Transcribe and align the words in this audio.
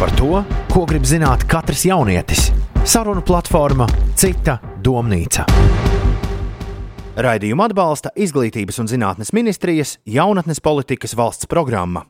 Par 0.00 0.08
to, 0.16 0.38
ko 0.72 0.86
grib 0.88 1.04
zināt 1.04 1.42
katrs 1.44 1.82
jaunietis. 1.84 2.46
Sarunu 2.88 3.20
platforma 3.20 3.84
Cita 4.16 4.54
domnīca. 4.80 5.44
Raidījumu 7.20 7.66
atbalsta 7.66 8.08
Izglītības 8.16 8.80
un 8.80 8.88
zinātnes 8.88 9.34
ministrijas 9.36 9.98
jaunatnes 10.08 10.64
politikas 10.64 11.12
valsts 11.20 11.50
programma. 11.52 12.06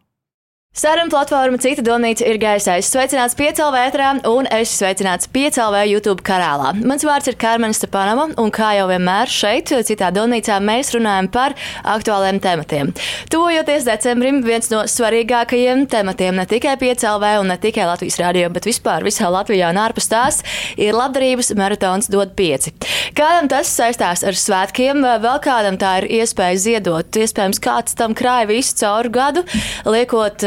Saruna 0.70 1.10
platforma 1.10 1.58
Cita 1.58 1.82
Domnīca 1.82 2.22
ir 2.30 2.36
gaisā. 2.38 2.76
Es 2.78 2.86
sveicināts 2.92 3.34
piecēlā 3.34 3.72
vētrā 3.74 4.10
un 4.30 4.46
es 4.54 4.70
sveicināts 4.78 5.26
piecēlā 5.34 5.80
YouTube 5.90 6.22
kanālā. 6.22 6.68
Mans 6.86 7.02
vārds 7.02 7.26
ir 7.26 7.34
Karmen 7.42 7.74
Stepanova, 7.74 8.28
un 8.38 8.52
kā 8.54 8.68
jau 8.78 8.84
vienmēr 8.86 9.26
šeit, 9.26 9.72
Citā 9.88 10.12
Domnīcā, 10.14 10.60
mēs 10.62 10.92
runājam 10.94 11.26
par 11.34 11.56
aktuāliem 11.82 12.38
tematiem. 12.44 12.92
Tuvojoties 13.34 13.88
decembrim, 13.88 14.38
viens 14.46 14.70
no 14.70 14.84
svarīgākajiem 14.86 15.88
tematiem 15.90 16.38
ne 16.38 16.46
tikai 16.54 16.76
piecēlā 16.78 17.32
un 17.42 17.50
ne 17.50 17.58
tikai 17.58 17.90
Latvijas 17.90 18.20
radio, 18.22 18.46
bet 18.54 18.70
vispār 18.70 19.02
visā 19.02 19.26
Latvijā 19.26 19.72
un 19.74 19.82
ārpus 19.82 20.06
tās 20.14 20.38
ir 20.78 20.94
labdarības 20.94 21.50
maratons 21.58 22.12
dod 22.14 22.38
pieci. 22.38 22.76
Kādam 23.18 23.50
tas 23.50 23.74
saistās 23.74 24.22
ar 24.22 24.38
svētkiem, 24.38 25.02
vēl 25.02 25.42
kādam 25.42 25.82
tā 25.82 25.96
ir 26.04 26.08
iespēja 26.22 26.62
ziedot. 26.62 27.20
Iespējams, 27.26 27.58
kāds 27.58 27.98
tam 27.98 28.14
krāja 28.14 28.46
visu 28.54 28.78
cauru 28.84 29.10
gadu, 29.18 29.46
liekot 29.90 30.46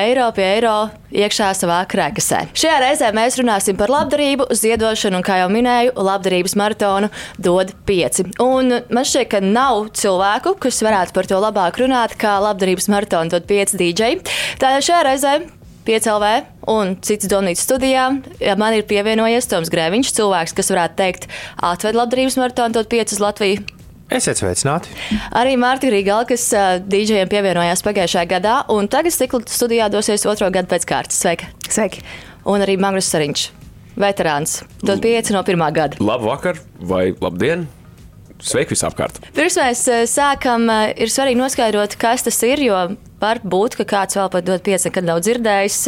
eiro 0.00 0.28
pie 0.36 0.44
eiro 0.56 0.74
iekšā 1.14 1.50
savā 1.58 1.80
krēkasē. 1.90 2.40
Šajā 2.58 2.76
reizē 2.82 3.10
mēs 3.16 3.38
runāsim 3.40 3.78
par 3.78 3.92
labdarību, 3.92 4.48
ziedošanu 4.54 5.20
un, 5.20 5.26
kā 5.26 5.40
jau 5.42 5.50
minēju, 5.52 5.94
labdarības 5.96 6.56
maratonu 6.60 7.10
dod 7.38 7.74
pieci. 7.88 8.26
Un 8.42 8.78
man 8.88 9.08
šķiet, 9.08 9.30
ka 9.34 9.42
nav 9.44 9.90
cilvēku, 9.98 10.56
kas 10.62 10.82
varētu 10.84 11.16
par 11.16 11.30
to 11.30 11.42
labāk 11.42 11.82
runāt, 11.82 12.16
kā 12.20 12.38
labdarības 12.44 12.90
maratonu 12.92 13.36
dod 13.36 13.46
pieci 13.50 13.80
DJ. 13.80 14.16
Tādēļ 14.62 14.88
šajā 14.88 15.04
reizē 15.10 15.36
5LV 15.84 16.32
un 16.72 16.96
citas 17.04 17.28
domnīcas 17.28 17.64
studijā. 17.66 18.08
Man 18.60 18.76
ir 18.76 18.86
pievienojies 18.88 19.48
Toms 19.50 19.70
Grēviņš, 19.72 20.14
cilvēks, 20.16 20.56
kas 20.56 20.72
varētu 20.72 21.00
teikt, 21.00 21.30
atved 21.60 21.98
labdarības 21.98 22.38
maratonu, 22.40 22.78
dod 22.78 22.90
5 22.92 23.16
uz 23.16 23.24
Latviju. 23.24 23.73
Esiet 24.12 24.36
sveicināti! 24.36 24.90
Arī 25.32 25.54
Mārta 25.56 25.88
Grīgala, 25.88 26.26
kas 26.28 26.44
uh, 26.52 26.76
DJiem 26.84 27.28
pievienojās 27.30 27.80
pagājušajā 27.86 28.24
gadā, 28.34 28.56
un 28.72 28.88
tagad 28.92 29.14
stikla 29.14 29.40
studijā 29.48 29.86
dosies 29.92 30.26
otro 30.28 30.50
gadu 30.52 30.68
pēc 30.68 30.84
kārtas. 30.88 31.22
Sveiki! 31.22 31.48
Sveiki! 31.64 32.02
Un 32.44 32.60
arī 32.60 32.76
Magnus 32.76 33.08
Sariņš, 33.08 33.46
veterāns, 33.96 34.58
dod 34.84 35.00
pieci 35.00 35.32
no 35.32 35.40
pirmā 35.46 35.70
gada. 35.72 35.96
Labu 36.04 36.28
vakar 36.28 36.60
vai 36.84 37.14
labdien! 37.16 37.64
Sveiki 38.44 38.74
visapkārt! 38.74 39.22
Pirms 39.32 39.56
mēs 39.62 39.84
uh, 39.88 40.02
sākam, 40.10 40.66
uh, 40.68 40.90
ir 41.00 41.08
svarīgi 41.08 41.40
noskaidrot, 41.40 41.96
kas 41.96 42.26
tas 42.26 42.42
ir, 42.44 42.60
jo 42.66 42.82
var 43.22 43.40
būt, 43.40 43.78
ka 43.80 43.86
kāds 43.88 44.18
vēl 44.20 44.28
pat 44.34 44.44
dod 44.44 44.66
pieci, 44.66 44.90
nekad 44.90 45.08
nav 45.08 45.22
dzirdējis, 45.24 45.78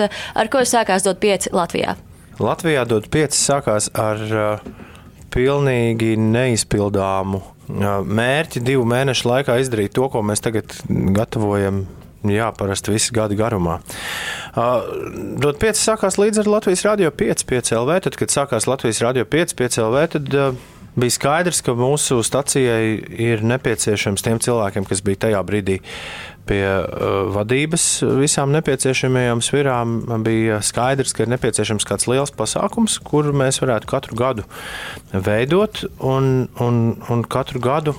ar 0.41 0.49
ko 0.49 0.65
sākās 0.65 1.05
dot 1.05 1.21
pieci 1.21 1.53
Latvijā. 1.53 1.99
Latvijā 2.41 2.87
dod 2.89 3.11
pieci 3.13 3.37
sākās 3.37 3.91
ar 3.93 4.25
uh, 4.33 4.73
pilnīgi 5.37 6.15
neizpildāmu 6.17 7.43
mērķi 7.69 8.63
divu 8.65 8.87
mēnešu 8.89 9.29
laikā 9.31 9.59
izdarīt 9.63 9.95
to, 9.97 10.09
ko 10.13 10.23
mēs 10.27 10.45
tagad 10.45 10.77
gatavojam. 10.89 11.87
Jā, 12.27 12.49
parasti 12.59 12.91
visu 12.91 13.15
gadu 13.15 13.37
garumā. 13.39 13.77
Uh, 14.57 14.87
Dot 15.39 15.61
5 15.63 15.79
sākās 15.79 16.17
līdz 16.19 16.43
ar 16.43 16.49
Latvijas 16.57 16.83
Rādio 16.87 17.13
5, 17.15 17.45
5 17.47 17.75
LV. 17.77 17.99
Tad, 18.07 18.17
kad 18.19 18.33
sākās 18.35 18.67
Latvijas 18.67 19.03
Rādio 19.05 19.27
5, 19.31 19.55
5 19.59 19.79
LV, 19.85 20.03
tad 20.17 20.35
uh, 20.35 20.57
bija 20.99 21.15
skaidrs, 21.15 21.61
ka 21.63 21.77
mūsu 21.77 22.19
stacijai 22.27 22.97
ir 23.29 23.45
nepieciešams 23.47 24.25
tiem 24.27 24.41
cilvēkiem, 24.43 24.89
kas 24.89 25.05
bija 25.07 25.27
tajā 25.29 25.45
brīdī 25.47 25.79
pie 26.49 26.65
uh, 26.65 27.29
vadības 27.35 27.87
visām 28.21 28.53
nepieciešamajām 28.55 29.43
svirām, 29.45 29.97
bija 30.25 30.61
skaidrs, 30.65 31.15
ka 31.17 31.25
ir 31.25 31.33
nepieciešams 31.35 31.87
kāds 31.89 32.09
liels 32.11 32.35
pasākums, 32.37 32.99
kuru 33.05 33.35
mēs 33.37 33.61
varētu 33.63 33.91
katru 33.91 34.19
gadu 34.19 34.47
veidot 35.13 35.85
un, 35.99 36.47
un, 36.63 36.85
un 37.11 37.25
katru 37.27 37.63
gadu. 37.63 37.97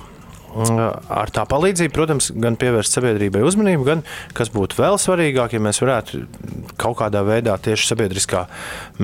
Ar 0.58 1.30
tā 1.30 1.44
palīdzību, 1.46 1.92
protams, 1.94 2.30
gan 2.40 2.56
pievērst 2.58 2.96
sabiedrībai 2.96 3.44
uzmanību, 3.46 3.84
gan, 3.86 4.00
kas 4.34 4.48
būtu 4.50 4.80
vēl 4.80 4.96
svarīgāk, 4.98 5.54
ja 5.54 5.60
mēs 5.62 5.82
varētu 5.84 6.24
kaut 6.80 6.98
kādā 7.02 7.20
veidā 7.28 7.54
tieši 7.62 7.92
sabiedriskā 7.92 8.46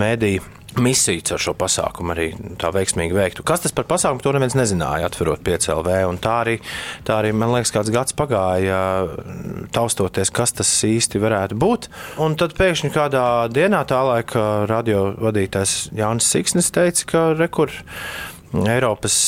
mēdīja 0.00 0.64
misiju 0.81 1.23
ar 1.35 1.43
šo 1.43 1.55
pasākumu 1.59 2.15
arī 2.15 2.27
tā 2.61 2.71
veiksmīgi 2.75 3.15
veiktu. 3.17 3.45
Kas 3.47 3.65
tas 3.65 3.75
par 3.75 3.87
pasākumu, 3.91 4.23
to 4.25 4.35
neviens 4.35 4.57
nezināja, 4.59 5.09
atverot 5.09 5.43
5LV. 5.47 5.95
Tā 6.25 6.35
arī, 6.43 6.59
tā 7.07 7.19
arī, 7.23 7.33
man 7.37 7.55
liekas, 7.55 7.73
kāds 7.75 7.93
gads 7.95 8.17
pagāja, 8.17 8.81
taustoties, 9.75 10.33
kas 10.34 10.55
tas 10.59 10.71
īsti 10.89 11.23
varētu 11.23 11.59
būt. 11.61 11.89
Un 12.25 12.37
tad 12.41 12.57
pēkšņi 12.59 12.93
kādā 12.95 13.25
dienā, 13.55 13.84
tā 13.89 14.03
laika 14.07 14.45
radio 14.71 15.11
vadītājs 15.23 15.91
Jānis 15.97 16.31
Siksnis 16.31 16.73
teica, 16.75 17.09
ka 17.11 17.27
rekur 17.39 17.73
Eiropas 18.55 19.19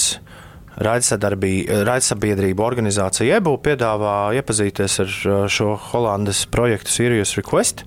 raidsabiedrību 0.77 2.65
organizācija 2.65 3.41
EBU 3.41 3.56
piedāvā 3.65 4.17
iepazīties 4.37 5.01
ar 5.05 5.12
šo 5.49 5.73
Holandas 5.89 6.45
projektu 6.53 6.93
Sirius 6.93 7.33
Request 7.39 7.87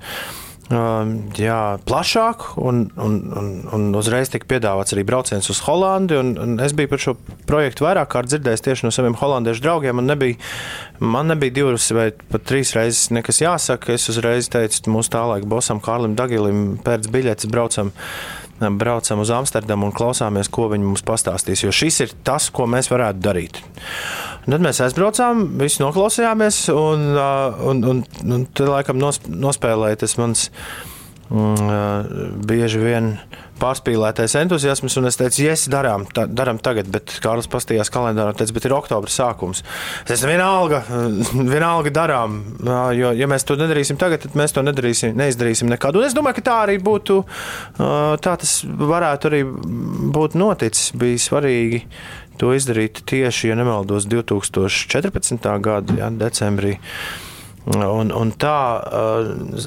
jā, 0.70 1.80
plašāk, 1.90 2.44
un, 2.62 2.84
un, 3.02 3.16
un, 3.40 3.48
un 3.74 3.86
uzreiz 3.98 4.30
tika 4.30 4.46
piedāvāts 4.52 4.94
arī 4.94 5.02
brauciens 5.08 5.50
uz 5.50 5.64
Holandi. 5.66 6.18
Un, 6.20 6.36
un 6.38 6.60
es 6.62 6.76
biju 6.78 6.92
par 6.92 7.02
šo 7.02 7.16
projektu 7.50 7.88
vairāk 7.88 8.12
kārt 8.14 8.30
dzirdējis 8.30 8.66
tieši 8.68 8.86
no 8.86 8.94
saviem 8.94 9.18
holandiešu 9.18 9.64
draugiem. 9.66 9.98
Man 9.98 10.12
nebija, 10.12 10.38
man 11.02 11.34
nebija 11.34 11.56
divas 11.58 11.90
vai 11.96 12.12
pat 12.14 12.46
trīs 12.46 12.76
reizes 12.78 13.10
nekas 13.16 13.42
jāsaka. 13.42 13.96
Es 13.98 14.06
uzreiz 14.14 14.52
teicu 14.54 14.94
mūsu 14.94 15.16
tālāk 15.18 15.48
bosam 15.50 15.82
Kārlim 15.82 16.14
Dagilim, 16.20 16.78
pēc 16.86 17.10
biļetes 17.10 17.50
braucam 17.50 17.90
braucam 18.80 19.24
uz 19.24 19.32
Amsterdamu 19.34 19.88
un 19.88 19.96
klausāmies, 19.96 20.50
ko 20.52 20.68
viņi 20.72 20.88
mums 20.88 21.06
pastāstīs. 21.08 21.64
Jo 21.64 21.74
šis 21.76 22.02
ir 22.06 22.14
tas, 22.28 22.50
ko 22.54 22.68
mēs 22.70 22.92
varētu 22.92 23.24
darīt. 23.24 23.62
Un 24.46 24.56
tad 24.56 24.64
mēs 24.66 24.82
aizbraucām, 24.84 25.46
visi 25.60 25.84
noklausījāmies, 25.84 26.62
un, 26.74 27.10
un, 27.72 27.84
un, 27.92 28.04
un 28.26 28.48
te 28.56 28.68
laikam 28.68 29.00
nospēlēja 29.00 30.04
tas 30.04 30.18
mans 30.20 30.50
bieži 31.30 32.82
vien 32.82 33.14
pārspīlētais 33.60 34.34
entuziasms, 34.40 34.96
un 34.98 35.10
es 35.10 35.18
teicu, 35.20 35.44
yes, 35.44 35.68
darām, 35.72 36.06
tā, 36.16 36.24
darām 36.26 36.58
tagad, 36.64 36.88
bet 36.92 37.18
Kārlis 37.22 37.50
pastījās 37.52 37.92
kalendārā, 37.94 38.34
teica, 38.38 38.56
bet 38.56 38.66
ir 38.66 38.76
oktobra 38.78 39.12
sākums. 39.14 39.62
Es 40.06 40.08
teicu, 40.10 40.30
vienalga, 40.32 40.82
vienalga 41.54 41.94
darām, 41.94 42.40
jo, 42.98 43.12
ja 43.18 43.30
mēs 43.30 43.46
to 43.46 43.60
nedarīsim 43.60 44.00
tagad, 44.02 44.24
tad 44.26 44.38
mēs 44.40 44.56
to 44.56 44.64
nedarīsim, 44.66 45.14
neizdarīsim 45.20 45.70
nekad. 45.70 46.00
Un 46.00 46.08
es 46.08 46.18
domāju, 46.18 46.40
ka 46.40 46.48
tā 46.50 46.58
arī 46.66 46.80
būtu, 46.82 47.20
tā 47.78 48.36
tas 48.42 48.58
varētu 48.66 49.30
arī 49.30 49.44
būt 50.16 50.40
noticis, 50.40 50.94
bija 50.98 51.22
svarīgi 51.30 51.84
to 52.40 52.54
izdarīt 52.56 53.04
tieši, 53.10 53.52
ja 53.52 53.60
nemaldos, 53.60 54.08
2014. 54.10 55.50
gada 55.62 56.00
ja, 56.00 56.10
decembrī. 56.10 56.80
Un, 57.68 58.12
un 58.16 58.32
tā 58.40 58.56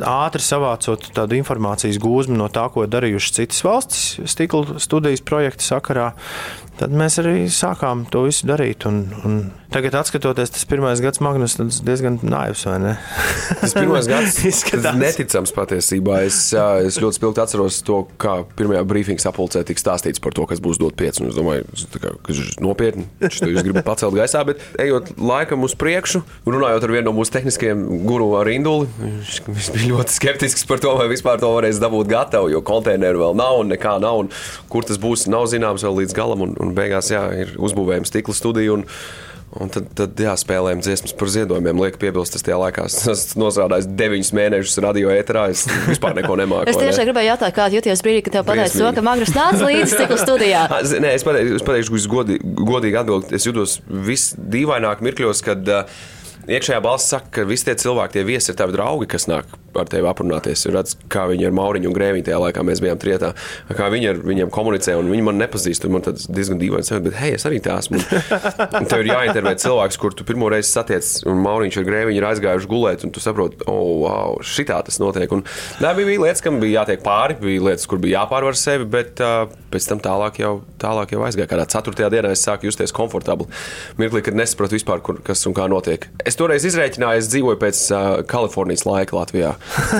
ātri 0.08 0.42
savācot 0.42 1.10
tādu 1.14 1.36
informācijas 1.36 2.00
gūzmu 2.03 2.38
no 2.38 2.48
tā, 2.50 2.64
ko 2.72 2.86
darījušas 2.91 3.36
citas 3.36 3.60
valstis, 3.66 4.32
stikla 4.32 4.80
studijas 4.82 5.22
projekta 5.22 5.66
sakarā, 5.66 6.06
tad 6.81 6.94
mēs 6.97 7.20
arī 7.22 7.44
sākām 7.52 8.06
to 8.10 8.25
visu 8.26 8.48
darīt. 8.48 8.88
Un, 8.88 9.04
un 9.22 9.38
tagad, 9.74 9.96
skatoties, 10.08 10.52
tas 10.54 10.66
pirmais 10.68 11.00
gads 11.02 11.22
Magnus 11.24 11.56
diezgan 11.84 12.18
naivs, 12.22 12.64
vai 12.68 12.78
ne? 12.82 12.94
tas 13.60 13.74
pirmais 13.76 14.08
gads 14.10 14.38
izskatās 14.50 14.98
neticams 14.98 15.54
patiesībā. 15.56 16.22
Es, 16.28 16.40
es 16.86 17.00
ļoti 17.02 17.20
spilgti 17.20 17.44
atceros 17.44 17.80
to, 17.86 18.02
kā 18.22 18.40
pirmajā 18.58 18.84
brīfingā 18.88 19.24
sapulcē 19.24 19.64
tika 19.68 19.82
stāstīts 19.82 20.22
par 20.22 20.36
to, 20.36 20.46
kas 20.50 20.62
būs 20.64 20.80
dot 20.82 20.96
pieci. 20.98 21.24
Es 21.28 21.38
domāju, 21.38 21.66
ka 21.96 22.10
tas 22.28 22.42
ir 22.42 22.52
nopietni, 22.64 23.06
jūs 23.22 23.62
gribat 23.64 23.86
pacelt 23.86 24.16
gaisā, 24.16 24.44
bet 24.48 24.62
ejot 24.82 25.14
laikam 25.20 25.66
uz 25.66 25.76
priekšu, 25.78 26.22
runājot 26.48 26.86
ar 26.86 26.94
vienu 26.96 27.08
no 27.10 27.16
mūsu 27.16 27.34
tehniskajiem 27.34 27.84
guru 28.06 28.32
ar 28.40 28.50
Induli, 28.52 28.88
viņš 29.00 29.72
bija 29.74 29.90
ļoti 29.92 30.16
skeptisks 30.16 30.66
par 30.68 30.82
to, 30.82 30.94
vai 30.98 31.08
vispār 31.10 31.40
to 31.42 31.50
varēs 31.54 31.80
dabūt 31.82 32.10
gatavu, 32.10 32.50
jo 32.52 32.62
konteineru 32.66 33.25
vēl 33.25 33.36
nav 33.38 33.60
un 33.62 33.72
nekā 33.72 33.96
nav. 34.02 34.25
Un 34.25 34.30
kur 34.72 34.86
tas 34.86 35.00
būs, 35.02 35.26
nav 35.32 35.48
zināms 35.52 35.84
vēl 35.86 36.02
līdz 36.02 36.16
galam. 36.16 36.46
Un, 36.46 36.56
un 36.62 36.75
beigās 36.76 37.12
jā, 37.12 37.25
ir 37.44 37.54
uzbūvējama 37.60 38.08
stikla 38.08 38.36
studija. 38.36 38.78
Un, 38.78 38.86
Un 39.60 39.69
tad, 39.69 39.90
tad 39.93 40.16
jā, 40.16 40.32
spēlējām 40.40 40.81
dziesmas 40.81 41.12
par 41.19 41.28
ziedojumiem. 41.28 41.81
Lieku 41.84 42.00
piebilst, 42.00 42.32
tas 42.32 42.44
tajā 42.46 42.56
laikā 42.56 42.87
strādājis 42.88 43.88
deviņus 44.00 44.31
mēnešus 44.38 44.81
radio 44.84 45.12
ēterā. 45.12 45.44
Es 45.52 45.66
vispār 45.90 46.16
neko 46.16 46.38
nemāku. 46.40 46.70
es 46.72 46.81
tiešām 46.81 47.04
ne? 47.04 47.08
gribēju 47.10 47.28
jautāt, 47.28 47.52
kāda 47.58 47.76
jūties 47.76 48.04
brīdī, 48.06 48.22
kad 48.25 48.38
tev 48.38 48.46
pateica 48.49 48.81
to, 48.81 48.93
ka 48.96 49.04
Magnus 49.04 49.34
nāca 49.37 49.69
līdzi 49.69 49.90
stikla 49.93 50.19
studijā. 50.22 50.64
Nē, 51.04 51.12
es 51.19 51.26
pateikšu, 51.28 52.00
es 52.00 52.08
godīgi, 52.14 52.54
godīgi 52.72 53.00
atbildēt. 53.02 53.37
Es 53.37 53.49
jūtos 53.49 53.76
visdīvaināk 54.08 55.04
mirkļos, 55.04 55.44
kad 55.44 55.69
uh, 55.69 56.00
iekšējā 56.49 56.81
balss 56.88 57.12
saka, 57.12 57.28
ka 57.37 57.49
visi 57.49 57.69
tie 57.69 57.76
cilvēki, 57.84 58.16
tie 58.16 58.25
viesi 58.32 58.54
ir 58.54 58.58
tavi 58.62 58.78
draugi, 58.78 59.10
kas 59.12 59.28
nāk 59.28 59.52
ar 59.78 59.90
tevi 59.90 60.08
aprunāties. 60.10 60.64
Redz, 60.72 60.96
kā 61.12 61.26
viņi 61.30 61.48
ar 61.48 61.56
Mauriņu 61.56 61.90
un 61.90 61.96
Grēviņu 61.96 62.26
tajā 62.28 62.40
laikā 62.42 62.64
mēs 62.66 62.82
bijām 62.84 63.00
trietā, 63.02 63.32
kā 63.76 63.88
viņi 63.92 64.10
ar 64.12 64.20
viņiem 64.22 64.52
komunicē, 64.54 64.96
un 65.00 65.10
viņi 65.12 65.26
man 65.26 65.40
nepazīst. 65.42 65.88
Man 65.92 66.04
tas 66.06 66.28
diezgan 66.30 66.60
dīvaini 66.60 66.86
sajūta, 66.86 67.04
bet 67.08 67.19
hei, 67.20 67.32
es 67.36 67.46
arī 67.48 67.60
tā 67.64 67.76
esmu. 67.82 68.00
Un 68.80 68.88
tev 68.90 69.02
ir 69.02 69.12
jāintervē 69.12 69.54
cilvēks, 69.62 69.98
kur 70.00 70.16
tu 70.16 70.26
pirmo 70.28 70.48
reizi 70.52 70.70
satiec, 70.72 71.08
un 71.28 71.42
Mauriņš 71.44 71.80
ar 71.80 71.88
Grēviņu 71.88 72.20
ir 72.20 72.28
aizgājuši 72.30 72.70
gulēt, 72.70 73.06
un 73.06 73.14
tu 73.14 73.22
saproti, 73.22 73.60
oh, 73.70 74.04
wow, 74.04 74.38
šitā 74.46 74.78
tas 74.86 75.00
notiek. 75.02 75.32
Un, 75.34 75.44
nē, 75.82 75.92
bija, 75.98 76.08
bija 76.12 76.25
lietas, 76.26 76.44
kam 76.44 76.60
bija 76.62 76.82
jātiek 76.82 77.04
pāri, 77.04 77.36
bija 77.42 77.66
lietas, 77.68 77.88
kur 77.90 78.00
bija 78.02 78.22
jāpārvar 78.22 78.58
sevi, 78.58 78.88
bet 78.92 79.22
uh, 79.25 79.50
pēc 79.72 79.88
tam 79.90 80.02
tālāk 80.04 80.40
jau, 80.42 80.52
tālāk 80.82 81.14
jau 81.14 81.22
aizgāja. 81.26 81.50
Kādā 81.52 81.66
ceturtajā 81.75 82.10
dienā 82.12 82.32
es 82.36 82.44
sāku 82.46 82.68
justies 82.68 82.94
komfortabli. 82.96 83.48
Mirklī, 84.00 84.22
kad 84.26 84.38
nesapratu 84.38 84.76
vispār, 84.78 85.02
kur, 85.04 85.20
kas 85.25 85.44
un 85.48 85.56
kā 85.56 85.68
notiek. 85.70 86.08
Es 86.28 86.38
toreiz 86.38 86.66
izrēķināju, 86.68 87.22
es 87.22 87.30
dzīvoju 87.32 87.60
pēc 87.62 87.82
uh, 87.90 88.00
Kalifornijas 88.28 88.86
laika 88.88 89.18
Latvijā. 89.18 89.54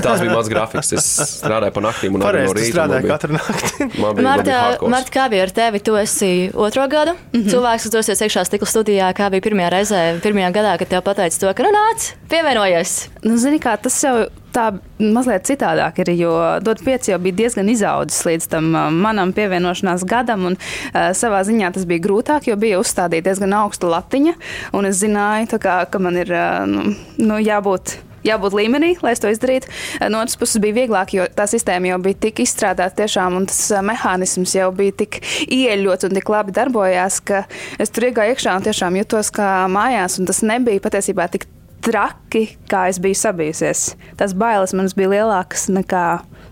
Tas 0.05 0.21
bija 0.21 0.35
mans 0.35 0.51
grafiks. 0.51 0.93
Es 0.97 1.09
strādāju 1.39 1.75
pa 1.77 1.85
naktīm 1.85 2.19
un 2.19 2.27
arī 2.27 2.45
no 2.47 2.57
rīta. 2.57 2.73
Strādāju 2.75 3.09
katru 3.11 3.37
nakti. 3.37 3.89
Marta, 4.03 4.59
Marta, 4.93 5.15
kā 5.15 5.29
bija 5.33 5.47
ar 5.47 5.55
tevi? 5.55 5.83
Tu 5.85 5.97
esi 6.03 6.33
otro 6.55 6.87
gadu 6.89 7.15
mm 7.15 7.41
-hmm. 7.41 7.51
cilvēks, 7.51 7.89
kas 7.89 7.97
dosies 7.97 8.21
iekšā 8.21 8.45
stikla 8.45 8.67
studijā. 8.67 9.13
Kā 9.15 9.31
bija 9.31 9.41
pirmajā 9.49 9.71
reizē, 9.71 10.21
pirmajā 10.21 10.53
gadā, 10.53 10.79
kad 10.79 10.89
tev 10.89 11.03
pateica 11.03 11.41
to, 11.41 11.55
ka 11.55 11.63
nu 11.63 11.73
nāc, 11.73 12.13
pievienojies? 12.29 13.09
Nu, 13.23 13.37
zini, 13.37 13.59
kā 13.59 13.77
tas 13.77 14.03
jau 14.05 14.27
tā 14.53 14.69
mazliet 14.99 15.47
citādāk 15.49 16.03
ir, 16.03 16.13
jo 16.21 16.33
Dot 16.65 16.83
5 16.85 17.11
jau 17.13 17.19
bija 17.23 17.39
diezgan 17.43 17.69
izaudzis 17.73 18.25
līdz 18.29 18.49
tam 18.53 18.71
manam 18.75 19.33
pievienošanās 19.33 20.05
gadam, 20.09 20.47
un 20.51 20.59
uh, 20.59 21.11
savā 21.17 21.43
ziņā 21.49 21.73
tas 21.73 21.89
bija 21.89 22.05
grūtāk, 22.07 22.49
jo 22.51 22.57
bija 22.57 22.81
uzstādīta 22.83 23.31
diezgan 23.31 23.57
augsta 23.63 23.91
latiņa, 23.93 24.35
un 24.73 24.89
es 24.91 25.01
zināju, 25.03 25.59
kā, 25.63 25.83
ka 25.91 26.03
man 26.03 26.21
ir 26.21 26.33
uh, 26.33 26.65
nu, 26.69 26.95
nu, 27.19 27.41
jābūt 27.43 27.97
jābūt 28.27 28.57
līmenī, 28.59 28.93
lai 29.05 29.15
to 29.19 29.31
izdarītu. 29.33 29.71
No 30.13 30.23
otras 30.23 30.39
puses 30.41 30.61
bija 30.63 30.83
vieglāk, 30.83 31.15
jo 31.17 31.27
tā 31.37 31.47
sistēma 31.51 31.93
jau 31.93 32.01
bija 32.05 32.21
tik 32.27 32.43
izstrādāta 32.45 33.03
tiešām, 33.03 33.39
un 33.41 33.49
tas 33.51 33.61
mehānisms 33.85 34.57
jau 34.57 34.71
bija 34.77 34.97
tik 35.05 35.21
ieļots 35.47 36.09
un 36.09 36.19
tik 36.19 36.31
labi 36.33 36.55
darbojās, 36.57 37.21
ka 37.27 37.45
es 37.83 37.93
tur 37.95 38.09
iegāju 38.11 38.37
iekšā 38.37 38.59
un 38.59 38.69
tiešām 38.69 39.01
jutos 39.03 39.33
kā 39.35 39.51
mājās, 39.73 40.19
un 40.21 40.31
tas 40.31 40.43
nebija 40.47 40.83
patiesībā 40.85 41.29
tik 41.33 41.49
traki, 41.83 42.47
kā 42.71 42.87
es 42.91 43.01
biju 43.03 43.19
sabijusies. 43.19 43.93
Tas 44.19 44.35
bailes 44.39 44.75
man 44.77 44.91
bija 44.97 45.11
lielākas 45.17 45.67
nekā 45.73 46.07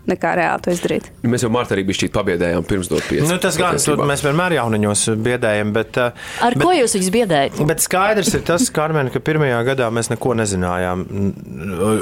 nekā 0.08 0.32
reāli 0.38 0.64
to 0.64 0.72
izdarīt. 0.74 1.08
Mēs 1.26 1.44
jau 1.44 1.50
Marta 1.52 1.74
arī 1.76 1.84
bijām 1.88 2.12
pabiedējām 2.14 2.66
pirms 2.68 2.90
dot 2.90 3.04
pieci. 3.08 3.26
Nu, 3.28 3.36
tas 3.42 3.58
gan, 3.60 3.78
tur 3.82 4.00
mēs 4.08 4.24
vienmēr 4.24 4.56
jauniņos 4.56 5.04
biedējam. 5.24 5.72
Bet, 5.76 5.98
uh, 6.00 6.30
Ar 6.46 6.56
bet, 6.56 6.64
ko 6.64 6.72
jūs 6.74 6.96
viņus 6.96 7.10
biedējat? 7.14 7.60
Bet 7.68 7.84
skaidrs 7.84 8.32
ir 8.36 8.44
tas, 8.48 8.68
Karmen, 8.74 9.10
ka 9.12 9.22
pirmajā 9.24 9.60
gadā 9.68 9.90
mēs 9.94 10.10
neko 10.12 10.34
nezinājām. 10.40 11.04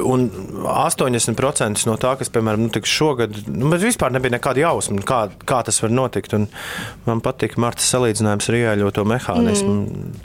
Un 0.09 0.27
80% 0.69 1.85
no 1.89 1.97
tā, 2.01 2.15
kas, 2.19 2.31
piemēram, 2.33 2.67
notiks 2.69 2.93
šogad, 2.93 3.41
nu, 3.49 3.73
vispār 3.79 4.15
nebija 4.15 4.37
nekāda 4.37 4.63
jausma, 4.65 5.03
kā, 5.07 5.25
kā 5.49 5.61
tas 5.67 5.81
var 5.83 5.93
notikt. 5.93 6.37
Un 6.37 6.47
man 7.09 7.23
patīk 7.25 7.59
Marta 7.61 7.83
salīdzinājums 7.85 8.49
ar 8.49 8.59
ieeļoto 8.63 9.05
mehānismu. 9.09 9.75
Mm. 9.83 10.17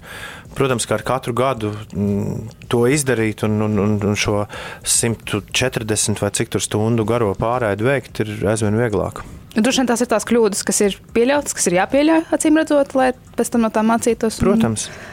Protams, 0.55 0.87
ka 0.87 0.99
ar 0.99 1.03
katru 1.07 1.35
gadu 1.37 1.73
mm, 1.95 2.69
to 2.71 2.85
izdarīt 2.91 3.43
un, 3.47 3.59
un, 3.67 3.97
un 3.99 4.19
šo 4.19 4.45
140 4.87 6.23
vai 6.23 6.31
cik 6.35 6.55
stundu 6.63 7.07
garo 7.09 7.33
pārēdi 7.39 7.87
veikt, 7.87 8.23
ir 8.23 8.47
aizvien 8.53 8.79
vieglāk. 8.79 9.25
Droši 9.55 9.83
vien 9.83 9.91
tās 9.91 10.03
ir 10.03 10.11
tās 10.11 10.27
kļūdas, 10.27 10.63
kas 10.67 10.81
ir 10.83 10.97
pieļautas, 11.15 11.55
kas 11.55 11.69
ir 11.71 11.79
jāpieļauj, 11.79 12.25
acīm 12.35 12.57
redzot, 12.59 12.95
lai 12.99 13.13
pēc 13.39 13.53
tam 13.55 13.67
no 13.67 13.71
tām 13.75 13.91
mācītos. 13.91 14.41
Protams. 14.43 14.89
Un... 14.91 15.13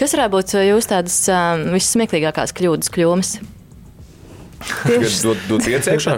Kas 0.00 0.14
varētu 0.16 0.32
būt 0.32 0.54
jūsu 0.64 0.90
tādas 0.90 1.18
um, 1.30 1.66
vissmieklīgākās 1.74 2.54
kļūdas, 2.56 2.90
kļūmes? 2.94 3.34
Tieši 4.88 5.20
dot, 5.26 5.44
dot 5.50 5.68
ieciekšā. 5.68 6.16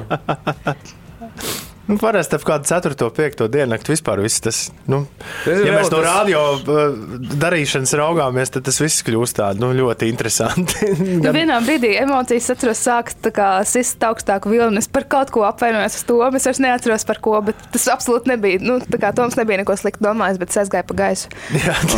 Nu, 1.86 1.94
parasti 2.02 2.34
ap 2.34 2.42
kādu 2.42 2.66
4. 2.66 2.96
un 3.06 3.12
5. 3.14 3.44
diennakti 3.52 3.92
vispār 3.92 4.18
viss 4.24 4.42
tas, 4.42 4.56
nu, 4.90 5.04
ja 5.46 5.70
mēs 5.70 5.90
no 5.92 6.00
radio 6.02 6.40
uh, 6.58 6.96
darīšanas 7.38 7.94
raugāmies, 8.00 8.50
tad 8.56 8.66
tas 8.66 8.80
viss 8.82 9.04
kļūst 9.06 9.38
tā, 9.38 9.52
nu, 9.60 9.70
ļoti 9.76 10.08
interesanti. 10.10 10.90
nu, 11.22 11.30
vienā 11.36 11.60
brīdī 11.62 11.92
emocijas 12.02 12.50
atceros 12.56 12.82
sākt 12.82 13.30
sist 13.70 14.02
augstāku 14.02 14.50
vilni. 14.50 14.82
Es 14.82 14.90
par 14.90 15.06
kaut 15.14 15.30
ko 15.34 15.46
apvainojos 15.46 16.00
uz 16.00 16.04
to, 16.10 16.18
es 16.26 16.50
vairs 16.50 16.62
neatceros 16.66 17.06
par 17.06 17.22
ko, 17.22 17.38
bet 17.46 17.62
tas 17.74 17.86
absolūti 17.94 18.34
nebija, 18.34 18.64
nu, 18.66 18.80
tā 18.82 18.98
kā 19.02 19.14
Toms 19.14 19.38
nebija 19.38 19.62
neko 19.62 19.78
sliktu 19.78 20.08
domājis, 20.08 20.42
bet 20.42 20.50
es 20.50 20.62
aizgāju 20.64 20.90
pa 20.90 21.00
gaisu. 21.04 21.30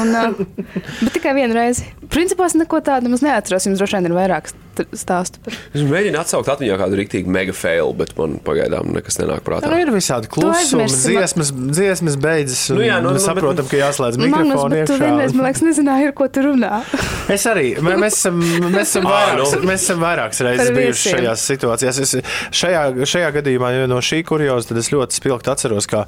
Un, 0.03 0.13
uh, 0.13 0.73
bet 1.01 1.17
tikai 1.17 1.33
vienu 1.41 1.57
reizi. 1.57 1.89
Principā 2.13 2.53
es 2.53 2.61
neko 2.61 2.85
tādu 2.85 3.09
nemaz 3.09 3.25
neatceros, 3.25 3.71
jums 3.71 3.81
droši 3.81 3.99
vien 4.03 4.13
ir 4.13 4.21
vairākas 4.21 4.57
stāstu. 4.99 5.41
Par... 5.45 5.57
Es 5.75 5.85
mēģinu 5.87 6.21
atsaukt 6.21 6.51
atmiņā 6.53 6.79
kādu 6.81 6.99
rīktīgu 7.01 7.33
mega 7.33 7.55
fail, 7.57 7.93
bet 7.99 8.15
man 8.19 8.39
pagaidām 8.45 8.93
nekas 8.97 9.19
nenāk 9.21 9.45
prātā. 9.47 9.71
Nu, 9.71 9.79
ir 9.81 9.93
visādi 9.95 10.31
klusumi, 10.33 10.89
dziesmas, 10.93 11.53
dziesmas 11.53 12.19
beidzas. 12.21 12.65
Nu, 12.75 12.83
jā, 12.85 12.99
nu, 13.05 13.13
nu, 13.17 13.23
saprotam, 13.23 13.67
bet... 13.67 13.73
ka 13.73 13.81
jāslēdz 13.83 14.21
mikrofonu 14.23 14.81
iekšā. 14.81 14.91
Tu 14.91 14.99
vienreiz, 15.03 15.35
man 15.37 15.49
liekas, 15.49 15.65
nezināji, 15.67 16.11
ar 16.11 16.17
ko 16.19 16.29
tu 16.33 16.45
runā. 16.47 16.81
es 17.37 17.47
arī. 17.51 17.67
Mēs 17.85 18.21
esam, 18.21 18.41
mēs 18.69 18.85
esam, 18.93 19.09
vairāks, 19.09 19.57
nu. 19.57 19.71
mēs 19.71 19.87
esam 19.87 20.03
vairākas 20.05 20.43
reizes 20.47 20.73
bijuši 20.77 21.15
šajās 21.15 21.47
situācijās. 21.53 22.03
Es 22.05 22.15
šajā, 22.63 22.85
šajā 23.15 23.33
gadījumā, 23.39 23.73
jo 23.77 23.89
no 23.91 24.01
šī 24.05 24.23
kurioza, 24.29 24.71
tad 24.73 24.83
es 24.83 24.93
ļoti 24.95 25.19
spilgti 25.19 25.53
atceros, 25.53 25.89
kā 25.91 26.05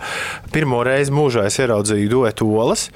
pirmo 0.54 0.82
reizi 0.86 1.14
mūžā 1.14 1.46
es 1.48 1.58
ieraudzīju 1.62 2.10
duetu 2.12 2.48
olas. 2.60 2.88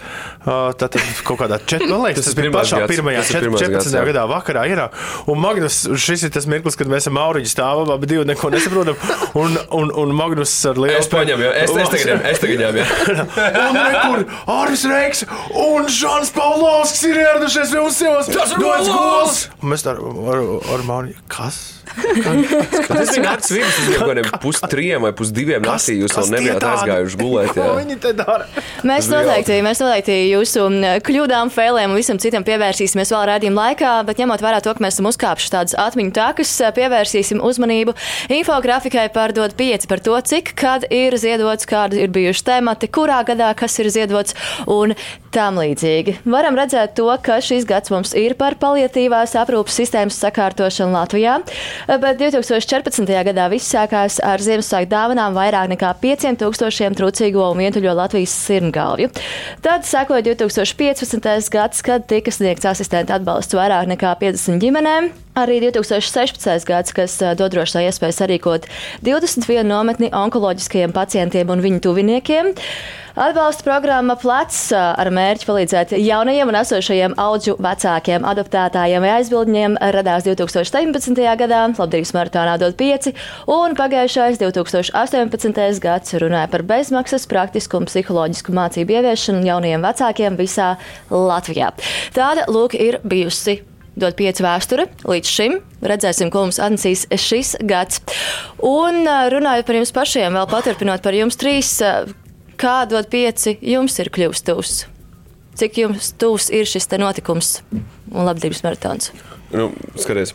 Tātad 0.44 1.00
kaut 1.26 1.40
kādā 1.40 1.58
čet, 1.64 1.84
man 1.88 2.04
liekas, 2.06 2.24
tas, 2.24 2.32
tas 2.32 2.38
bija 2.38 2.52
pašā 2.54 2.82
pirmajā 2.90 3.24
14. 3.30 3.98
gadā 4.10 4.26
vakarā 4.30 4.66
ir. 4.70 4.82
Un 5.30 5.38
Magnus 5.40 5.63
Magnus, 5.64 6.00
šis 6.04 6.22
ir 6.26 6.32
tas 6.34 6.44
mirklis, 6.50 6.76
kad 6.76 6.88
mēs 6.90 7.06
ar 7.08 7.14
Mauriņu 7.16 7.48
stāvam, 7.48 7.90
abi 7.94 8.08
divi 8.10 8.24
neko 8.28 8.50
nesaprotam. 8.52 8.98
Un, 9.40 9.56
un, 9.72 9.92
un 10.02 10.12
Magnus 10.16 10.52
ar 10.68 10.76
lielu 10.80 10.98
es 11.00 11.08
paņemu, 11.12 11.46
es, 11.56 11.72
es 11.72 11.92
tagad 11.94 12.10
ņemu, 12.10 12.26
es 12.30 12.42
tagad 12.42 12.60
ņemu. 12.64 12.84
un 13.62 13.78
nekur 13.78 14.24
Āris 14.58 14.84
Reiks 14.90 15.24
un 15.64 15.88
Žans 15.88 16.34
Paulovskis 16.36 17.06
ir 17.08 17.22
ieradušies 17.22 17.72
pie 17.72 17.80
mums 17.80 18.00
sievas. 18.02 18.28
Tas 18.34 18.52
ir 18.52 18.60
gols! 18.60 19.46
Mēs 19.64 19.86
ar, 19.88 20.02
ar, 20.34 20.44
ar 20.76 20.86
Mauriņu, 20.90 21.24
kas? 21.32 21.62
Tas 21.94 23.10
bija 23.14 23.34
vidus, 23.50 23.76
tas 23.76 23.86
bija 23.88 23.98
kaut 24.00 24.10
kādiem 24.10 24.28
pustriem 24.42 25.04
vai 25.06 25.12
pusdiviem 25.16 25.64
naktī. 25.64 25.96
Jūs 26.02 26.16
vēl 26.18 26.30
nebijāt 26.34 26.66
aizgājuši 26.70 27.20
gulēt. 27.20 27.58
Viņi 27.58 27.98
te 28.02 28.12
dara. 28.18 28.48
Mēs 28.86 29.08
noteikti, 29.12 29.58
mēs 29.64 29.82
noteikti 29.82 30.18
jūsu 30.32 30.66
kļūdām, 31.06 31.52
failiem 31.54 31.94
un 31.94 32.00
visam 32.00 32.20
citam 32.22 32.46
pievērsīsimies 32.46 33.12
vēl 33.14 33.26
rādījuma 33.32 33.68
laikā, 33.68 33.92
bet 34.08 34.22
ņemot 34.22 34.44
vērā 34.44 34.60
to, 34.64 34.74
ka 34.74 34.84
mēs 34.84 34.98
esam 34.98 35.10
uzkāpuši 35.10 35.52
tādas 35.54 35.76
atmiņu 35.86 36.14
takas, 36.16 36.54
pievērsīsim 36.76 37.42
uzmanību 37.44 37.96
infografikai 38.34 39.08
par 39.14 39.34
dod 39.36 39.56
pieci 39.58 39.90
par 39.90 40.02
to, 40.04 40.16
cik 40.20 40.54
kad 40.58 40.86
ir 40.92 41.16
ziedots, 41.20 41.68
kādi 41.68 42.02
ir 42.04 42.14
bijuši 42.14 42.46
temati, 42.50 42.90
kurā 42.90 43.22
gadā 43.26 43.52
kas 43.58 43.78
ir 43.82 43.90
ziedots 43.94 44.36
un 44.70 44.94
tam 45.34 45.58
līdzīgi. 45.58 46.20
Varam 46.30 46.56
redzēt 46.58 46.94
to, 46.98 47.08
ka 47.24 47.40
šis 47.42 47.66
gads 47.68 47.90
mums 47.90 48.14
ir 48.18 48.36
par 48.38 48.54
paliatīvās 48.60 49.34
aprūpas 49.40 49.80
sistēmas 49.80 50.18
sakārtošanu 50.22 50.94
Latvijā 50.94 51.40
bet 51.88 52.20
2014. 52.20 53.08
gadā 53.28 53.48
viss 53.52 53.72
sākās 53.74 54.20
ar 54.24 54.42
Ziemassvētku 54.42 54.92
dāvanām 54.92 55.36
vairāk 55.36 55.72
nekā 55.74 55.94
5000 56.02 56.98
trūcīgo 57.00 57.50
un 57.50 57.64
vientuļo 57.64 57.96
Latvijas 57.98 58.34
sirmgalvju. 58.46 59.10
Tad 59.64 59.88
sekoja 59.88 60.24
2015. 60.30 61.52
gads, 61.54 61.84
kad 61.84 62.08
tika 62.10 62.34
sniegts 62.34 62.68
asistenta 62.68 63.18
atbalsts 63.18 63.56
vairāk 63.56 63.90
nekā 63.94 64.16
50 64.20 64.62
ģimenēm. 64.64 65.12
Arī 65.34 65.56
2016. 65.58 66.62
gads, 66.62 66.92
kas 66.94 67.16
dod 67.34 67.50
drošā 67.50 67.80
iespēju 67.88 68.14
sarīkot 68.14 68.68
21 69.02 69.66
nometni 69.66 70.12
onkoloģiskajiem 70.14 70.92
pacientiem 70.94 71.50
un 71.50 71.62
viņu 71.64 71.80
tuviniekiem. 71.82 72.52
Atbalsta 73.18 73.66
programma 73.66 74.14
Plecs 74.18 74.60
ar 74.74 75.10
mērķi 75.14 75.48
palīdzēt 75.48 75.96
jaunajiem 75.98 76.52
un 76.52 76.58
esošajiem 76.60 77.18
auģu 77.18 77.56
vecākiem 77.66 78.28
adoptētājiem 78.30 79.02
vai 79.02 79.10
aizbildņiem 79.16 79.76
radās 79.98 80.28
2017. 80.30 81.18
gadā 81.42 81.64
Labdarības 81.66 82.14
maratonā 82.14 82.54
dod 82.62 82.78
5, 82.78 83.10
un 83.58 83.74
pagājušais 83.74 84.38
2018. 84.38 85.82
gads 85.82 86.18
runāja 86.22 86.46
par 86.54 86.62
bezmaksas 86.70 87.26
praktisku 87.26 87.82
un 87.82 87.90
psiholoģisku 87.90 88.54
mācību 88.54 89.00
ieviešanu 89.00 89.46
jaunajiem 89.50 89.90
vecākiem 89.90 90.38
visā 90.38 90.74
Latvijā. 91.10 91.74
Tāda 92.14 92.46
lūk 92.46 92.78
ir 92.78 93.02
bijusi 93.02 93.64
dod 94.00 94.16
pieci 94.18 94.44
vēsture 94.44 94.88
līdz 95.04 95.30
šim. 95.30 95.60
Redzēsim, 95.84 96.32
ko 96.32 96.46
mums 96.46 96.60
atnesīs 96.62 97.06
šis 97.20 97.54
gads. 97.62 98.02
Un 98.64 99.04
runājot 99.06 99.68
par 99.68 99.80
jums 99.80 99.94
pašiem, 99.94 100.36
vēl 100.38 100.50
paturpinot 100.50 101.04
par 101.04 101.16
jums 101.16 101.38
trīs, 101.40 101.76
Kā 102.60 102.84
dod 102.88 103.08
pieci 103.10 103.56
jums 103.64 103.96
ir 104.02 104.10
kļuvis 104.14 104.44
tuvs? 104.46 104.84
Cik 105.58 105.78
jums 105.82 106.12
tuvs 106.18 106.50
ir 106.54 106.66
šis 106.66 106.88
notikums 106.98 107.58
un 107.74 108.26
labdarības 108.26 108.62
maratons? 108.66 109.10
Nu, 109.54 109.70
skaties. 110.02 110.34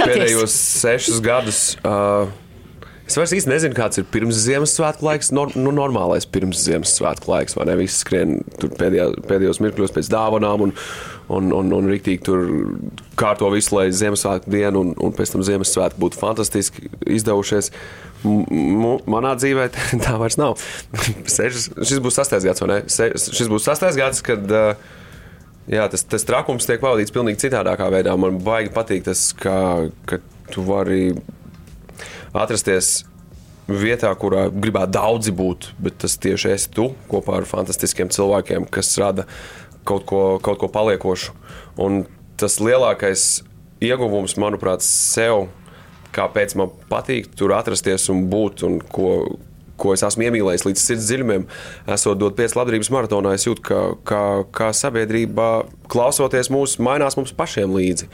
Pēdējos 0.00 0.54
sešus 0.54 1.18
gadus. 1.24 1.64
Uh, 1.84 2.30
Es 3.10 3.16
vairs 3.18 3.32
īsti 3.34 3.50
nezinu, 3.50 3.74
kāds 3.74 3.98
ir 3.98 4.04
pirms 4.06 4.38
Ziemassvētku 4.38 5.02
laiks, 5.02 5.32
no, 5.34 5.48
nu, 5.58 5.72
normālais 5.74 6.28
pirms 6.30 6.60
Ziemassvētku 6.62 7.26
laiks. 7.32 7.56
Vai 7.58 7.64
ne? 7.66 7.74
Visi 7.80 8.04
skrien 8.04 8.36
pēdējā, 8.62 9.08
pēdējos 9.26 9.58
mirkļos 9.64 9.94
pēc 9.96 10.10
dāvanām 10.12 10.62
un, 10.68 10.74
un, 11.30 11.50
un, 11.54 11.72
un 11.76 11.88
rīktīgi 11.90 12.22
tur 12.26 12.46
kārto 13.18 13.50
visu, 13.54 13.76
lai 13.76 13.88
Ziemassvētku 13.94 14.50
dienu 14.52 14.84
un, 14.84 14.94
un 14.98 15.14
pēc 15.16 15.34
tam 15.34 15.44
Ziemassvētku 15.46 16.00
būtu 16.02 16.20
fantastiski 16.20 16.90
izdevušies. 17.18 17.70
M 18.26 18.86
manā 19.10 19.34
dzīvē 19.38 19.68
tā 20.04 20.16
vairs 20.20 20.38
nav. 20.40 20.58
Sešas, 21.24 21.70
šis 21.78 22.02
būs 22.02 22.18
sastais 22.20 22.46
gads, 22.46 22.64
vai 22.64 22.72
ne? 22.72 22.80
Se, 22.92 23.12
šis 23.14 23.50
būs 23.52 23.68
sastais 23.68 23.98
gads, 23.98 24.24
kad 24.26 24.44
uh, 24.52 24.88
jā, 25.70 25.86
tas, 25.92 26.04
tas 26.04 26.26
trakums 26.28 26.68
tiek 26.68 26.82
pavadīts 26.82 27.14
pavisam 27.14 27.44
citādākā 27.46 27.90
veidā. 27.94 28.16
Man 28.20 28.40
baigi 28.44 28.74
patīk 28.74 29.06
tas, 29.08 29.30
ka, 29.38 29.54
ka 30.10 30.20
tu 30.50 30.66
vari 30.66 31.14
atrasties 32.36 33.04
vietā, 33.70 34.10
kurā 34.18 34.48
gribētu 34.50 34.96
daudzi 34.96 35.32
būt, 35.36 35.70
bet 35.82 36.00
tas 36.02 36.16
tieši 36.20 36.54
esi 36.56 36.70
tu 36.74 36.90
kopā 37.10 37.40
ar 37.40 37.48
fantastiskiem 37.48 38.10
cilvēkiem, 38.12 38.66
kas 38.72 38.90
rada 38.98 39.26
kaut 39.88 40.06
ko, 40.08 40.22
kaut 40.42 40.60
ko 40.60 40.70
paliekošu. 40.72 41.36
Un 41.80 42.04
tas 42.40 42.58
lielākais 42.62 43.42
ieguvums, 43.84 44.36
manuprāt, 44.40 44.84
sev, 44.84 45.48
kāpēc 46.16 46.56
man 46.58 46.72
patīk 46.90 47.30
tur 47.38 47.54
atrasties 47.56 48.08
un 48.12 48.26
būt, 48.32 48.64
un 48.66 48.78
ko, 48.92 49.10
ko 49.80 49.94
es 49.96 50.04
esmu 50.06 50.26
iemīlējis 50.28 50.66
līdz 50.68 50.84
sirds 50.84 51.08
dziļumiem, 51.08 51.46
esot 51.96 52.20
dot 52.20 52.36
pēc 52.38 52.56
labdarības 52.58 52.92
maratonā, 52.92 53.34
es 53.38 53.46
jūtu, 53.48 53.64
ka, 53.64 53.82
ka, 54.08 54.22
ka 54.56 54.72
sabiedrība 54.76 55.50
klausoties 55.92 56.52
mūs, 56.52 56.78
mainās 56.82 57.16
mums 57.20 57.36
pašiem 57.36 57.76
līdzi 57.76 58.10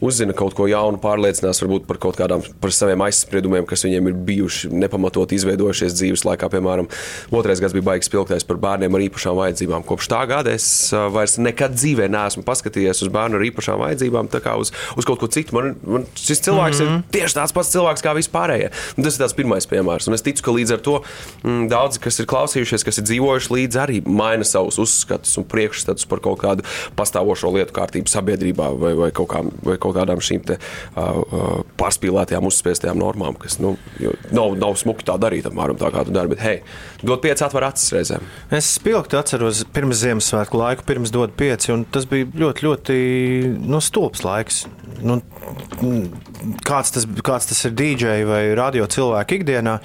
uzzina 0.00 0.34
kaut 0.36 0.54
ko 0.56 0.66
jaunu, 0.70 0.98
pārliecinās 1.02 1.60
varbūt 1.62 1.86
par 1.88 1.98
kaut 2.02 2.18
kādām 2.18 2.42
par 2.60 2.72
saviem 2.74 3.02
aizspriedumiem, 3.06 3.66
kas 3.68 3.84
viņiem 3.86 4.10
ir 4.10 4.16
bijuši 4.28 4.70
nepamatot 4.74 5.32
izveidojušies 5.36 5.94
dzīves 5.98 6.24
laikā. 6.26 6.48
Piemēram, 6.52 6.88
otrais 7.34 7.62
gads 7.62 7.76
bija 7.76 7.86
baigs 7.90 8.08
spilgtais 8.10 8.46
par 8.46 8.58
bērniem 8.62 8.94
ar 8.94 9.04
īpašām 9.06 9.38
vajadzībām. 9.38 9.86
Kopš 9.86 10.10
tā 10.12 10.22
gada 10.30 10.54
es 10.54 10.66
vairs 11.14 11.36
nekad 11.42 11.76
dzīvē 11.76 12.08
neesmu 12.12 12.44
paskatījies 12.46 13.04
uz 13.06 13.12
bērnu 13.14 13.38
ar 13.38 13.46
īpašām 13.50 13.80
vajadzībām, 13.84 14.30
tā 14.32 14.42
kā 14.44 14.56
uz, 14.60 14.72
uz 14.98 15.08
kaut 15.08 15.22
ko 15.22 15.30
citu. 15.30 15.56
Man, 15.56 15.74
man 15.82 16.08
šis 16.18 16.42
cilvēks 16.46 16.80
mm 16.80 16.86
-hmm. 16.86 16.90
ir 16.90 16.98
mhm. 16.98 17.08
tieši 17.14 17.38
tāds 17.38 17.54
pats 17.54 17.72
cilvēks 17.74 18.04
kā 18.04 18.14
vispārējie. 18.18 18.70
Un 18.96 19.04
tas 19.04 19.14
ir 19.14 19.24
tas 19.24 19.36
pirmais 19.36 19.66
piemērs. 19.66 20.08
Un 20.08 20.14
es 20.14 20.22
ticu, 20.22 20.42
ka 20.42 20.50
līdz 20.50 20.72
ar 20.74 20.80
to 20.80 21.00
m, 21.44 21.50
mm, 21.50 21.68
daudzi, 21.68 22.00
kas 22.00 22.18
ir 22.18 22.26
klausījušies, 22.26 22.84
kas 22.84 22.98
ir 22.98 23.04
dzīvojuši 23.04 23.52
līdzi, 23.54 23.78
arī 23.78 24.02
maina 24.06 24.44
savus 24.44 24.78
uzskatus 24.78 25.38
un 25.38 25.44
priekšstatus 25.44 26.06
par 26.06 26.20
kaut 26.20 26.40
kādu 26.42 26.66
pastāvošo 26.96 27.52
lietu 27.54 27.72
kārtību 27.72 28.10
sabiedrībā 28.10 28.70
vai, 28.78 28.94
vai 28.94 29.10
kaut 29.10 29.28
kā. 29.28 29.44
Vai 29.64 29.78
kaut 29.84 29.96
kādām 29.98 30.22
šīm 30.24 30.44
te, 30.48 30.58
uh, 30.96 31.62
pārspīlētajām, 31.80 32.48
uzspiestajām 32.48 33.00
normām, 33.00 33.38
kas 33.40 33.58
nu, 33.62 33.74
nav, 34.34 34.56
nav 34.60 34.78
smuki 34.80 35.06
tā 35.06 35.16
darīt, 35.20 35.48
apmēram 35.50 35.78
tā 35.80 35.90
kā 35.94 36.04
tu 36.06 36.14
dari. 36.14 36.32
Bet, 36.32 36.42
hei, 36.44 36.56
dod 37.04 37.22
pieci 37.24 37.44
atver 37.46 37.68
acis 37.68 37.92
reizēm. 37.94 38.24
Es 38.54 38.74
spilgti 38.78 39.18
atceros 39.18 39.64
pirms 39.74 40.00
Ziemassvētku 40.04 40.60
laiku, 40.60 40.86
pirms 40.88 41.12
dod 41.14 41.34
pieci, 41.38 41.72
un 41.74 41.84
tas 41.84 42.08
bija 42.10 42.28
ļoti, 42.44 42.68
ļoti 42.68 42.98
nu, 43.64 43.82
stulbs 43.84 44.24
laiks. 44.26 44.64
Nu, 45.04 45.18
kāds, 46.64 46.94
tas, 46.94 47.06
kāds 47.26 47.50
tas 47.50 47.64
ir 47.68 47.76
DJ 47.76 48.24
vai 48.28 48.42
radio 48.56 48.86
cilvēku 48.90 49.40
ikdienā, 49.40 49.78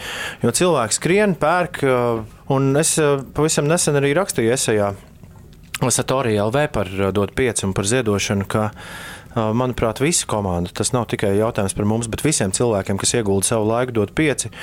jo 0.44 0.54
cilvēks 0.62 1.00
skrien, 1.02 1.36
pērk, 1.40 1.84
un 2.54 2.72
es 2.80 2.96
pavisam 3.36 3.68
nesen 3.70 4.00
arī 4.00 4.14
rakstīju 4.18 4.56
esejā 4.56 4.94
Satorija 5.88 6.44
LV 6.46 6.66
par 6.76 6.90
dot 7.16 7.32
pieci 7.36 7.64
un 7.64 7.74
par 7.74 7.88
ziedošanu, 7.88 8.44
ka 8.52 8.70
manuprāt, 9.36 10.02
visa 10.04 10.28
komanda. 10.30 10.72
Tas 10.76 10.94
nav 10.96 11.10
tikai 11.12 11.36
jautājums 11.38 11.76
par 11.78 11.90
mums, 11.90 12.10
bet 12.12 12.24
visiem 12.26 12.54
cilvēkiem, 12.56 13.00
kas 13.02 13.14
iegulda 13.18 13.52
savu 13.52 13.70
laiku, 13.70 13.96
dod 14.00 14.16
pieci. 14.18 14.54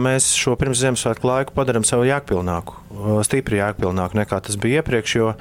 Mēs 0.00 0.30
šo 0.40 0.54
pirms 0.56 0.80
Ziemassvētku 0.80 1.28
laiku 1.28 1.52
padarām 1.52 1.84
sev 1.84 2.06
jēgpilnāku, 2.08 2.78
stipri 3.28 3.58
jēgpilnāku 3.58 4.16
nekā 4.16 4.38
tas 4.46 4.56
bija 4.56 4.80
iepriekš, 4.80 5.16
jo, 5.18 5.34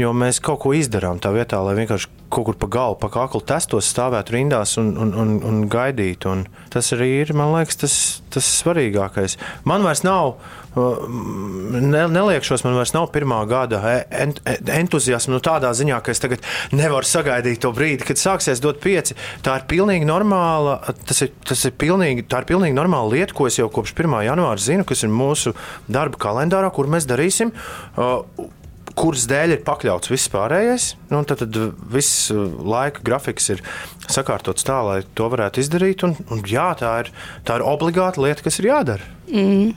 jo 0.00 0.12
mēs 0.16 0.40
kaut 0.44 0.62
ko 0.64 0.74
izdarām 0.76 1.20
tā 1.22 1.32
vietā, 1.34 1.60
lai 1.64 1.76
vienkārši 1.78 2.12
kaut 2.32 2.48
kur 2.48 2.58
pa 2.58 2.68
galu, 2.70 2.98
pa 2.98 3.08
kaklu 3.12 3.40
testos, 3.46 3.88
stāvētu 3.92 4.34
rindās 4.34 4.76
un, 4.80 4.92
un, 5.00 5.14
un, 5.14 5.34
un 5.46 5.64
gaidītu. 5.70 6.32
Un 6.32 6.44
tas 6.72 6.90
arī 6.96 7.10
ir, 7.22 7.32
man 7.36 7.54
liekas, 7.54 7.78
tas, 7.80 7.96
tas 8.34 8.48
svarīgākais. 8.60 9.38
Man 9.68 9.86
vairs 9.86 10.02
nav, 10.04 10.34
ne, 10.76 12.02
neliekšos, 12.12 12.64
man 12.66 12.76
vairs 12.76 12.92
nav 12.96 13.08
pirmā 13.14 13.38
gada 13.48 13.80
ent, 14.10 14.42
entuziasma 14.44 15.36
nu, 15.36 15.40
tādā 15.44 15.70
ziņā, 15.76 16.00
ka 16.04 16.12
es 16.12 16.22
tagad 16.22 16.44
nevaru 16.74 17.06
sagaidīt 17.08 17.62
to 17.62 17.70
brīdi, 17.76 18.04
kad 18.08 18.20
sāksies 18.20 18.60
dot 18.64 18.82
pieci. 18.82 19.16
Tā 19.46 19.60
ir 19.60 19.68
pilnīgi 19.70 20.08
normāla, 20.08 20.80
tas 21.06 21.22
ir, 21.24 21.32
tas 21.46 21.62
ir 21.68 21.76
pilnīgi, 21.78 22.26
tā 22.28 22.42
ir 22.42 22.50
pilnīgi 22.50 22.76
normāla 22.76 23.14
lieta, 23.14 23.36
ko 23.38 23.48
es 23.48 23.60
jau 23.60 23.70
kopš 23.72 23.94
1. 23.94 24.18
janvāra 24.28 24.66
zinu, 24.66 24.88
kas 24.88 25.06
ir 25.06 25.14
mūsu 25.14 25.54
darba 25.86 26.20
kalendārā, 26.26 26.74
kur 26.74 26.90
mēs 26.90 27.08
darīsim. 27.08 27.54
Uh, 27.96 28.50
kuras 28.96 29.26
dēļ 29.30 29.56
ir 29.56 29.64
pakļauts 29.66 30.10
viss 30.12 30.30
pārējais. 30.32 30.90
Nu, 31.12 31.22
tad, 31.28 31.44
tad 31.44 31.56
viss 31.92 32.30
uh, 32.34 32.46
laika 32.74 33.04
grafiks 33.06 33.50
ir 33.54 33.62
sakārtots 34.08 34.66
tā, 34.66 34.80
lai 34.86 35.00
to 35.18 35.28
varētu 35.32 35.62
izdarīt. 35.62 36.06
Un, 36.06 36.16
un 36.32 36.44
jā, 36.48 36.70
tā 36.80 36.92
ir, 37.04 37.12
tā 37.46 37.60
ir 37.60 37.66
obligāta 37.66 38.24
lieta, 38.24 38.46
kas 38.46 38.60
ir 38.62 38.70
jādara. 38.72 39.12
Mm. 39.28 39.74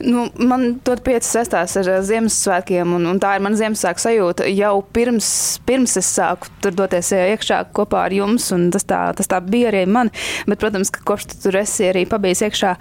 Nu, 0.00 0.26
man 0.40 0.78
tot 0.84 1.02
pieci 1.04 1.28
sestās 1.28 1.76
ar 1.80 1.88
Ziemassvētkiem, 2.06 2.94
un, 2.96 3.06
un 3.10 3.20
tā 3.22 3.34
ir 3.36 3.44
mana 3.44 3.58
Ziemassvētku 3.58 4.02
sajūta 4.02 4.48
jau 4.50 4.74
pirms, 4.96 5.28
pirms 5.68 5.96
es 6.00 6.08
sāku 6.16 6.50
tur 6.64 6.76
doties 6.76 7.12
iekšā 7.16 7.62
kopā 7.76 8.06
ar 8.06 8.14
jums, 8.16 8.48
un 8.54 8.68
tas 8.74 8.86
tā, 8.88 9.00
tas 9.16 9.30
tā 9.30 9.40
bija 9.44 9.70
arī 9.72 9.84
man. 9.90 10.10
Bet, 10.48 10.60
protams, 10.62 10.92
ka 10.94 11.04
kopš 11.06 11.28
tu 11.32 11.40
tur 11.46 11.58
esi 11.60 11.88
arī 11.90 12.04
pabijis 12.08 12.44
iekšā, 12.46 12.74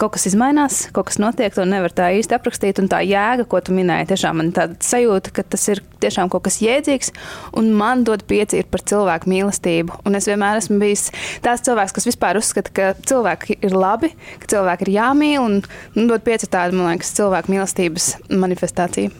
kaut 0.00 0.14
kas 0.16 0.28
izmainās, 0.30 0.84
kaut 0.94 1.10
kas 1.10 1.20
notiek, 1.22 1.54
to 1.54 1.66
nevar 1.68 1.94
tā 1.94 2.10
īsti 2.18 2.38
aprakstīt, 2.38 2.82
un 2.82 2.90
tā 2.92 3.02
jēga, 3.06 3.48
ko 3.50 3.62
tu 3.64 3.74
minēji, 3.76 4.10
tiešām 4.12 4.40
man 4.40 4.52
tāda 4.56 4.78
sajūta, 4.84 5.34
ka 5.34 5.46
tas 5.54 5.66
ir 5.72 5.82
tiešām 6.04 6.30
kaut 6.32 6.46
kas 6.48 6.60
jēdzīgs, 6.62 7.12
un 7.58 7.72
man 7.76 8.04
dod 8.06 8.26
pieci 8.28 8.60
ir 8.60 8.68
par 8.70 8.84
cilvēku 8.84 9.30
mīlestību. 9.30 10.02
Un 10.04 10.18
es 10.18 10.28
vienmēr 10.28 10.60
esmu 10.60 10.78
bijis 10.82 11.08
tāds 11.44 11.64
cilvēks, 11.66 11.94
kas 11.96 12.08
vispār 12.10 12.38
uzskata, 12.40 12.74
ka 12.74 12.92
cilvēki 13.08 13.58
ir 13.64 13.76
labi, 13.76 14.12
ka 14.42 14.50
cilvēki 14.54 14.88
ir 14.88 14.94
jāmīl, 14.98 15.40
un 15.44 15.60
Un 16.03 16.03
dot 16.10 16.24
pieci 16.26 16.50
tādi, 16.50 16.76
man 16.78 16.92
liekas, 16.92 17.14
cilvēku 17.18 17.54
mīlestības 17.54 18.14
manifestācija. 18.32 19.12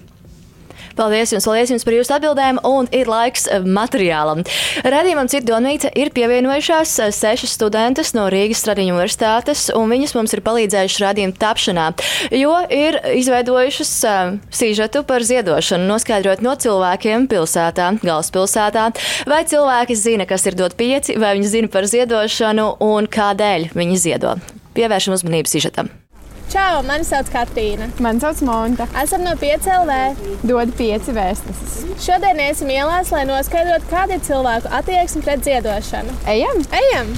Paldies 0.95 1.33
jums, 1.35 1.47
paldies 1.49 1.73
jums 1.73 1.85
par 1.87 1.97
jūsu 1.97 2.14
atbildēm, 2.14 2.61
un 2.69 2.87
ir 2.95 3.09
laiks 3.11 3.49
eh, 3.50 3.64
materiālam. 3.67 4.45
Radījumam 4.87 5.31
Cita 5.31 5.49
Donīca 5.49 5.91
ir 5.99 6.12
pievienojušās 6.14 6.93
eh, 7.03 7.11
sešas 7.14 7.57
studentas 7.59 8.14
no 8.14 8.29
Rīgas 8.33 8.62
Stradiņu 8.62 8.95
universitātes, 8.95 9.67
un 9.75 9.91
viņas 9.91 10.14
mums 10.14 10.37
ir 10.37 10.45
palīdzējušas 10.47 11.03
radījuma 11.03 11.38
tapšanā, 11.41 11.88
jo 12.38 12.55
ir 12.71 13.00
izveidojušas 13.14 13.93
uh, 14.07 14.37
sīžetu 14.55 15.03
par 15.09 15.26
ziedošanu, 15.26 15.88
noskaidrot 15.91 16.45
no 16.45 16.55
cilvēkiem 16.62 17.26
pilsētā, 17.31 17.91
galvaspilsētā, 18.05 18.87
vai 19.31 19.43
cilvēki 19.50 19.99
zina, 19.99 20.29
kas 20.31 20.47
ir 20.47 20.59
dot 20.59 20.79
pieci, 20.79 21.19
vai 21.19 21.35
viņi 21.38 21.53
zina 21.57 21.75
par 21.75 21.91
ziedošanu 21.91 22.71
un 22.87 23.11
kādēļ 23.11 23.73
viņi 23.75 24.00
ziedo. 24.07 24.38
Pievēršam 24.79 25.19
uzmanību 25.19 25.50
sīžetam. 25.50 25.93
Čau, 26.52 26.82
mani 26.86 27.06
sauc 27.08 27.30
Katīna. 27.32 27.88
Mani 28.04 28.20
sauc 28.22 28.40
Monta. 28.46 28.86
Esam 29.00 29.24
no 29.24 29.32
5LV. 29.40 29.94
Dod 30.46 30.74
pieci 30.78 31.14
vēstneses. 31.16 31.78
Šodien 32.04 32.40
iesim 32.44 32.68
ielās, 32.74 33.12
lai 33.14 33.24
noskaidrotu, 33.28 33.88
kāda 33.90 34.18
ir 34.18 34.26
cilvēku 34.26 34.70
attieksme 34.78 35.24
pret 35.24 35.46
ziedošanu. 35.46 36.14
Ejam! 36.34 36.60
Ejam! 36.80 37.14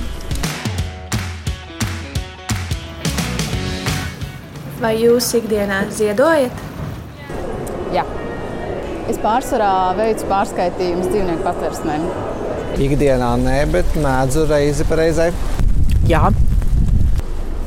Vai 4.80 4.92
jūs 5.00 5.33
ikdienā 5.38 5.87
ziedojat? 5.97 6.64
Jā. 7.97 8.04
Es 9.11 9.18
pārsvarā 9.23 9.95
veicu 9.99 10.26
pārskaitījumus 10.30 11.09
dzīvnieku 11.12 11.47
patversmēm. 11.47 12.04
Ikdienā 12.87 13.30
nē, 13.40 13.61
bet 13.73 13.97
mēdzu 14.02 14.45
reizi 14.50 14.85
pa 14.87 15.00
reizei. 15.00 15.30
Jā. 16.11 16.28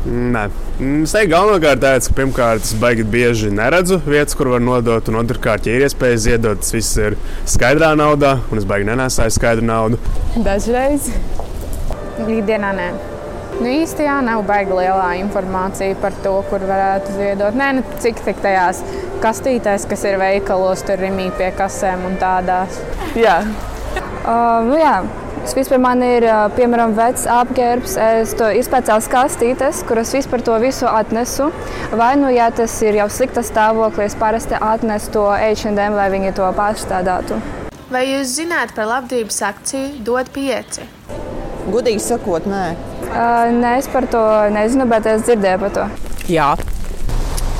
Nē. 0.10 0.48
Es 1.04 1.12
teiktu, 1.14 1.30
galvenokārt 1.36 1.84
tāds, 1.84 2.08
ka 2.10 2.16
pirmkārt 2.18 2.64
es 2.66 2.72
baigi 2.82 3.04
bieži 3.06 3.52
neredzu 3.54 4.00
vietas, 4.08 4.34
kur 4.38 4.50
var 4.56 4.64
nodot, 4.64 5.12
un 5.12 5.20
otrkārt, 5.22 5.68
ja 5.70 5.76
ir 5.78 5.86
iespēja 5.86 6.22
ziedot, 6.24 6.64
tas 6.64 6.74
viss 6.74 6.98
ir 6.98 7.18
skaidrā 7.50 7.92
naudā, 8.00 8.40
un 8.50 8.62
es 8.62 8.66
baigi 8.70 8.90
nenesāju 8.90 9.36
skaidru 9.38 9.68
naudu. 9.70 10.02
Dažreiz. 10.48 11.12
Ikdienā 12.26 12.74
nē. 12.80 12.90
Nu, 13.60 13.68
īsti 13.68 14.06
jā, 14.08 14.18
nav 14.26 14.42
baigi 14.48 14.74
lielā 14.74 15.12
informācija 15.20 15.98
par 16.02 16.18
to, 16.24 16.38
kur 16.50 16.66
varētu 16.66 17.14
ziedot. 17.20 17.58
Nē, 17.60 17.72
nu, 17.78 17.86
cik 18.02 18.24
tik 18.26 18.42
tajās 18.42 18.82
kastītēs, 19.22 19.86
kas 19.92 20.06
ir 20.10 20.18
veikalos, 20.22 20.86
tur 20.88 21.02
rimī 21.04 21.30
pie 21.38 21.52
kasēm 21.58 22.08
un 22.08 22.18
tādās. 22.22 22.82
Jā. 23.20 23.42
Uh, 24.24 24.64
nu, 24.66 24.78
jā. 24.80 25.02
Vispār 25.50 25.80
man 25.82 26.04
ir 26.06 26.24
piemēram 26.56 26.94
vecs 26.96 27.26
apģērbs, 27.34 27.96
es 28.00 28.34
to 28.38 28.48
izpēcēlu 28.60 29.10
kastītes, 29.12 29.82
kuras 29.90 30.14
vispār 30.16 30.44
to 30.46 30.56
visu 30.62 30.88
atnesu. 30.88 31.50
Vai 32.00 32.14
nu, 32.22 32.30
ja 32.32 32.48
tas 32.56 32.76
ir 32.86 33.00
jau 33.00 33.08
slikta 33.12 33.44
stāvoklī, 33.44 34.06
es 34.08 34.16
parasti 34.20 34.56
atnesu 34.56 35.12
to 35.18 35.26
H&M, 35.34 35.98
lai 35.98 36.08
viņi 36.14 36.36
to 36.38 36.48
pārstrādātu. 36.56 37.40
Vai 37.90 38.06
jūs 38.06 38.36
zināt 38.38 38.76
par 38.78 38.88
labdarības 38.92 39.42
akciju 39.50 40.04
Dod 40.06 40.30
pieci? 40.36 40.86
Gudīgi 41.70 42.02
sakot, 42.06 42.46
nē. 42.50 42.64
Uh, 43.10 43.50
nē, 43.58 43.76
es 43.82 43.90
par 43.90 44.06
to 44.14 44.22
nezinu, 44.54 44.86
bet 44.90 45.10
es 45.10 45.26
dzirdēju 45.26 45.64
par 45.66 45.76
to. 45.76 45.88
Jā, 46.30 46.52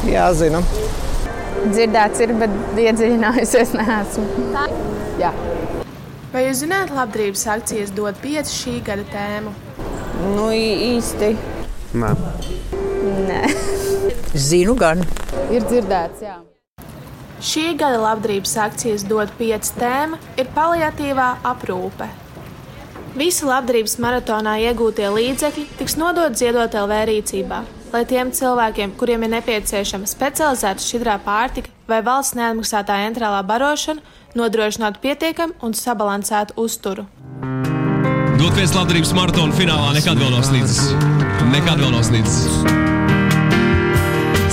Jā 0.08 0.30
zinu. 0.38 0.62
dzirdēts 1.74 2.22
ir, 2.24 2.32
bet 2.40 2.54
iedziļinājusies 2.80 3.74
neesmu. 3.82 4.28
Jā. 5.20 5.34
Vai 6.30 6.44
jūs 6.46 6.60
zināt, 6.62 6.92
labdarības 6.94 7.42
akcijas 7.50 7.90
dod 7.98 8.18
pieci 8.22 8.54
šī 8.54 8.74
gada 8.86 9.02
tēmu? 9.10 9.50
Nu, 10.36 10.52
īsti. 10.54 11.30
Nē. 11.98 12.12
Nē. 13.26 13.40
Zinu, 14.38 14.76
gan. 14.78 15.02
Ir 15.50 15.66
dzirdēts, 15.66 16.22
jā. 16.22 16.36
Šī 17.42 17.72
gada 17.80 17.98
labdarības 18.04 18.54
akcijas 18.62 19.08
dod 19.10 19.34
pieci 19.40 19.74
tēma 19.80 20.20
ir 20.38 20.52
paliatīvā 20.54 21.32
aprūpe. 21.50 22.12
Visi 23.18 23.50
labdarības 23.50 23.98
maratonā 23.98 24.60
iegūtie 24.68 25.10
līdzekļi 25.10 25.66
tiks 25.82 25.98
nodot 25.98 26.38
ziedot 26.38 26.78
LV 26.78 27.02
rīcībā, 27.10 27.64
lai 27.96 28.06
tiem 28.06 28.30
cilvēkiem, 28.38 28.94
kuriem 29.02 29.26
ir 29.26 29.34
nepieciešama 29.40 30.06
specializēta 30.14 30.86
šķidrā 30.86 31.18
pārtika 31.26 31.74
vai 31.90 32.02
valsts 32.06 32.38
neatmaksātā 32.38 33.02
entrālā 33.08 33.42
barošana, 33.48 34.04
nodrošinātu 34.38 35.02
pietiekamu 35.04 35.58
un 35.66 35.76
sabalansētu 35.78 36.58
uzturu. 36.62 37.08
Dot 38.40 38.56
viens 38.56 38.72
labdarības 38.76 39.12
maratona 39.18 39.56
finālā 39.58 39.90
nekad 39.98 40.22
vēl 40.22 40.32
nav 40.32 40.46
slīdis. 40.48 40.78
Nekad 41.52 41.82
vēl 41.82 41.92
nav 41.92 42.06
slīdis. 42.08 42.38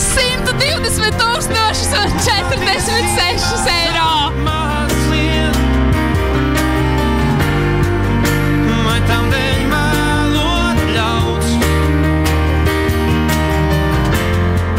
120 0.06 1.20
tūkstošus 1.20 1.92
un 2.00 2.18
46 2.26 3.70
eiro! 3.76 3.95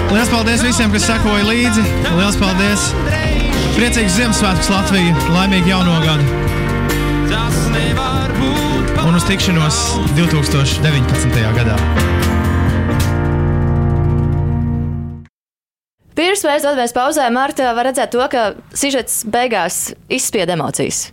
Lielas 0.07 0.29
paldies 0.31 0.61
visiem, 0.63 0.91
kas 0.93 1.03
sekoja 1.03 1.43
līdzi. 1.43 1.81
Lielas 2.15 2.37
paldies! 2.39 2.83
Priecīgs 3.75 4.13
Ziemassvētkus 4.15 4.69
Latviju! 4.71 5.15
Laimīgu 5.35 5.67
jauno 5.67 5.97
gadu! 5.99 6.23
Un 9.03 9.17
uz 9.19 9.25
tikšanos 9.27 9.81
2019. 10.15 11.35
gadā! 11.59 11.75
Pirms 16.15 16.47
mēs 16.47 16.63
dodamies 16.63 16.95
pauzē, 16.95 17.27
Marta, 17.35 17.75
var 17.75 17.91
redzēt 17.91 18.15
to, 18.15 18.23
ka 18.31 18.53
sižets 18.71 19.25
beigās 19.27 19.89
izspied 20.07 20.55
emocijas. 20.55 21.09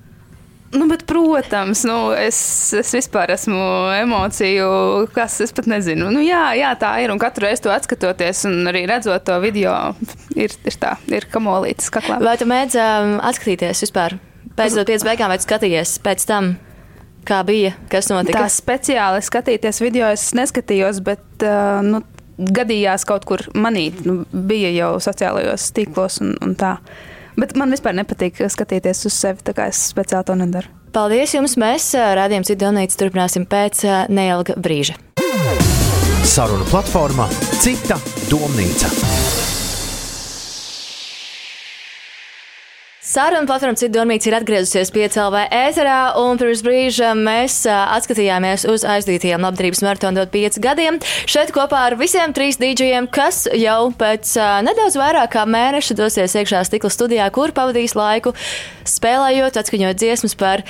Nu, 0.75 0.88
bet, 0.90 1.04
protams, 1.07 1.85
nu, 1.87 1.97
es, 2.19 2.38
es 2.75 2.90
vispār 2.97 3.31
esmu 3.37 3.59
emociju, 3.95 4.69
kas 5.14 5.38
es 5.45 5.54
pat 5.54 5.69
nezinu. 5.71 6.11
Nu, 6.14 6.23
jā, 6.25 6.49
jā, 6.59 6.73
tā 6.81 6.97
ir. 7.04 7.12
Un 7.14 7.21
katru 7.23 7.47
reizi 7.47 7.62
to 7.66 7.73
atskatoties, 7.75 8.45
un 8.50 8.66
arī 8.71 8.85
redzot 8.90 9.26
to 9.28 9.38
video, 9.45 9.75
ir, 10.35 10.54
ir 10.66 10.78
tā, 10.83 10.97
ir 11.14 11.28
kamolītis 11.31 11.93
kaklā. 11.95 12.19
Vai 12.25 12.35
tu 12.40 12.49
mēdz 12.50 12.78
um, 12.81 13.16
atskatīties 13.31 13.85
vispār 13.87 14.19
pēc 14.59 14.78
tam 14.81 15.09
beigām, 15.09 15.31
vai 15.31 15.38
tu 15.38 15.47
skatījies 15.47 15.99
pēc 16.04 16.26
tam? 16.31 16.54
Kā 17.25 17.38
bija, 17.47 17.71
kas 17.88 18.11
notika? 18.12 18.43
Tā 18.45 18.50
speciāli 18.52 19.23
skatīties 19.25 19.78
video, 19.81 20.11
es 20.12 20.26
neskatījos, 20.37 20.99
bet 21.07 21.45
uh, 21.47 21.78
nu, 21.81 22.02
gadījās 22.37 23.07
kaut 23.09 23.25
kur 23.28 23.47
manīt. 23.57 24.02
Nu, 24.04 24.25
bija 24.28 24.73
jau 24.75 24.90
sociālajos 25.00 25.71
tīklos 25.76 26.21
un, 26.25 26.35
un 26.45 26.52
tā. 26.59 26.76
Bet 27.41 27.57
man 27.59 27.75
vispār 27.75 27.97
nepatīk 27.99 28.38
skatīties 28.50 29.07
uz 29.09 29.17
sevi, 29.17 29.43
tā 29.47 29.55
kā 29.57 29.69
es 29.73 29.81
speciāli 29.91 30.29
to 30.31 30.38
nedaru. 30.38 30.71
Paldies 30.95 31.35
jums! 31.35 31.57
Mēs 31.59 31.91
rādījām 31.99 32.47
citu 32.47 32.67
donīti, 32.67 32.99
turpināsim 33.00 33.49
pēc 33.50 33.83
neilga 34.14 34.55
brīža. 34.55 34.99
Saruna 36.25 36.67
platformā 36.71 37.26
Cita 37.62 37.99
domnīca. 38.31 39.44
Saruna 43.14 43.47
platforma 43.47 43.78
Citdormīts 43.78 44.26
ir 44.26 44.35
atgriezusies 44.35 44.88
pie 44.90 45.04
CLV 45.06 45.44
ēterā, 45.54 45.99
un 46.18 46.35
pirms 46.40 46.64
brīža 46.66 47.12
mēs 47.14 47.61
atskatījāmies 47.71 48.64
uz 48.73 48.83
aizdītajiem 48.90 49.44
labdarības 49.47 49.85
maratonu 49.87 50.18
dot 50.18 50.33
5 50.35 50.59
gadiem. 50.64 50.99
Šeit 51.30 51.52
kopā 51.54 51.85
ar 51.92 51.94
visiem 52.00 52.35
trīs 52.35 52.59
dīdžiem, 52.59 53.06
kas 53.14 53.44
jau 53.54 53.92
pēc 53.94 54.35
nedaudz 54.66 54.99
vairāk 54.99 55.30
kā 55.37 55.44
mēneša 55.47 55.94
dosies 56.00 56.35
iekšā 56.40 56.64
stikla 56.66 56.90
studijā, 56.90 57.28
kur 57.30 57.54
pavadīs 57.54 57.94
laiku 57.94 58.35
spēlējot, 58.85 59.61
atskaņot 59.62 60.00
dziesmas 60.02 60.35
par 60.37 60.64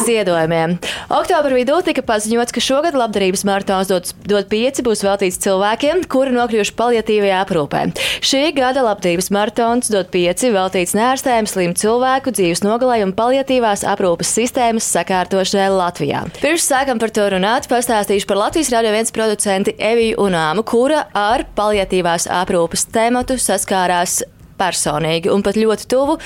ziedojumiem. 0.00 0.78
Oktobra 1.12 1.52
vidū 1.52 1.82
tika 1.84 2.02
paziņots, 2.02 2.56
ka 2.56 2.64
šogad 2.64 2.96
labdarības 2.96 3.44
maratons 3.46 3.92
dot, 3.92 4.14
dot 4.24 4.48
5 4.50 4.80
būs 4.88 5.04
veltīts 5.04 5.38
cilvēkiem, 5.44 6.06
kuri 6.10 6.32
nokļuvuši 6.34 6.74
paliatīvajā 6.80 7.44
aprūpē. 7.44 7.84
Šī 8.24 8.42
gada 8.56 8.88
labdarības 8.88 9.30
maratons 9.36 9.92
dot 9.92 10.10
5 10.16 10.48
veltīts 10.56 10.96
neārstējiem 10.96 11.52
slimu 11.52 11.76
cilvēkiem 11.76 11.89
cilvēku 11.90 12.30
dzīves 12.30 12.60
nogalē 12.62 13.00
un 13.02 13.12
paliatīvās 13.16 13.82
aprūpas 13.88 14.30
sistēmas 14.36 14.86
sakārtošanai 14.94 15.70
Latvijā. 15.74 16.22
Pirms 16.38 16.66
sākam 16.70 17.00
par 17.02 17.10
to 17.14 17.24
runāt, 17.34 17.66
pastāstīšu 17.70 18.28
par 18.30 18.38
Latvijas 18.44 18.70
radio 18.70 18.92
viens 18.94 19.10
producenti 19.14 19.74
Eviju 19.74 20.20
Unāmu, 20.22 20.62
kura 20.62 21.08
ar 21.16 21.42
paliatīvās 21.58 22.28
aprūpas 22.30 22.86
tematu 22.94 23.34
saskārās 23.42 24.20
personīgi 24.60 25.32
un 25.32 25.42
pat 25.42 25.58
ļoti 25.58 25.88
tuvu, 25.90 26.18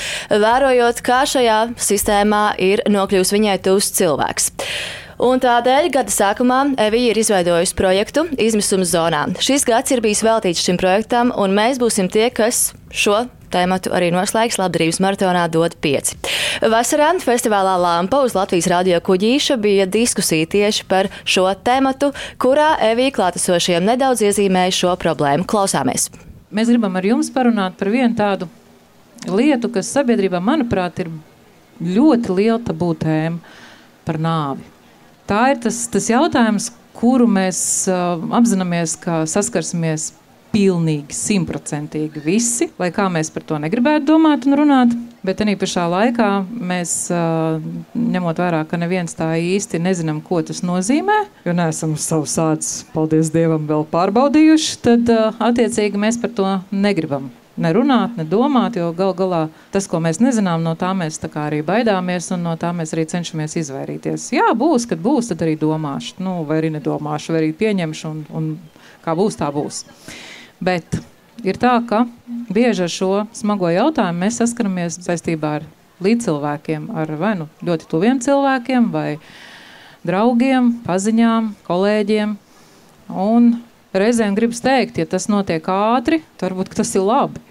vērojot, 0.42 1.00
kā 1.06 1.22
šajā 1.30 1.60
sistēmā 1.80 2.42
ir 2.60 2.82
nokļuvis 2.90 3.32
viņai 3.32 3.56
tuvs 3.64 3.88
cilvēks. 3.96 4.50
Un 5.24 5.40
tādēļ 5.40 5.88
gada 5.94 6.10
sākumā 6.10 6.58
Evija 6.82 7.14
ir 7.14 7.22
izveidojusi 7.22 7.76
projektu 7.78 8.26
Izmisuma 8.34 8.84
zonā. 8.90 9.22
Šis 9.40 9.64
gads 9.64 9.94
ir 9.94 10.02
bijis 10.04 10.24
veltīts 10.26 10.66
šim 10.66 10.76
projektam, 10.82 11.32
un 11.38 11.54
mēs 11.56 11.80
būsim 11.80 12.10
tie, 12.12 12.26
kas 12.34 12.72
šo 12.90 13.22
tēmatu 13.54 13.92
arī 13.94 14.10
noslēgs 14.14 14.58
labdarības 14.60 15.00
maratonā 15.04 15.46
dod 15.52 15.76
5. 15.84 16.14
Vasarā 16.74 17.12
festivālā 17.22 17.76
Lampa 17.80 18.24
uz 18.26 18.34
Latvijas 18.36 18.68
radio 18.72 18.98
kuģīša 19.04 19.56
bija 19.62 19.86
diskusija 19.86 20.50
tieši 20.50 20.86
par 20.90 21.10
šo 21.24 21.46
tēmatu, 21.66 22.12
kurā 22.42 22.74
Evija 22.90 23.14
klātesošiem 23.14 23.86
nedaudz 23.86 24.26
iezīmēja 24.26 24.74
šo 24.82 24.98
problēmu. 25.00 25.46
Klausāmies! 25.48 26.10
Mēs 26.54 26.70
gribam 26.70 26.94
ar 26.94 27.06
jums 27.06 27.32
parunāt 27.34 27.78
par 27.78 27.90
vienu 27.90 28.14
tādu 28.18 28.46
lietu, 29.30 29.70
kas 29.72 29.90
sabiedrībā, 29.94 30.38
manuprāt, 30.44 31.00
ir 31.02 31.10
ļoti 31.80 32.36
liela 32.36 32.60
tabū 32.62 32.92
tēma 33.00 33.40
par 34.06 34.20
nāvi. 34.20 34.66
Tā 35.28 35.40
ir 35.54 35.62
tas, 35.64 35.80
tas 35.90 36.10
jautājums, 36.10 36.68
kuru 36.94 37.26
mēs 37.30 37.58
uh, 37.90 38.20
apzināmies, 38.38 38.94
ka 39.00 39.22
saskarsimies 39.28 40.12
pilnīgi, 40.54 41.16
simtprocentīgi 41.16 42.22
visi, 42.24 42.70
lai 42.78 42.90
kā 42.94 43.08
mēs 43.12 43.32
par 43.34 43.44
to 43.48 43.58
negribētu 43.62 44.06
domāt 44.12 44.48
un 44.48 44.58
runāt. 44.60 44.96
Bet 45.24 45.40
arī 45.40 45.54
pašā 45.56 45.86
laikā 45.88 46.30
mēs, 46.52 46.96
ņemot 47.96 48.42
vērā, 48.42 48.64
ka 48.68 48.78
neviens 48.80 49.16
tā 49.16 49.30
īsti 49.40 49.80
nezinām, 49.80 50.20
ko 50.24 50.42
tas 50.44 50.60
nozīmē, 50.66 51.16
jo 51.46 51.54
neesam 51.56 51.94
savu 52.00 52.28
sācis, 52.28 52.82
paldies 52.92 53.32
Dievam, 53.32 53.64
vēl 53.70 53.86
pārbaudījuši, 53.92 54.76
tad 54.84 55.14
attiecīgi 55.48 56.00
mēs 56.00 56.20
par 56.20 56.36
to 56.36 56.58
negribam 56.70 57.32
nerunāt, 57.56 58.16
nedomāt, 58.18 58.76
jo 58.78 58.90
gal 58.96 59.14
galā 59.16 59.40
tas, 59.72 59.86
ko 59.90 60.00
mēs 60.02 60.20
nezinām, 60.22 60.62
no 60.66 60.74
tā 60.78 60.90
mēs 60.96 61.20
tā 61.22 61.30
arī 61.44 61.62
baidāmies 61.66 62.32
un 62.34 62.44
no 62.48 62.56
tā 62.60 62.72
mēs 62.76 62.94
arī 62.96 63.06
cenšamies 63.10 63.56
izvairīties. 63.62 64.28
Jā, 64.34 64.50
būs, 64.58 64.88
kad 64.90 65.02
būs, 65.02 65.30
tad 65.30 65.44
arī 65.46 65.56
domāšu, 65.60 66.18
nu, 66.24 66.40
vai 66.48 66.60
arī 66.62 66.74
nedomāšu, 66.74 67.34
vai 67.34 67.44
arī 67.44 67.52
pieņemšu 67.62 68.10
un, 68.10 68.22
un 68.34 68.50
kā 69.04 69.14
būs, 69.18 69.38
tā 69.40 69.50
būs. 69.54 69.84
Bet 70.62 71.00
ir 71.42 71.58
tā, 71.60 71.78
ka 71.88 72.04
bieži 72.52 72.86
ar 72.86 72.92
šo 72.92 73.10
smago 73.36 73.70
jautājumu 73.72 74.24
mēs 74.24 74.38
saskaramies 74.42 75.00
saistībā 75.04 75.56
ar 75.60 75.66
līdzcilvēkiem, 76.04 76.88
ar 76.94 77.12
vai 77.18 77.34
nu 77.38 77.48
ļoti 77.64 77.88
tuviem 77.90 78.20
cilvēkiem, 78.22 78.90
vai 78.94 79.18
draugiem, 80.06 80.72
paziņām, 80.86 81.54
kolēģiem. 81.66 82.36
Un 83.10 83.50
reizēm 83.94 84.36
gribas 84.36 84.62
teikt, 84.64 84.98
ja 85.00 85.06
tas 85.08 85.28
notiek 85.30 85.66
ātri, 85.70 86.22
tad 86.36 86.50
varbūt 86.50 86.74
tas 86.76 86.94
ir 86.96 87.04
labi. 87.06 87.42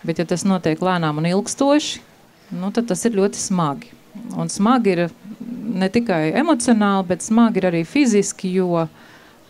Bet, 0.00 0.20
ja 0.20 0.24
tas 0.24 0.46
notiek 0.48 0.80
lēnām 0.80 1.18
un 1.20 1.28
ilgstoši, 1.28 2.00
nu, 2.56 2.70
tad 2.72 2.88
tas 2.88 3.04
ir 3.04 3.18
ļoti 3.18 3.40
smagi. 3.40 3.90
Un 4.40 4.48
smagi 4.50 4.94
ir 4.94 5.02
ne 5.40 5.88
tikai 5.92 6.32
emocionāli, 6.40 7.06
bet 7.10 7.24
smagi 7.24 7.60
ir 7.60 7.68
arī 7.68 7.82
fiziski, 7.86 8.54
jo 8.56 8.86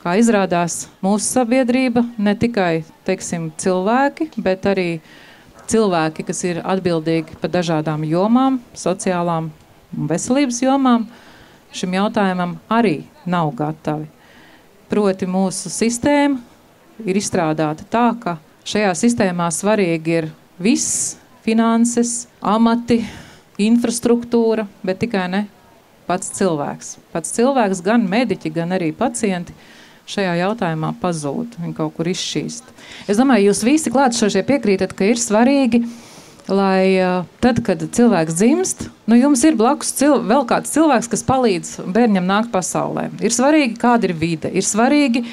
Kā 0.01 0.15
izrādās, 0.17 0.87
mūsu 1.05 1.27
sabiedrība 1.29 2.01
ne 2.17 2.33
tikai 2.33 2.87
teiksim, 3.05 3.51
cilvēki, 3.61 4.31
bet 4.41 4.65
arī 4.71 4.87
cilvēki, 5.69 6.25
kas 6.25 6.39
ir 6.49 6.61
atbildīgi 6.65 7.35
par 7.43 7.51
dažādām 7.53 8.07
jomām, 8.09 8.57
sociālām 8.73 9.51
un 9.93 10.07
veselības 10.09 10.63
jomām, 10.65 11.05
šim 11.77 11.99
jautājumam 11.99 12.55
arī 12.73 13.03
nav 13.29 13.53
gatavi. 13.59 14.09
Proti, 14.89 15.29
mūsu 15.29 15.69
sistēma 15.69 16.41
ir 17.05 17.19
izstrādāta 17.21 17.85
tā, 17.85 18.07
ka 18.23 18.39
šajā 18.65 18.95
sistēmā 19.03 19.51
svarīgi 19.53 20.15
ir 20.17 20.31
viss- 20.57 21.19
finanses, 21.45 22.25
amati, 22.41 23.03
infrastruktūra, 23.59 24.65
bet 24.83 25.05
tikai 25.05 25.29
ne 25.29 25.43
pats 26.07 26.33
cilvēks. 26.41 26.97
Pats 27.13 27.37
cilvēks, 27.37 27.85
gan 27.85 28.09
mediķi, 28.09 28.55
gan 28.55 28.73
arī 28.73 28.95
pacienti 28.97 29.53
šajā 30.11 30.37
jautājumā 30.43 30.93
pazūd, 31.03 31.59
viņi 31.63 31.75
kaut 31.79 31.97
kur 31.97 32.11
izšķīst. 32.11 32.71
Es 33.11 33.21
domāju, 33.21 33.51
jūs 33.51 33.65
visi 33.67 33.93
klātsošie 33.95 34.45
piekrītat, 34.49 34.95
ka 34.97 35.11
ir 35.13 35.21
svarīgi 35.21 35.85
lai 36.51 36.99
uh, 36.99 37.25
tad, 37.41 37.61
kad 37.65 37.83
cilvēks 37.95 38.35
dzimst, 38.35 38.85
nu, 39.09 39.17
jums 39.19 39.43
ir 39.47 39.57
blakus 39.59 39.93
cil 39.97 40.19
vēl 40.27 40.45
kāds 40.49 40.73
cilvēks, 40.75 41.09
kas 41.13 41.25
palīdz 41.27 41.73
bērnam 41.95 42.27
nākt 42.29 42.51
pasaulē. 42.55 43.09
Ir 43.23 43.35
svarīgi, 43.35 43.79
kāda 43.81 44.09
ir 44.09 44.15
vide. 44.19 44.51
Ir 44.51 44.67
svarīgi, 44.67 45.25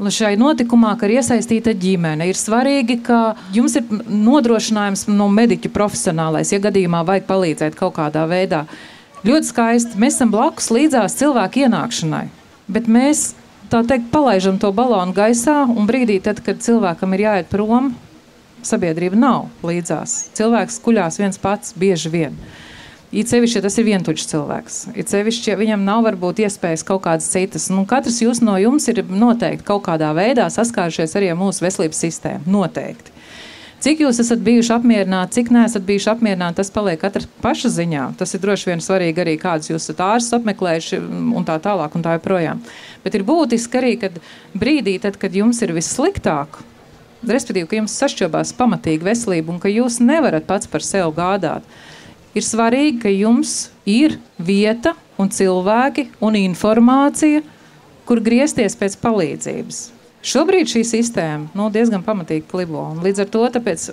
šai 0.00 0.34
notikumā, 0.40 0.94
ka 0.98 1.08
ir 1.08 1.18
iesaistīta 1.18 1.74
ģimene. 1.76 2.30
Ir 2.30 2.38
svarīgi, 2.38 3.00
ka 3.06 3.20
jums 3.54 3.76
ir 3.80 3.90
nodrošinājums 4.06 5.06
no 5.10 5.28
mediķa 5.32 5.72
profesionālais, 5.74 6.54
ja 6.54 6.62
gadījumā 6.62 7.04
vajag 7.08 7.28
palīdzēt 7.30 7.78
kaut 7.78 7.96
kādā 7.98 8.26
veidā. 8.30 8.64
Ļoti 9.26 9.50
skaisti. 9.50 10.00
Mēs 10.00 10.16
esam 10.16 10.32
blakus 10.32 10.70
līdzās 10.72 11.18
cilvēku 11.20 11.66
ienākšanai, 11.66 12.26
bet 12.72 12.88
mēs 12.88 13.32
tā 13.70 13.82
teikt 13.86 14.10
palaižam 14.12 14.58
to 14.60 14.72
balonu 14.74 15.14
gaisā 15.16 15.62
un 15.68 15.86
brīdī, 15.88 16.18
tad, 16.24 16.42
kad 16.44 16.62
cilvēkam 16.62 17.14
ir 17.16 17.26
jāiet 17.26 17.52
prom, 17.52 17.92
sabiedrība 18.66 19.18
nav 19.18 19.46
līdzās. 19.66 20.30
Cilvēks 20.36 20.80
kuļās 20.84 21.20
viens 21.20 21.40
pats 21.40 21.76
bieži 21.78 22.12
vien. 22.12 22.36
It 23.10 23.26
sevišķi, 23.26 23.56
ja 23.58 23.62
tas 23.64 23.74
ir 23.80 23.88
vientuļš 23.88 24.24
cilvēks. 24.30 24.74
It 24.94 25.10
sevišķi, 25.10 25.50
ja 25.50 25.58
viņam 25.58 25.82
nav 25.82 26.04
varbūt 26.06 26.44
iespējas 26.44 26.84
kaut 26.86 27.02
kādas 27.08 27.26
citas. 27.32 27.66
Nu, 27.72 27.82
katrs 27.90 28.20
jūs 28.22 28.38
no 28.46 28.54
jums 28.60 28.86
ir 28.92 29.02
noteikti 29.02 29.66
kaut 29.66 29.82
kādā 29.88 30.12
veidā 30.14 30.46
saskārušies 30.46 31.16
arī 31.18 31.32
ar 31.32 31.40
mūsu 31.40 31.66
veselības 31.66 32.04
sistēmu. 32.04 32.46
Noteikti. 32.54 33.16
Cik 33.80 34.02
jūs 34.02 34.18
esat 34.20 34.42
bijuši 34.44 34.74
apmierināti, 34.74 35.38
cik 35.38 35.50
neesat 35.56 35.86
bijuši 35.88 36.10
apmierināti, 36.12 36.58
tas 36.58 36.70
paliek 36.74 37.00
katra 37.00 37.24
paša 37.40 37.70
ziņā. 37.78 38.02
Tas 38.20 38.36
ir 38.36 38.42
droši 38.42 38.68
vien 38.68 38.82
svarīgi 38.84 39.22
arī, 39.22 39.38
kādas 39.40 39.70
jūs 39.72 39.86
esat 39.86 40.02
ārstus 40.04 40.36
apmeklējuši 40.36 40.98
un 41.40 41.46
tā 41.48 41.56
tālāk 41.64 41.96
un 41.96 42.04
tā 42.04 42.18
joprojām. 42.18 42.60
Bet 43.04 43.16
ir 43.16 43.24
būtiski 43.28 43.80
arī, 43.80 43.94
kad 44.00 44.18
brīdī, 44.56 44.98
tad, 45.00 45.16
kad 45.20 45.34
jums 45.36 45.62
ir 45.64 45.72
vissliktāk, 45.76 46.60
respektīvi, 47.26 47.68
ka 47.68 47.78
jums 47.80 47.96
sašķobās 48.00 48.52
pamatīgi 48.58 49.06
veselība 49.06 49.54
un 49.54 49.60
ka 49.62 49.72
jūs 49.72 50.00
nevarat 50.04 50.48
pats 50.48 50.68
par 50.70 50.84
sevi 50.84 51.12
gādāt, 51.16 51.64
ir 52.36 52.46
svarīgi, 52.46 52.98
ka 53.04 53.12
jums 53.12 53.70
ir 53.88 54.18
vieta 54.38 54.94
un 55.20 55.32
cilvēki 55.32 56.10
un 56.24 56.36
informācija, 56.40 57.42
kur 58.08 58.20
griezties 58.24 58.76
pēc 58.78 58.96
palīdzības. 59.00 59.80
Šobrīd 60.20 60.68
šī 60.68 60.82
sistēma 60.84 61.48
nu, 61.56 61.70
diezgan 61.72 62.02
pamatīgi 62.04 62.44
klibo. 62.50 62.82
Līdz 63.00 63.22
ar 63.24 63.28
to 63.32 63.46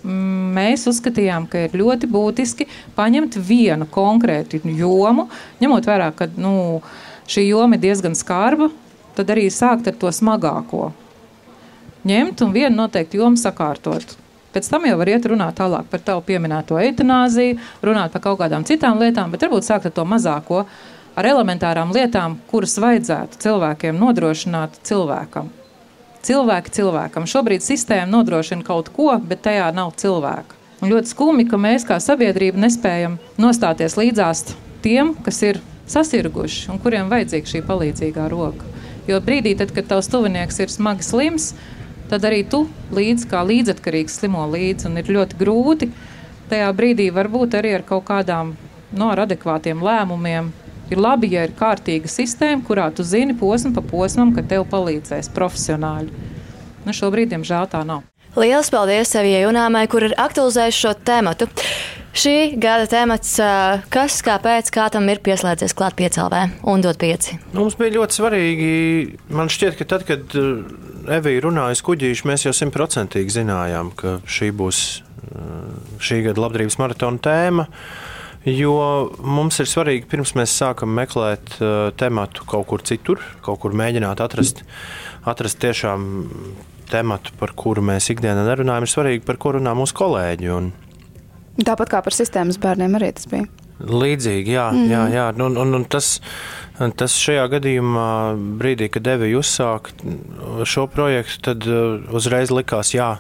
mēs 0.03 0.83
uzskatījām, 0.91 1.45
ka 1.47 1.61
ir 1.67 1.77
ļoti 1.79 2.09
būtiski 2.11 2.67
paņemt 2.97 3.37
vienu 3.39 3.87
konkrētu 3.87 4.59
jomu, 4.75 5.29
ņemot 5.63 5.87
vērā, 5.87 6.09
ka 6.11 6.27
nu, 6.35 6.81
šī 7.31 7.47
joma 7.47 7.77
ir 7.77 7.85
diezgan 7.85 8.17
skarba, 8.19 8.67
tad 9.17 9.33
arī 9.33 9.49
sākt 9.53 9.89
ar 9.89 9.97
to 9.99 10.13
smagāko 10.13 10.91
ņemt 12.07 12.41
un 12.45 12.53
vienu 12.55 12.75
noteikti 12.77 13.19
jomu 13.19 13.39
sakārtot. 13.39 14.15
Pēc 14.55 14.69
tam 14.71 14.87
jau 14.87 14.97
var 14.97 15.09
iet 15.11 15.25
runāt 15.29 15.57
tālāk 15.59 15.89
par 15.91 16.01
tavu 16.01 16.23
pieminēto 16.25 16.79
eitanāziju, 16.81 17.57
runāt 17.85 18.13
par 18.13 18.23
kaut 18.23 18.39
kādām 18.41 18.65
citām 18.67 19.01
lietām, 19.01 19.33
bet 19.33 19.43
varbūt 19.45 19.67
sākt 19.67 19.89
ar 19.89 19.93
to 19.93 20.05
mazāko, 20.07 20.63
ar 21.17 21.29
elementārām 21.29 21.91
lietām, 21.93 22.39
kuras 22.49 22.77
vajadzētu 22.81 23.41
cilvēkiem 23.43 23.99
nodrošināt 23.99 24.79
cilvēkam. 24.87 25.51
Cilvēki 26.27 26.73
cilvēkam. 26.79 27.27
Šobrīd 27.29 27.63
sistēma 27.63 28.09
nodrošina 28.09 28.65
kaut 28.65 28.89
ko, 28.95 29.11
bet 29.19 29.43
tajā 29.45 29.67
nav 29.75 29.93
cilvēka. 29.99 30.55
Un 30.81 30.91
ļoti 30.93 31.13
skumji, 31.13 31.47
ka 31.49 31.59
mēs 31.61 31.85
kā 31.87 31.97
sabiedrība 32.03 32.61
nespējam 32.61 33.17
nostāties 33.41 33.97
līdzās 33.97 34.43
tiem, 34.85 35.15
kas 35.25 35.41
ir 35.45 35.61
sasirguši 35.89 36.67
un 36.73 36.81
kuriem 36.81 37.09
vajadzīga 37.11 37.53
šī 37.53 37.63
palīdzīgā 37.65 38.27
roka. 38.33 38.67
Jo 39.07 39.21
brīdī, 39.23 39.53
tad, 39.55 39.71
kad 39.75 39.87
tavs 39.87 40.09
tuvinieks 40.11 40.59
ir 40.59 40.71
smagi 40.71 41.05
slims, 41.07 41.53
tad 42.11 42.25
arī 42.27 42.41
tu 42.47 42.65
līdzi 42.91 43.29
kā 43.31 43.43
līdzatkarīgs 43.47 44.19
slimo 44.19 44.43
līdzi. 44.51 44.89
Un 44.89 44.99
ir 44.99 45.11
ļoti 45.15 45.39
grūti 45.39 45.91
tajā 46.51 46.67
brīdī 46.75 47.07
varbūt 47.15 47.55
arī 47.59 47.77
ar 47.77 47.85
kaut 47.87 48.07
kādām 48.09 48.55
no, 48.91 49.11
ar 49.11 49.23
adekvātiem 49.25 49.83
lēmumiem. 49.83 50.51
Ir 50.91 51.01
labi, 51.03 51.31
ja 51.35 51.43
ir 51.47 51.55
kārtīga 51.55 52.07
sistēma, 52.11 52.63
kurā 52.67 52.87
tu 52.95 53.03
zini 53.03 53.35
posmu 53.35 53.73
pa 53.75 53.83
posmam, 53.83 54.31
ka 54.35 54.43
tev 54.47 54.63
palīdzēs 54.71 55.31
profesionāļi. 55.35 56.11
Nu, 56.87 56.95
šobrīd, 56.95 57.33
diemžēl, 57.33 57.67
tā 57.71 57.83
nav. 57.87 58.05
Lielas 58.37 58.69
paldies 58.71 59.11
Savijai 59.11 59.41
Junāmai, 59.43 59.87
kur 59.91 60.05
ir 60.07 60.15
aktualizējuši 60.19 60.83
šo 60.83 60.93
tēmatu. 61.07 61.49
Šī 62.17 62.55
gada 62.57 62.87
temats, 62.89 63.35
kas, 63.93 64.19
kāpēc, 64.25 64.71
kā 64.73 64.87
tam 64.93 65.05
ir 65.11 65.19
pieslēdzies 65.21 65.75
klāt 65.77 65.93
piecēlē 65.99 66.39
un 66.65 66.81
dot 66.81 66.97
pieci. 67.01 67.37
Mums 67.53 67.77
bija 67.77 67.93
ļoti 67.99 68.17
svarīgi. 68.17 68.69
Man 69.37 69.51
šķiet, 69.53 69.77
ka 69.77 69.85
tad, 69.91 70.07
kad 70.07 70.33
Evija 71.13 71.43
runāja 71.45 71.77
kuģīši, 71.85 72.25
mēs 72.25 72.47
jau 72.47 72.55
simtprocentīgi 72.57 73.37
zinājām, 73.37 73.93
ka 73.99 74.17
šī 74.25 74.49
būs 74.57 74.81
šī 76.01 76.21
gada 76.27 76.43
labdarības 76.43 76.77
maratona 76.81 77.21
tēma. 77.23 77.67
Jo 78.47 78.77
mums 79.19 79.59
ir 79.59 79.67
svarīgi, 79.67 80.07
pirms 80.07 80.31
mēs 80.39 80.53
sākam 80.55 80.93
meklēt 80.95 81.57
uh, 81.59 81.89
tematu 81.99 82.45
kaut 82.47 82.69
kur 82.69 82.83
citur, 82.85 83.19
kaut 83.43 83.59
kur 83.63 83.75
mēģināt 83.75 84.21
atrast, 84.23 84.63
atrast 85.27 85.59
tiešām 85.59 86.05
tematu, 86.87 87.33
par 87.41 87.51
kuru 87.59 87.83
mēs 87.83 88.07
ikdienā 88.13 88.45
nerunājam, 88.47 88.87
ir 88.87 88.93
svarīgi, 88.93 89.25
par 89.27 89.39
ko 89.41 89.57
runā 89.57 89.73
mūsu 89.75 89.97
kolēģi. 89.99 90.51
Un, 90.55 90.71
Tāpat 91.57 91.89
kā 91.89 92.01
par 92.05 92.13
sistēmas 92.13 92.59
bērniem 92.61 92.97
arī 92.99 93.13
tas 93.17 93.29
bija. 93.29 93.47
Līdzīgi, 93.77 94.55
jā, 94.55 94.69
mm 94.73 94.89
jā, 94.89 95.01
jā. 95.13 95.25
Un, 95.45 95.57
un, 95.61 95.75
un 95.77 95.83
tas, 95.85 96.17
tas 96.97 97.17
šajā 97.21 97.45
gadījumā, 97.53 98.07
brīdī, 98.57 98.89
kad 98.93 99.05
Devija 99.05 99.37
uzsāka 99.37 99.93
šo 100.65 100.87
projektu, 100.89 101.43
tad 101.51 101.67
uh, 101.69 102.01
uzreiz 102.17 102.53
likās, 102.53 102.95
jā, 102.97 103.11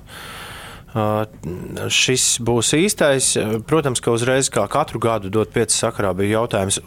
šis 0.95 2.25
būs 2.47 2.71
īstais. 2.77 3.29
Protams, 3.67 4.01
ka 4.03 4.13
uzreiz, 4.15 4.49
kā 4.53 4.63
katru 4.71 5.01
gadu, 5.03 5.29
dot 5.33 5.51
pieci 5.53 5.75
sakarā, 5.75 6.13
bija 6.17 6.39
jautājums, 6.39 6.79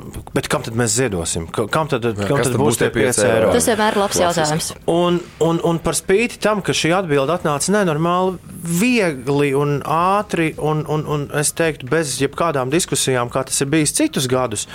kam 0.50 0.64
tad 0.66 0.78
mēs 0.78 0.96
ziedosim? 0.96 1.46
Kam 1.52 1.90
tad, 1.90 2.06
kam 2.16 2.40
tad, 2.40 2.48
tad 2.48 2.56
būs 2.60 2.80
tie 2.80 2.90
5 2.94 3.22
eiro? 3.26 3.52
Tas 3.54 3.68
vienmēr 3.70 3.96
ir 3.96 4.02
labs 4.02 4.20
jautājums. 4.22 4.72
Un, 4.90 5.20
un, 5.44 5.60
un 5.68 5.80
par 5.84 5.98
spīti 5.98 6.40
tam, 6.42 6.64
ka 6.64 6.74
šī 6.76 6.94
atbilde 6.96 7.36
atnāca 7.36 7.76
nenormāli 7.76 8.38
viegli 8.80 9.52
un 9.56 9.78
ātri, 9.84 10.52
un, 10.58 10.84
un, 10.90 11.06
un 11.06 11.28
es 11.40 11.52
teiktu, 11.56 11.88
bez 11.90 12.16
jebkādām 12.22 12.72
diskusijām, 12.72 13.32
kā 13.32 13.44
tas 13.48 13.60
ir 13.60 13.70
bijis 13.72 13.94
citus 14.00 14.30
gadus. 14.30 14.66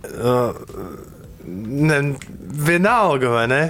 Uh, 0.00 0.54
ne, 1.50 1.98
vienalga, 2.66 3.30
vai 3.32 3.46
ne? 3.50 3.60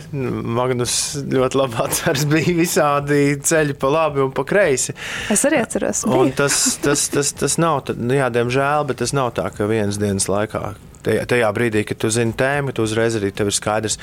Magnus 0.58 0.94
ļoti 1.30 1.60
labi 1.60 1.80
atceras, 1.84 2.26
bija 2.30 2.54
visādi 2.58 3.20
ceļi 3.46 3.76
pa 3.80 3.90
labi 3.92 4.24
un 4.24 4.34
pa 4.36 4.44
kreisi. 4.48 4.94
Es 5.32 5.44
arī 5.48 5.62
atceros. 5.64 6.04
Tas, 6.38 6.60
tas, 6.84 7.06
tas, 7.12 7.32
tas 7.40 7.58
nav, 7.62 7.92
nu 7.98 8.18
jā, 8.18 8.28
diemžēl, 8.34 8.86
bet 8.90 9.00
tas 9.02 9.14
nav 9.16 9.32
tā, 9.38 9.48
ka 9.54 9.68
vienas 9.70 10.00
dienas 10.00 10.28
laikā. 10.30 10.74
Tajā, 11.00 11.24
tajā 11.24 11.48
brīdī, 11.56 11.86
kad 11.88 12.00
tu 12.02 12.10
zini 12.12 12.36
tēmu, 12.36 12.74
tu 12.76 12.84
uzreiz 12.84 13.16
arī 13.16 13.32
tev 13.32 13.48
ir 13.48 13.56
skaidrs, 13.56 13.96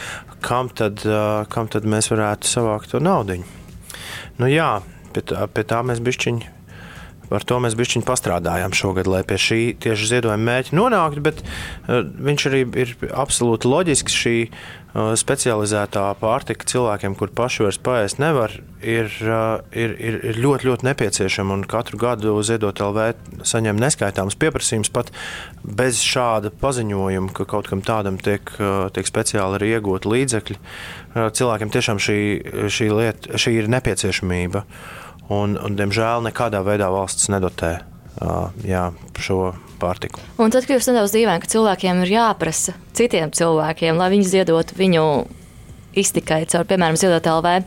kam 0.45 0.71
tad, 0.73 1.05
kam 1.53 1.69
tad 1.69 1.85
mēs 1.85 2.09
varētu 2.09 2.49
savākt 2.49 2.95
to 2.95 3.01
naudu. 3.03 3.43
Nu 4.41 4.49
jā, 4.49 4.79
pie 5.13 5.25
tā, 5.29 5.45
pie 5.51 5.65
tā 5.69 5.83
mēs 5.85 6.01
bišķiņi 6.01 6.56
Par 7.27 7.43
to 7.43 7.59
mēs 7.63 7.75
bišķiņi 7.75 8.07
pastrādājām 8.07 8.75
šogad, 8.77 9.09
lai 9.11 9.23
pie 9.27 9.37
šī 9.41 9.61
tieši 9.83 10.11
ziedojuma 10.13 10.47
mērķa 10.47 10.75
nonāktu, 10.77 11.23
bet 11.25 11.43
uh, 11.43 12.03
viņš 12.03 12.45
arī 12.49 12.63
ir 12.83 12.93
absolūti 13.11 13.67
loģisks. 13.67 14.15
Šī 14.17 14.35
uh, 14.47 15.11
specializētā 15.19 16.05
pārtika 16.21 16.67
cilvēkiem, 16.71 17.17
kur 17.19 17.33
paši 17.35 17.65
vairs 17.65 17.79
paēst 17.83 18.21
nevar, 18.23 18.55
ir, 18.79 19.11
uh, 19.27 19.59
ir, 19.75 19.95
ir, 19.99 20.19
ir 20.31 20.39
ļoti, 20.39 20.69
ļoti 20.69 20.87
nepieciešama. 20.87 21.59
Katru 21.67 21.99
gadu 22.01 22.37
ziedot 22.47 22.79
LV 22.83 23.43
saņem 23.47 23.79
neskaitāms 23.81 24.37
pieprasījums 24.39 24.91
pat 24.93 25.11
bez 25.67 25.99
šāda 26.05 26.53
paziņojuma, 26.61 27.33
ka 27.35 27.47
kaut 27.49 27.67
kam 27.67 27.83
tādam 27.85 28.19
tiek, 28.23 28.47
tiek 28.95 29.09
speciāli 29.09 29.59
arī 29.59 29.73
iegūti 29.75 30.13
līdzekļi. 30.13 30.57
Cilvēkiem 31.17 31.73
tiešām 31.73 31.99
šī, 32.01 32.19
šī, 32.71 32.87
lieta, 32.93 33.41
šī 33.41 33.57
ir 33.59 33.69
nepieciešamība. 33.73 34.63
Un, 35.33 35.57
un, 35.59 35.75
diemžēl 35.75 36.23
nekādā 36.29 36.61
veidā 36.63 36.87
valsts 36.93 37.27
nedotē 37.33 37.73
uh, 37.81 38.49
jā, 38.63 38.89
šo 39.19 39.51
pārtiku. 39.81 40.21
Un 40.41 40.53
tad, 40.53 40.67
jūs 40.69 40.87
nedaudz 40.89 41.15
dīvaini, 41.15 41.43
ka 41.43 41.51
cilvēkiem 41.51 42.03
ir 42.05 42.13
jāprasa 42.15 42.77
citiem 42.97 43.33
cilvēkiem, 43.35 43.99
lai 43.99 44.11
viņi 44.13 44.29
ziedotu 44.31 44.77
viņu 44.77 45.03
iztikai 45.97 46.45
caur, 46.49 46.67
piemēram, 46.69 46.97
ziedot 46.99 47.27
LV. 47.27 47.57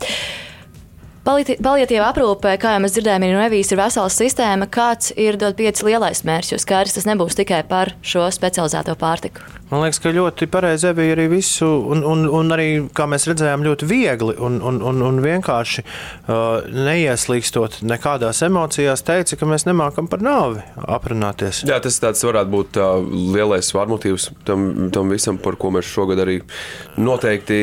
Paliatīva 1.21 2.07
aprūpe, 2.09 2.55
kā 2.57 2.71
jau 2.73 2.81
mēs 2.81 2.95
dzirdējām, 2.95 3.25
ir 3.27 3.35
no 3.37 3.43
Evijas 3.45 3.69
ir 3.69 3.77
vesela 3.77 4.09
sistēma. 4.09 4.65
Kāds 4.73 5.11
ir 5.13 5.37
dot 5.37 5.53
pieci 5.59 5.85
lielais 5.85 6.23
mērķis? 6.25 6.55
Jo 6.55 6.61
skaidrs, 6.63 6.97
tas 6.97 7.05
nebūs 7.05 7.37
tikai 7.37 7.61
par 7.69 7.93
šo 8.01 8.25
specializēto 8.33 8.97
pārtiku. 8.97 9.45
Man 9.71 9.85
liekas, 9.85 10.01
ka 10.03 10.11
ļoti 10.11 10.49
pareizi 10.51 10.89
bija 10.97 11.13
arī 11.13 11.29
visu, 11.31 11.67
un, 11.93 12.01
un, 12.03 12.25
un 12.27 12.51
arī, 12.51 12.65
kā 12.91 13.05
mēs 13.07 13.23
redzējām, 13.29 13.61
ļoti 13.63 13.87
viegli 13.87 14.33
un, 14.43 14.57
un, 14.67 14.81
un, 14.83 14.97
un 15.07 15.21
vienkārši 15.23 15.83
uh, 15.85 16.65
neieslīgstot 16.67 17.77
nekādās 17.87 18.41
emocijās, 18.43 19.05
teica, 19.07 19.37
ka 19.39 19.47
mēs 19.47 19.63
nemākam 19.69 20.09
par 20.11 20.25
nāvi 20.25 20.65
aprunāties. 20.75 21.61
Jā, 21.69 21.77
tas 21.85 22.01
tāds 22.03 22.25
varētu 22.27 22.51
būt 22.51 22.81
uh, 22.81 22.97
lielais 23.37 23.69
svārmotīvs 23.71 24.27
tam, 24.49 24.89
tam 24.91 25.13
visam, 25.15 25.39
par 25.39 25.55
ko 25.61 25.71
mēs 25.77 25.87
šogad 25.87 26.19
arī 26.25 26.41
noteikti, 26.99 27.61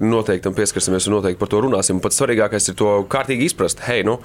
noteikti 0.00 0.54
pieskarsimies 0.56 1.10
un 1.10 1.18
noteikti 1.18 1.42
par 1.42 1.52
to 1.52 1.60
runāsim. 1.66 2.00
Pats 2.00 2.22
svarīgākais 2.22 2.72
ir 2.72 2.80
to 2.80 2.91
kārtīgi 3.12 3.48
izprast. 3.50 3.82
Hei, 3.86 4.02
nu, 4.06 4.18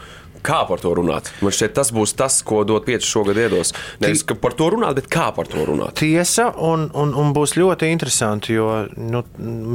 kā 0.44 0.62
par 0.68 0.80
to 0.84 0.94
runāt? 0.98 1.32
Man 1.42 1.52
šķiet, 1.52 1.74
tas 1.74 1.92
būs 1.96 2.16
tas, 2.18 2.42
ko 2.46 2.64
dot 2.68 2.86
pieci 2.86 3.08
šogad 3.08 3.38
iedos. 3.38 3.74
Nevis 4.00 4.24
par 4.42 4.54
to 4.54 4.70
runāt, 4.74 4.96
bet 4.96 5.08
kā 5.12 5.30
par 5.36 5.48
to 5.48 5.66
runāt. 5.66 5.94
Tiesa, 6.00 6.50
un, 6.58 6.90
un, 6.94 7.14
un 7.18 7.34
būs 7.34 7.56
ļoti 7.58 7.90
interesanti, 7.92 8.54
jo 8.54 8.88
nu, 8.98 9.24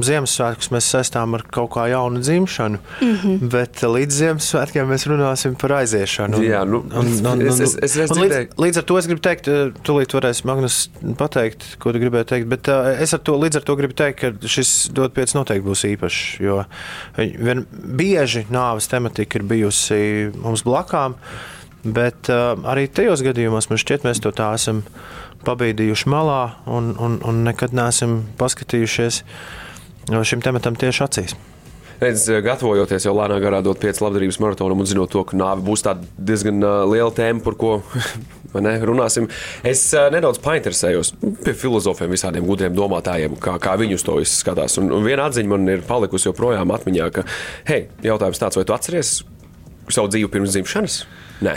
Ziemassvētkus 0.03 0.71
mēs 0.75 0.89
saistām 0.95 1.35
ar 1.37 1.43
kaut 1.53 1.71
kā 1.77 1.87
jaunu 1.93 2.21
dzimšanu, 2.23 2.79
mm 3.01 3.15
-hmm. 3.23 3.39
bet 3.53 3.83
līdz 3.83 4.13
Ziemassvētkiem 4.23 4.89
mēs 4.91 5.07
runāsim 5.11 5.55
par 5.59 5.71
aiziešanu. 5.81 6.37
Un, 6.37 6.43
Jā, 6.43 6.65
nu, 6.67 6.85
es- 7.49 7.61
es- 7.61 7.77
es 7.83 7.97
reiz 7.97 8.11
un 8.11 8.19
līdz, 8.23 8.49
līdz 8.57 8.77
ar 8.79 8.83
to 8.85 8.99
es 8.99 9.07
gribu 9.07 9.21
teikt, 9.21 9.49
eh, 9.49 9.71
tūlīt 9.85 10.13
varēs 10.15 10.45
Magnus 10.45 10.89
pateikt, 11.17 11.77
ko 11.79 11.93
tu 11.93 11.99
gribēji 11.99 12.25
teikt, 12.25 12.49
bet 12.49 12.69
eh, 12.69 13.03
es 13.03 13.15
ar 13.15 13.21
to, 13.21 13.33
līdz 13.39 13.57
ar 13.57 13.63
to 13.63 13.77
gribu 13.77 13.95
teikt, 13.95 14.21
ka 14.21 14.33
šis 14.49 14.89
dot 14.93 15.15
pieci 15.15 15.35
noteikti 15.37 15.67
būs 15.69 15.85
īpašs, 15.97 16.41
jo 16.41 16.65
vien 17.17 17.67
bieži 17.97 18.47
nāves 18.51 18.89
tematika 18.89 19.39
ir 19.39 19.43
bijusi 19.43 20.33
mums 20.53 20.65
blakām, 20.69 21.17
bet 21.83 22.31
uh, 22.31 22.55
arī 22.69 22.87
tajos 22.93 23.25
gadījumos 23.27 23.71
man 23.71 23.81
šķiet, 23.81 24.07
mēs 24.07 24.23
to 24.23 24.31
tā 24.37 24.53
esam 24.59 24.85
pabīdījuši 25.47 26.11
malā 26.13 26.43
un, 26.71 26.93
un, 27.03 27.19
un 27.27 27.43
nekad 27.47 27.75
neesam 27.75 28.21
paskatījušies 28.39 29.23
šim 30.11 30.43
tematam 30.45 30.79
tieši 30.79 31.03
acīs. 31.07 31.35
Redz, 32.03 32.25
gatavojoties 32.43 33.05
jau 33.07 33.13
lēnā 33.15 33.37
garā 33.43 33.61
dot 33.63 33.79
pieci 33.79 34.03
labdarības 34.03 34.41
maratonam 34.43 34.81
un 34.83 34.89
zinot 34.91 35.13
to, 35.13 35.21
ka 35.29 35.37
nāve 35.39 35.63
būs 35.63 35.85
tāda 35.87 36.03
diezgan 36.19 36.59
uh, 36.59 36.83
liela 36.91 37.13
tēma, 37.15 37.43
par 37.45 37.55
ko 37.61 37.77
ne, 38.67 38.73
runāsim, 38.83 39.29
es 39.67 39.85
uh, 39.95 40.09
nedaudz 40.11 40.41
painteresējos 40.43 41.13
pie 41.45 41.55
filozofiem, 41.55 42.11
visādiem 42.11 42.49
gudriem 42.49 42.75
domātājiem, 42.75 43.37
kā, 43.43 43.55
kā 43.63 43.77
viņi 43.79 44.01
uz 44.01 44.07
to 44.07 44.19
visu 44.19 44.35
skatās. 44.41 44.81
Un 44.83 44.91
viena 45.07 45.29
atziņa 45.31 45.53
man 45.53 45.77
ir 45.77 45.87
palikusi 45.87 46.27
joprojām 46.33 46.75
atmiņā, 46.75 47.07
ka, 47.15 47.27
hei, 47.71 47.85
jautājums 48.03 48.43
tāds, 48.43 48.59
vai 48.59 48.67
tu 48.67 48.75
atceries 48.75 49.21
savu 49.91 50.11
dzīvi 50.13 50.31
pirms 50.33 50.55
dzimšanas? 50.55 50.99
Nē. 51.43 51.57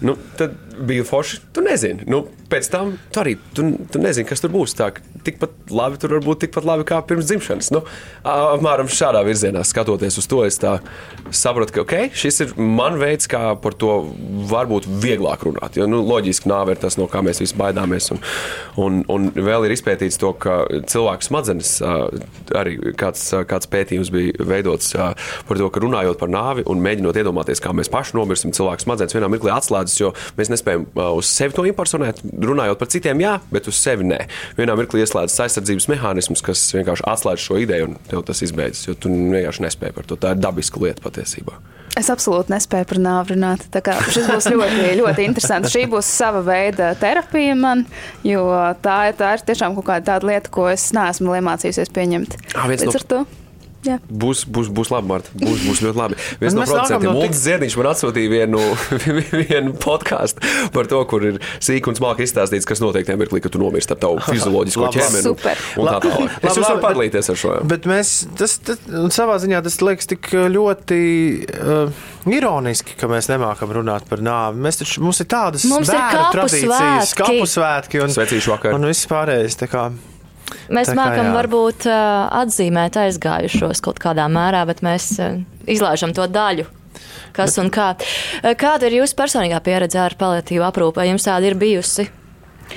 Nu, 0.00 0.16
tad 0.38 0.56
bija 0.86 1.04
forši. 1.04 1.40
Tu 1.54 1.64
nezini. 1.64 2.06
Nu, 2.10 2.24
pēc 2.50 2.68
tam 2.72 2.94
tu 3.12 3.22
arī 3.22 3.36
tu, 3.56 3.64
tu 3.92 4.00
nezini, 4.02 4.26
kas 4.28 4.42
tur 4.42 4.52
būs. 4.54 4.74
Tā, 4.78 4.90
tikpat 5.26 5.70
labi 5.74 6.00
tur 6.00 6.16
var 6.16 6.24
būt 6.24 6.44
tikpat 6.46 6.66
labi 6.66 6.86
kā 6.88 7.00
pirms 7.06 7.28
dzimšanas. 7.28 7.70
Nu, 7.74 7.82
apmēram 8.26 8.90
šādā 8.90 9.22
virzienā 9.26 9.62
skatoties 9.66 10.18
uz 10.20 10.28
to, 10.30 10.42
es 10.46 10.58
saprotu, 11.36 11.74
ka 11.76 11.84
okay, 11.84 12.10
šis 12.16 12.42
ir 12.46 12.54
man 12.58 12.98
veids, 13.00 13.28
kā 13.30 13.54
par 13.60 13.76
to 13.78 13.92
varbūt 14.50 14.88
vieglāk 15.02 15.44
runāt. 15.46 15.78
Jo, 15.78 15.86
nu, 15.90 16.02
loģiski, 16.06 16.50
nāve 16.50 16.74
ir 16.74 16.82
tas, 16.82 16.98
no 17.00 17.08
kā 17.10 17.22
mēs 17.24 17.42
visi 17.42 17.58
baidāmies. 17.58 18.10
Un, 18.14 18.22
un, 18.80 19.00
un 19.12 19.30
vēl 19.36 19.68
ir 19.68 19.76
izpētīts 19.76 20.18
to, 20.20 20.32
ka 20.40 20.62
cilvēku 20.90 21.28
smadzenes 21.28 21.76
arī 22.56 22.76
kāds, 22.98 23.26
kāds 23.50 23.70
pētījums 23.70 24.12
bija 24.14 24.48
veidots 24.50 24.94
par 24.94 25.60
to, 25.60 25.70
ka 25.72 25.82
runājot 25.82 26.20
par 26.20 26.32
nāvi 26.32 26.64
un 26.70 26.82
mēģinot 26.82 27.18
iedomāties, 27.20 27.62
kā 27.62 27.74
mēs 27.76 27.92
paši 27.92 28.16
nomirsim, 28.18 28.54
cilvēku 28.56 28.86
smadzenes 28.86 29.16
vienā 29.16 29.30
mirklī 29.32 29.52
atslēdzas, 29.54 29.98
jo 30.00 30.12
mēs 30.38 30.50
nespējam 30.52 30.69
ā, 30.78 31.08
uz 31.16 31.26
sevi 31.26 31.56
to 31.56 31.64
impersonēt. 31.68 32.22
Runājot 32.24 32.78
par 32.78 32.88
citiem, 32.92 33.20
jā, 33.24 33.34
bet 33.50 33.66
uz 33.70 33.76
sevi 33.80 34.04
nē. 34.06 34.20
Vienā 34.58 34.76
mirklī 34.78 35.02
ieslēdzas 35.04 35.40
aizsardzības 35.46 35.88
mehānisms, 35.90 36.42
kas 36.46 36.62
vienkārši 36.76 37.06
atslēdz 37.10 37.44
šo 37.48 37.58
ideju, 37.64 37.90
un 37.90 37.98
tev 38.10 38.22
tas 38.28 38.42
izbeidzas, 38.46 38.86
jo 38.88 38.94
tu 38.94 39.08
vienkārši 39.10 39.66
nespēji 39.66 39.96
par 39.98 40.04
to. 40.10 40.16
Tā 40.20 40.34
ir 40.36 40.42
dabiska 40.44 40.80
lieta 40.82 41.02
patiesībā. 41.08 41.58
Es 41.98 42.06
absolūti 42.06 42.52
nespēju 42.54 42.86
par 42.86 42.98
nāvi 43.02 43.34
runāt. 43.34 43.64
Šis 44.14 44.28
būs 44.30 44.46
ļoti, 44.52 44.84
ļoti 45.00 45.24
interesants. 45.26 45.72
Šī 45.74 45.88
būs 45.90 46.06
sava 46.06 46.38
veida 46.46 46.92
terapija 47.00 47.56
man, 47.58 47.82
jo 48.22 48.44
tā, 48.84 49.08
ir- 49.10 49.16
tā 49.18 49.32
ir 49.34 49.42
tiešām 49.48 49.74
kaut 49.74 49.88
kāda 49.90 50.20
lieta, 50.22 50.48
ko 50.54 50.68
es 50.70 50.92
neesmu 50.94 51.34
iemācījusies 51.40 51.90
pieņemt. 51.90 52.36
Viens 52.54 52.84
Līdz 52.86 52.86
no- 52.86 52.94
ar 52.94 53.06
to. 53.10 53.20
Jā. 53.86 53.96
Būs, 54.12 54.42
būs, 54.44 54.68
būs 54.76 54.90
labi, 54.92 55.08
Marta. 55.08 55.30
Būs, 55.40 55.62
būs 55.64 55.78
ļoti 55.86 55.96
labi. 55.96 56.16
Viens 56.42 56.52
Un 56.52 56.58
no 56.60 56.66
producentiem, 56.68 57.14
Multis 57.16 57.38
Ziedņš, 57.46 57.76
man 57.80 57.88
atsūtīja 57.94 58.28
vienu, 58.32 58.60
vienu 59.50 59.72
podkāstu 59.80 60.44
par 60.74 60.88
to, 60.90 60.98
kur 61.08 61.24
ir 61.30 61.38
sīki 61.64 61.88
un 61.88 61.96
smalki 61.96 62.26
izstāstīts, 62.26 62.68
kas 62.68 62.82
notiek 62.84 63.06
tajā 63.08 63.16
mirklī, 63.20 63.40
kad 63.40 63.54
tu 63.54 63.62
nomirsti 63.62 63.96
ar 63.96 64.00
tavu 64.02 64.20
fizioloģisko 64.28 64.90
ķermeni. 64.92 65.22
un- 65.24 65.28
Super. 65.30 65.64
Un 65.80 65.88
tā 65.88 65.96
tālāk. 66.04 66.36
Es 66.44 66.58
labi, 66.60 66.66
varu 66.68 66.84
padalīties 66.84 67.32
ar 67.32 67.40
šo. 67.40 67.54
jā. 67.56 67.64
Bet 67.72 67.88
mēs, 67.88 68.12
tas, 68.36 68.58
tas 68.68 68.84
un 69.00 69.14
savā 69.16 69.38
ziņā 69.46 69.62
tas 69.64 69.80
liekas 69.80 70.10
tik 70.12 70.28
ļoti 70.52 71.00
uh, 71.56 72.04
ironiski, 72.28 72.98
ka 73.00 73.08
mēs 73.10 73.30
nemākam 73.32 73.72
runāt 73.80 74.04
par 74.10 74.20
nāvi. 74.24 74.60
Mēs 74.68 74.82
taču, 74.84 75.00
mums 75.06 75.24
ir 75.24 75.30
tādas 75.32 75.64
Mums 75.70 75.88
ir 75.88 75.96
bērnu 75.96 76.20
kapu 76.20 76.36
tradīcijas, 76.36 77.14
svētki. 77.14 77.20
kapu 77.24 77.50
svētki 77.56 78.04
un, 78.04 78.16
un 78.76 78.88
viss 78.92 79.08
pārējais. 79.10 79.60
Mēs 80.70 80.92
mākam 80.96 81.32
varbūt 81.36 81.86
atzīmēt 81.90 82.98
aizgājušos 83.06 83.82
kaut 83.84 83.98
kādā 84.02 84.26
mērā, 84.32 84.64
bet 84.68 84.84
mēs 84.86 85.12
izlaižam 85.70 86.14
to 86.16 86.26
daļu. 86.30 86.66
Kas 87.32 87.56
un 87.62 87.70
kā. 87.70 87.92
Kāda 88.58 88.88
ir 88.90 89.00
jūsu 89.00 89.14
personīgā 89.18 89.60
pieredze 89.64 90.00
ar 90.02 90.16
paliatīvu 90.18 90.64
aprūpi? 90.66 90.98
Vai 90.98 91.10
jums 91.12 91.28
tāda 91.28 91.46
ir 91.46 91.54
bijusi? 91.58 92.08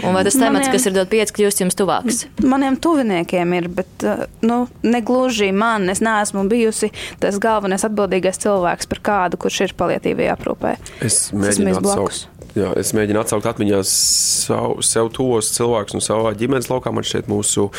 Un 0.01 0.15
vai 0.15 0.23
tas 0.25 0.33
temats, 0.33 0.65
Maniem- 0.65 0.73
kas 0.73 0.85
ir 0.89 0.93
dot 0.95 1.09
pieci, 1.11 1.33
kļūst 1.37 1.61
jums 1.61 1.75
tuvāks? 1.77 2.23
Maniem 2.41 2.77
tuviniekiem 2.81 3.53
ir, 3.53 3.67
bet 3.69 4.05
nu, 4.41 4.67
negluži 4.81 5.51
man. 5.53 5.85
Es 5.93 6.01
neesmu 6.01 6.47
bijusi 6.49 6.89
tas 7.21 7.37
galvenais 7.37 7.85
atbildīgais 7.85 8.41
cilvēks 8.41 8.89
par 8.89 9.03
kādu, 9.05 9.37
kurš 9.37 9.61
ir 9.67 9.75
palietīvajā 9.77 10.33
aprūpē. 10.33 10.75
Es 11.05 11.29
mēģinu 11.31 11.77
atsaukt. 11.77 12.27
Jā, 12.53 12.69
es 12.77 12.91
mēģinu 12.93 13.17
atsaukt 13.17 13.47
atmiņā 13.49 13.79
savu, 13.89 14.83
sev 14.85 15.07
tos 15.15 15.49
cilvēkus 15.55 15.97
no 15.97 16.01
savā 16.05 16.35
ģimenes 16.37 16.69
laukā. 16.69 16.91
Man 16.93 17.05
šķiet, 17.07 17.25
mūsu, 17.31 17.71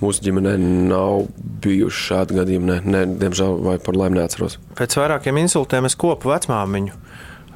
mūsu 0.00 0.24
ģimenē 0.26 0.56
nav 0.90 1.28
bijuši 1.62 2.02
šādi 2.08 2.40
gadījumi. 2.40 2.66
Ne, 2.72 2.78
ne, 2.90 3.04
diemžēl, 3.22 3.54
vai 3.62 3.76
par 3.82 3.98
laimi 4.00 4.18
neatceros. 4.18 4.58
Pēc 4.78 4.98
vairākiem 4.98 5.38
insultiem 5.44 5.86
es 5.86 5.94
kopu 5.98 6.32
vecmāmiņu. 6.32 6.98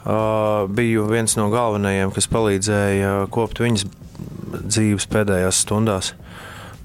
Uh, 0.01 0.71
biju 0.73 1.11
viens 1.11 1.35
no 1.37 1.51
galvenajiem, 1.53 2.15
kas 2.15 2.31
palīdzēja 2.33 3.27
kopt 3.35 3.61
viņas 3.61 3.85
dzīves 4.63 5.11
pēdējās 5.11 5.65
stundās. 5.67 6.15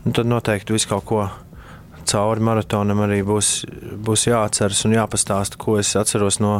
Un 0.06 0.17
tad 0.17 0.28
noteikti 0.30 0.76
viss 0.76 0.89
kaut 0.89 1.06
ko 1.08 1.24
cauri 2.10 2.43
maratonam 2.45 3.06
arī 3.06 3.21
būs, 3.26 3.63
būs 4.06 4.28
jāatceras 4.28 4.84
un 4.88 4.98
jāpastāsta, 4.98 5.60
ko 5.62 5.80
es 5.82 5.93
atceros 5.98 6.41
no, 6.43 6.60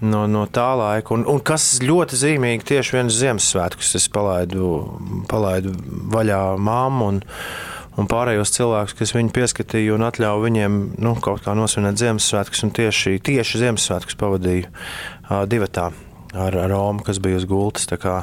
no, 0.00 0.26
no 0.30 0.44
tā 0.50 0.68
laika. 0.78 1.14
Un, 1.16 1.24
un 1.30 1.40
kas 1.44 1.78
ļoti 1.84 2.18
zīmīgi, 2.18 2.66
tieši 2.74 2.98
viens 2.98 3.18
Ziemassvētkus 3.18 3.96
es 3.98 4.06
palaidu, 4.12 4.70
palaidu 5.30 5.74
vaļā 6.14 6.44
māmu. 6.60 7.10
Un, 7.14 7.26
Un 7.98 8.06
pārējos 8.06 8.52
cilvēkus, 8.54 8.92
kas 8.94 9.10
viņu 9.10 9.32
pieskatīja 9.34 9.96
un 9.96 10.04
ļāva 10.06 10.44
viņiem 10.44 10.74
nu, 11.02 11.16
kaut 11.18 11.40
kā 11.42 11.50
nosvinēt 11.58 11.98
Ziemassvētkus, 11.98 12.60
tieši, 12.76 13.16
tieši 13.26 13.58
Ziemassvētkus 13.64 14.14
pavadīju 14.20 14.68
uh, 14.68 15.40
divatā 15.50 15.88
ar, 16.34 16.54
ar 16.54 16.70
Romu, 16.70 17.02
kas 17.02 17.18
bija 17.18 17.40
uz 17.40 17.48
gultas. 17.50 17.88
Tā 17.90 17.98
kā, 17.98 18.20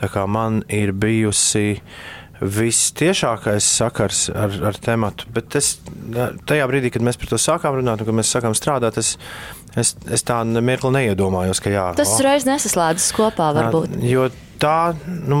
tā 0.00 0.08
kā 0.08 0.24
man 0.24 0.62
ir 0.72 0.94
bijusi 0.96 1.82
vistiešākais 2.38 3.66
sakars 3.66 4.28
ar, 4.30 4.56
ar 4.70 4.80
tematu. 4.80 5.26
Bet 5.34 5.56
es, 5.58 5.74
tajā 6.48 6.68
brīdī, 6.70 6.92
kad 6.94 7.04
mēs 7.04 7.18
par 7.18 7.32
to 7.32 7.40
sākām 7.42 7.80
runāt, 7.80 8.00
un 8.00 8.08
kad 8.08 8.18
mēs 8.20 8.30
sākām 8.34 8.54
strādāt, 8.56 9.00
es, 9.02 9.16
es, 9.80 9.94
es 10.12 10.26
tā 10.26 10.42
mirkli 10.44 10.92
neiedomājos, 10.96 11.62
ka 11.64 11.72
jā, 11.72 11.86
Tas 11.98 12.12
o, 12.12 12.18
uzreiz 12.18 12.46
nesaslēdzas 12.48 13.10
kopā, 13.16 13.50
varbūt. 13.56 13.98
Jo 14.08 14.28
tā, 14.60 14.94
nu, 15.28 15.38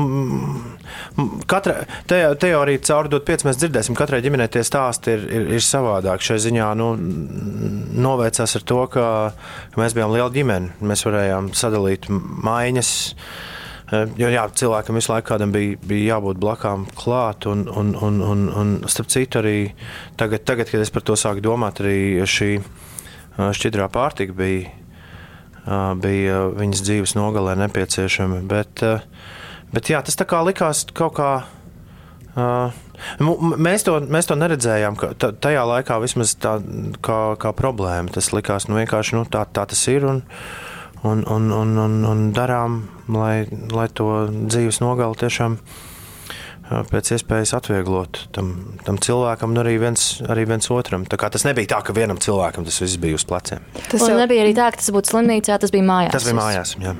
katra 1.50 1.82
te- 2.06 2.22
teorija 2.40 2.82
caurdot 2.88 3.26
pieci 3.26 3.48
mēs 3.48 3.58
dzirdēsim, 3.60 3.96
katrai 3.98 4.22
ģimenei 4.24 4.48
tie 4.52 4.62
stāsti 4.66 5.14
ir, 5.16 5.26
ir, 5.28 5.46
ir 5.58 5.64
savādāk. 5.64 6.24
Šai 6.24 6.38
ziņā 6.48 6.70
nu, 6.78 6.92
novēcās 8.08 8.58
ar 8.58 8.66
to, 8.68 8.80
ka, 8.94 9.06
mēs 9.80 9.96
bijām 9.98 10.14
liela 10.14 10.30
ģimene. 10.34 10.74
Mēs 10.80 11.06
varējām 11.08 11.52
sadalīt 11.58 12.10
maiņas. 12.10 12.92
Eh, 13.88 14.04
Jo 14.20 14.28
jā, 14.28 14.42
cilvēkam 14.52 14.98
visu 15.00 15.14
laiku 15.14 15.38
bija, 15.48 15.78
bija 15.88 16.14
jābūt 16.14 16.40
blakām 16.42 16.84
klāt, 16.98 17.46
un, 17.48 17.64
un, 17.72 17.94
un, 17.96 18.20
un, 18.20 18.42
un 18.52 18.74
starp 18.86 19.08
citu, 19.08 19.40
arī 19.40 19.72
tagad, 20.20 20.44
tagad, 20.44 20.68
kad 20.68 20.84
es 20.84 20.92
par 20.92 21.02
to 21.08 21.16
sāku 21.16 21.40
domāt, 21.40 21.80
arī 21.80 22.20
šī 22.28 22.50
šķidrā 23.38 23.86
pārtika 23.94 24.34
bija 24.36 24.74
bija 26.00 26.42
viņas 26.56 26.82
dzīves 26.84 27.14
nogalē 27.18 27.56
nepieciešami. 27.64 28.42
Bet, 28.48 28.82
bet 29.72 29.90
jā, 29.90 30.02
tas 30.04 30.18
tā 30.18 30.26
kā 30.28 30.42
likās 30.46 30.86
kaut 30.96 31.16
kā. 31.18 31.30
Mēs 33.18 33.84
to, 33.86 33.98
mēs 34.10 34.28
to 34.30 34.36
neredzējām, 34.38 34.98
tajā 35.18 35.64
laikā 35.72 35.98
vismaz 36.02 36.34
tā 36.40 36.58
kā, 37.04 37.20
kā 37.40 37.52
problēma. 37.56 38.12
Tas 38.14 38.32
likās 38.34 38.68
nu, 38.70 38.78
vienkārši 38.80 39.18
nu, 39.18 39.26
tā, 39.30 39.44
tā 39.44 39.66
tas 39.70 39.84
ir. 39.90 40.06
Un, 40.08 40.22
un, 41.04 41.22
un, 41.26 41.52
un, 41.78 42.00
un, 42.08 42.24
darām, 42.34 42.82
lai, 43.12 43.46
lai 43.70 43.86
to 43.94 44.26
dzīves 44.30 44.80
nogali 44.82 45.18
tiešām 45.20 45.58
ā, 45.58 45.87
pēc 46.68 47.12
iespējas 47.16 47.54
atvieglot 47.58 48.20
tam, 48.36 48.52
tam 48.86 48.98
cilvēkam, 49.02 49.54
un 49.54 49.62
arī 49.62 49.76
viens, 49.80 50.06
arī 50.28 50.46
viens 50.50 50.70
otram. 50.74 51.06
Tā 51.08 51.18
kā 51.20 51.30
tas 51.32 51.46
nebija 51.48 51.74
tā, 51.74 51.82
ka 51.86 51.96
vienam 51.96 52.20
cilvēkam 52.20 52.66
tas 52.68 52.80
viss 52.82 52.98
bija 53.00 53.18
uz 53.18 53.24
pleciem. 53.28 53.64
Tas 53.88 54.02
jau- 54.02 54.16
nebija 54.18 54.44
arī 54.44 54.54
tā, 54.56 54.70
ka 54.72 54.82
tas 54.82 54.90
būtu 54.94 55.14
slimnīcā, 55.14 55.58
tas 55.58 55.70
bija 55.74 55.86
mājās. 55.88 56.12
Tas 56.12 56.24
bija 56.28 56.38
mājās. 56.40 56.74
Jā. 56.82 56.96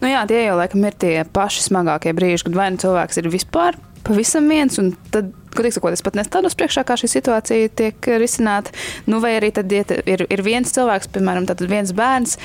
Nu 0.00 0.08
jā, 0.08 0.22
tie 0.30 0.44
jau 0.46 0.56
laikam 0.58 0.84
ir 0.86 0.92
tie 0.92 1.24
paši 1.24 1.68
smagākie 1.70 2.14
brīži, 2.14 2.44
kad 2.46 2.54
vai 2.54 2.70
nu 2.70 2.76
cilvēks 2.78 3.18
ir 3.18 3.30
vispār 3.30 3.78
pavisam 4.06 4.48
viens, 4.48 4.78
un 4.78 4.96
tad 5.12 5.32
Godīgi 5.58 5.78
sakot, 5.78 5.94
es 5.96 6.04
pat 6.06 6.14
nestādos 6.14 6.54
priekšā, 6.54 6.84
kā 6.86 6.94
šī 7.00 7.08
situācija 7.10 7.70
tiek 7.74 8.08
risināta. 8.20 8.70
Nu, 9.10 9.18
vai 9.18 9.32
arī 9.40 9.48
tad 9.56 9.72
ja 9.72 9.82
ir, 10.06 10.22
ir 10.30 10.42
viens 10.46 10.70
cilvēks, 10.70 11.08
piemēram, 11.10 11.48
viens 11.66 11.90
bērns, 11.96 12.36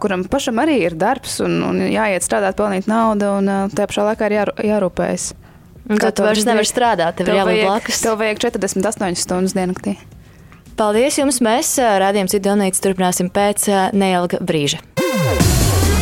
kuram 0.00 0.24
pašam 0.32 0.62
arī 0.62 0.78
ir 0.86 0.96
darbs 0.96 1.40
un, 1.44 1.58
un 1.66 1.82
jāiet 1.84 2.24
strādāt, 2.24 2.56
pelnīt 2.56 2.88
naudu, 2.88 3.34
un 3.42 3.50
tajā 3.74 3.90
pašā 3.90 4.06
laikā 4.08 4.30
ir 4.30 4.36
jā, 4.38 4.46
jārūpējas. 4.70 5.32
Tad 5.84 6.16
tu 6.16 6.24
vairs 6.24 6.46
nevari 6.48 6.68
strādāt, 6.68 7.18
tev 7.18 7.28
ir 7.28 7.40
jābūt 7.42 7.62
blakus. 7.66 8.02
Tev 8.04 8.16
vajag 8.22 8.40
48 8.46 9.20
stundas 9.20 9.56
diennaktī. 9.56 9.98
Paldies 10.78 11.20
jums! 11.20 11.42
Mēs 11.44 11.76
rādījām 11.78 12.30
citu 12.32 12.48
donīti, 12.48 12.80
turpināsim 12.82 13.30
pēc 13.34 13.68
neilga 13.94 14.40
brīža. 14.42 14.80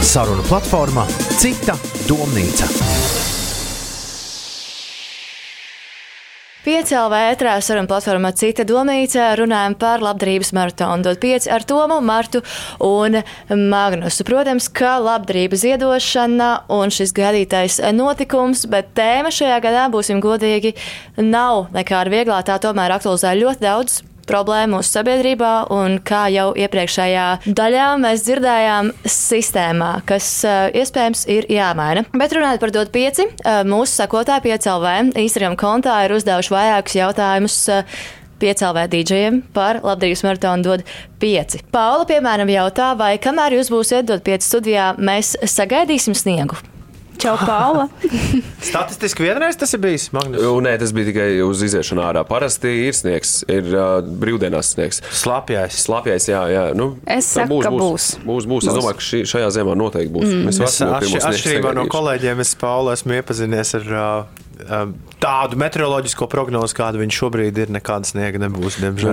Saruna 0.07 0.45
platformā 0.49 1.07
Cita 1.41 1.77
domnīca. 2.09 2.71
Piecēlā 6.63 7.19
ētrā 7.33 7.57
saruna 7.59 7.91
platformā 7.91 8.31
Cita 8.39 8.63
domnīca 8.63 9.33
runājam 9.35 9.75
par 9.81 10.03
labdarības 10.05 10.53
maratonu. 10.55 11.03
Dod 11.03 11.19
pieci 11.19 11.51
ar 11.51 11.65
Tomu, 11.67 11.97
Martu 12.07 12.39
un 12.87 13.19
Magnusu. 13.51 14.23
Protams, 14.29 14.69
ka 14.71 14.93
labdarības 15.03 15.65
ziedošana 15.65 16.53
un 16.71 16.95
šis 16.95 17.11
gaidītais 17.19 17.81
notikums, 17.99 18.63
bet 18.71 18.95
tēma 18.95 19.35
šajā 19.35 19.59
gadā, 19.67 19.89
būsim 19.91 20.23
godīgi, 20.23 20.77
nav 21.19 21.67
nekāda 21.75 22.15
vieglā. 22.15 22.39
Tā 22.47 22.63
tomēr 22.63 22.95
aktualizē 22.95 23.35
ļoti 23.43 23.67
daudz 23.67 23.99
problēma 24.29 24.79
mūsu 24.79 24.97
sabiedrībā, 24.99 25.53
un 25.75 25.99
kā 26.05 26.25
jau 26.33 26.51
iepriekšējā 26.59 27.27
daļā 27.59 27.89
mēs 28.03 28.25
dzirdējām, 28.27 28.93
sistēmā, 29.09 29.93
kas 30.09 30.31
uh, 30.49 30.65
iespējams 30.79 31.27
ir 31.33 31.49
jāmaina. 31.53 32.07
Bet 32.17 32.35
runājot 32.37 32.63
par 32.63 32.75
dot 32.75 32.93
pieci, 32.95 33.29
uh, 33.29 33.63
mūsu 33.69 34.03
sakotāji 34.03 34.49
piecēlvē 34.49 34.97
Instagram 35.23 35.59
kontā 35.61 36.03
ir 36.07 36.17
uzdevuši 36.19 36.57
vairākus 36.57 36.99
jautājumus. 37.03 37.63
Uh, 37.73 38.03
Piecēlvē 38.43 38.89
dīdžiem 38.91 39.37
par 39.55 39.79
labdarības 39.87 40.25
maratonu 40.27 40.67
dod 40.67 40.83
pieci. 41.23 41.61
Paula, 41.71 42.03
piemēram, 42.11 42.51
jautā, 42.51 42.91
vai 42.99 43.13
kamēr 43.23 43.55
jūs 43.61 43.71
būsiet 43.71 44.11
dot 44.11 44.27
pieci 44.27 44.49
studijā, 44.49 44.91
mēs 44.99 45.37
sagaidīsim 45.47 46.19
sniegu? 46.19 46.59
Čau, 47.21 47.37
Paula. 47.39 47.87
Statistiski 48.69 49.25
vienreiz 49.25 49.59
tas 49.61 49.73
ir 49.77 49.83
bijis. 49.83 50.09
Magnus. 50.15 50.43
Nē, 50.65 50.75
tas 50.81 50.93
bija 50.97 51.11
tikai 51.11 51.29
uz 51.45 51.63
iziešanu 51.67 52.03
ārā. 52.05 52.25
Parasti 52.29 52.73
ir 52.87 52.97
sniegs, 52.97 53.41
ir 53.53 53.69
uh, 53.75 53.99
brīvdienās 54.03 54.73
sniegs. 54.75 55.03
Slāpjais. 55.23 55.77
Slāpjais, 55.85 56.29
jā, 56.33 56.43
jā. 56.53 56.65
Nu, 56.79 56.93
es 57.07 57.31
saku, 57.35 57.59
būs, 57.59 57.67
ka 57.67 57.75
būs. 57.77 58.09
Būs, 58.27 58.49
būs. 58.51 58.69
Es 58.69 58.79
domāju, 58.79 58.99
ka 58.99 59.09
šī, 59.09 59.23
šajā 59.35 59.51
ziemā 59.59 59.77
noteikti 59.79 60.15
būs. 60.15 60.31
Mm. 60.31 60.53
Es 60.53 60.81
atšķirībā 61.31 61.75
no 61.79 61.87
kolēģiem, 61.93 62.43
es 62.43 62.55
Paula 62.59 62.97
esmu 62.99 63.19
iepazinies 63.21 63.77
ar 63.79 63.93
uh, 63.93 64.42
tādu 65.23 65.59
meteoroloģisko 65.61 66.27
prognozi, 66.31 66.77
kāda 66.77 67.01
viņš 67.01 67.19
šobrīd 67.23 67.59
ir, 67.63 67.73
nekāda 67.75 68.09
sniega 68.09 68.41
nebūs. 68.43 68.79
Diemžēl. 68.83 69.13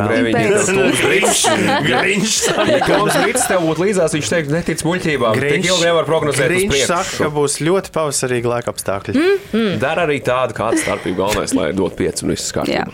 Grīņš 1.85 2.35
saka, 2.47 2.79
ka 2.85 2.99
tev 3.45 3.65
būtu 3.67 3.85
līdzās, 3.85 4.15
viņš 4.17 4.31
teikt, 4.33 4.53
netic 4.53 4.83
muļķībām. 4.87 5.39
Tik 5.39 5.69
ilgi 5.69 5.87
nevar 5.87 6.09
prognozēt. 6.09 6.55
Viņš 6.55 6.85
saka, 6.89 7.23
ka 7.23 7.31
būs 7.33 7.59
ļoti 7.65 7.93
pavasarīgi 7.95 8.53
laika 8.53 8.73
apstākļi. 8.73 9.15
Mm, 9.15 9.41
mm. 9.53 9.79
Dara 9.81 10.05
arī 10.07 10.19
tādu 10.25 10.57
kādu 10.57 10.81
starpību 10.83 11.21
galvenais, 11.23 11.55
lai 11.57 11.71
dot 11.77 11.97
pieci 11.99 12.25
un 12.25 12.35
viss 12.35 12.53
kārtībā. 12.55 12.89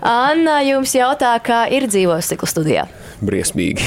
Anna 0.00 0.60
jums 0.66 0.96
jautā, 0.96 1.36
kā 1.44 1.66
ir 1.72 1.88
dzīvos 1.90 2.30
stikla 2.30 2.50
studijā? 2.50 2.88
briesmīgi. 3.20 3.84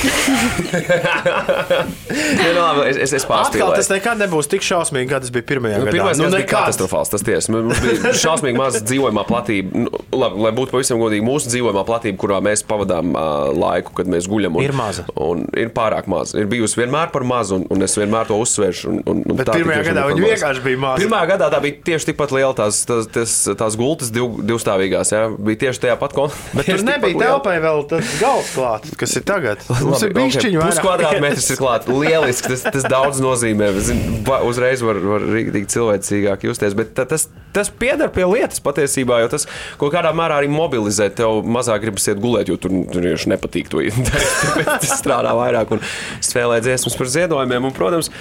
ja, 2.44 2.50
nu, 2.56 2.60
labi, 2.60 2.86
es, 2.92 3.00
es, 3.08 3.14
es 3.18 3.26
Atkal 3.26 3.74
tas 3.74 3.90
nekad 3.92 4.22
nebūs 4.22 4.50
tik 4.52 4.66
šausmīgi, 4.66 5.10
kā 5.10 5.20
tas 5.24 5.34
bija 5.34 5.48
pirmajā 5.54 5.80
nu, 5.80 5.88
gadā. 5.88 5.96
Pirmais 5.98 6.22
nu, 6.22 6.30
bija 6.34 6.50
katastrofāls. 6.52 7.12
Tas 7.14 7.26
tiesa. 7.26 7.54
Mums 7.54 7.82
bija 7.84 8.03
šausmīgi 8.24 8.60
maza 8.60 8.82
dzīvojamā 8.84 9.24
platība. 9.28 9.84
Nu, 9.86 10.02
labi, 10.14 10.42
lai 10.46 10.52
būtu 10.56 10.76
pavisam 10.76 11.02
godīgi, 11.02 11.26
mūsu 11.26 11.52
dzīvojamā 11.52 11.84
platība, 11.88 12.20
kurā 12.22 12.40
mēs 12.44 12.66
pavadām 12.68 13.14
uh, 13.14 13.50
laiku, 13.56 13.96
kad 13.98 14.10
mēs 14.12 14.28
guļam, 14.32 14.58
un, 14.60 14.66
ir 14.66 14.76
maza. 14.78 15.06
Un 15.20 15.46
ir 15.60 15.72
pārāk 15.76 16.10
maza. 16.12 16.38
Ir 16.42 16.50
bijusi 16.52 16.82
vienmēr 16.82 17.12
par 17.14 17.26
mazu, 17.28 17.62
un, 17.62 17.68
un 17.74 17.86
es 17.86 17.96
vienmēr 18.00 18.30
to 18.30 18.38
uzsvēršu. 18.44 18.92
Un, 18.92 19.02
un, 19.10 19.24
Bet 19.40 19.52
pirmajā 19.54 19.88
gadā 19.90 20.06
viņa 20.10 20.26
vienkārši 20.28 20.66
bija 20.66 20.82
maza. 20.84 21.04
Pirmā 21.04 21.22
gadā 21.30 21.50
tā 21.54 21.62
bija 21.64 21.80
tieši 21.92 22.12
tikpat 22.12 22.36
liela 22.36 22.54
tās, 22.58 22.84
tās, 22.90 23.10
tās, 23.14 23.36
tās 23.60 23.78
gultas 23.80 24.12
div, 24.14 24.40
divstāvīgās. 24.48 25.14
Jā, 25.16 25.26
bija 25.38 25.62
tieši 25.68 25.86
tajā 25.88 25.98
pat 26.02 26.16
kontekstā. 26.18 26.58
Bet 26.60 26.70
tur 26.70 26.86
nebija 26.88 27.20
telpai 27.24 27.58
vēl 27.64 27.84
tas 27.92 28.16
galds 28.22 28.54
klāt, 28.56 28.90
kas 29.00 29.18
ir 29.20 29.26
tagad. 29.28 29.64
Mums 29.84 30.04
ir 30.06 30.16
bišķiņi 30.16 30.60
okay, 30.60 30.82
kvadrātmetrs 30.84 31.50
ir 31.54 31.60
klāt. 31.60 31.90
Lieliski, 31.90 32.54
tas, 32.54 32.66
tas 32.78 32.88
daudz 32.90 33.22
nozīmē. 33.24 33.72
Zin, 33.84 34.02
uzreiz 34.48 34.84
var, 34.86 35.00
var 35.14 35.26
rīktīgi 35.28 35.70
cilvēcīgāk 35.74 36.48
justies. 36.48 36.76
Bet 36.78 36.94
tas, 36.98 37.28
tas 37.56 37.72
pieder 37.84 38.12
pie 38.14 38.26
lietas 38.30 38.64
patiesībā, 38.64 39.20
jo 39.24 39.32
tas 39.36 39.48
kaut 39.82 39.94
kādā 39.94 40.14
mērā 40.16 40.40
arī 40.42 40.52
mobilizē. 40.52 41.10
Tev 41.20 41.44
mazāk 41.44 41.84
gribas 41.86 42.08
iet 42.10 42.24
gulēt, 42.24 42.52
jo 42.52 42.58
tur 42.62 42.74
vienkārši 42.74 43.36
nepatīk 43.36 43.72
to 43.74 43.84
darīt. 43.84 44.34
Tāpēc 44.42 44.74
tas 44.74 44.98
strādā 45.02 45.36
vairāk 45.38 45.76
un 45.76 45.84
spēlē 46.24 46.64
dziesmas 46.64 46.98
par 47.00 47.12
ziedojumiem. 47.20 47.70
Un, 47.70 47.76
protams, 47.76 48.12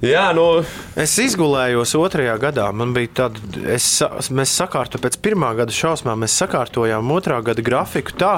Jā, 0.00 0.30
nu. 0.32 0.62
Es 0.96 1.12
izgulējos 1.20 1.92
otrajā 1.98 2.38
gadā. 2.40 2.70
Man 2.72 2.94
bija 2.96 3.10
tāda, 3.18 3.40
es, 3.74 3.84
mēs 4.32 4.54
sakārtojām 4.56 5.04
pēc 5.04 5.18
pirmā 5.20 5.50
gada 5.58 5.74
šausmām, 5.76 6.22
mēs 6.24 6.38
sakārtojām 6.40 7.12
otrā 7.12 7.42
gada 7.44 7.64
grafiku 7.64 8.16
tā, 8.16 8.32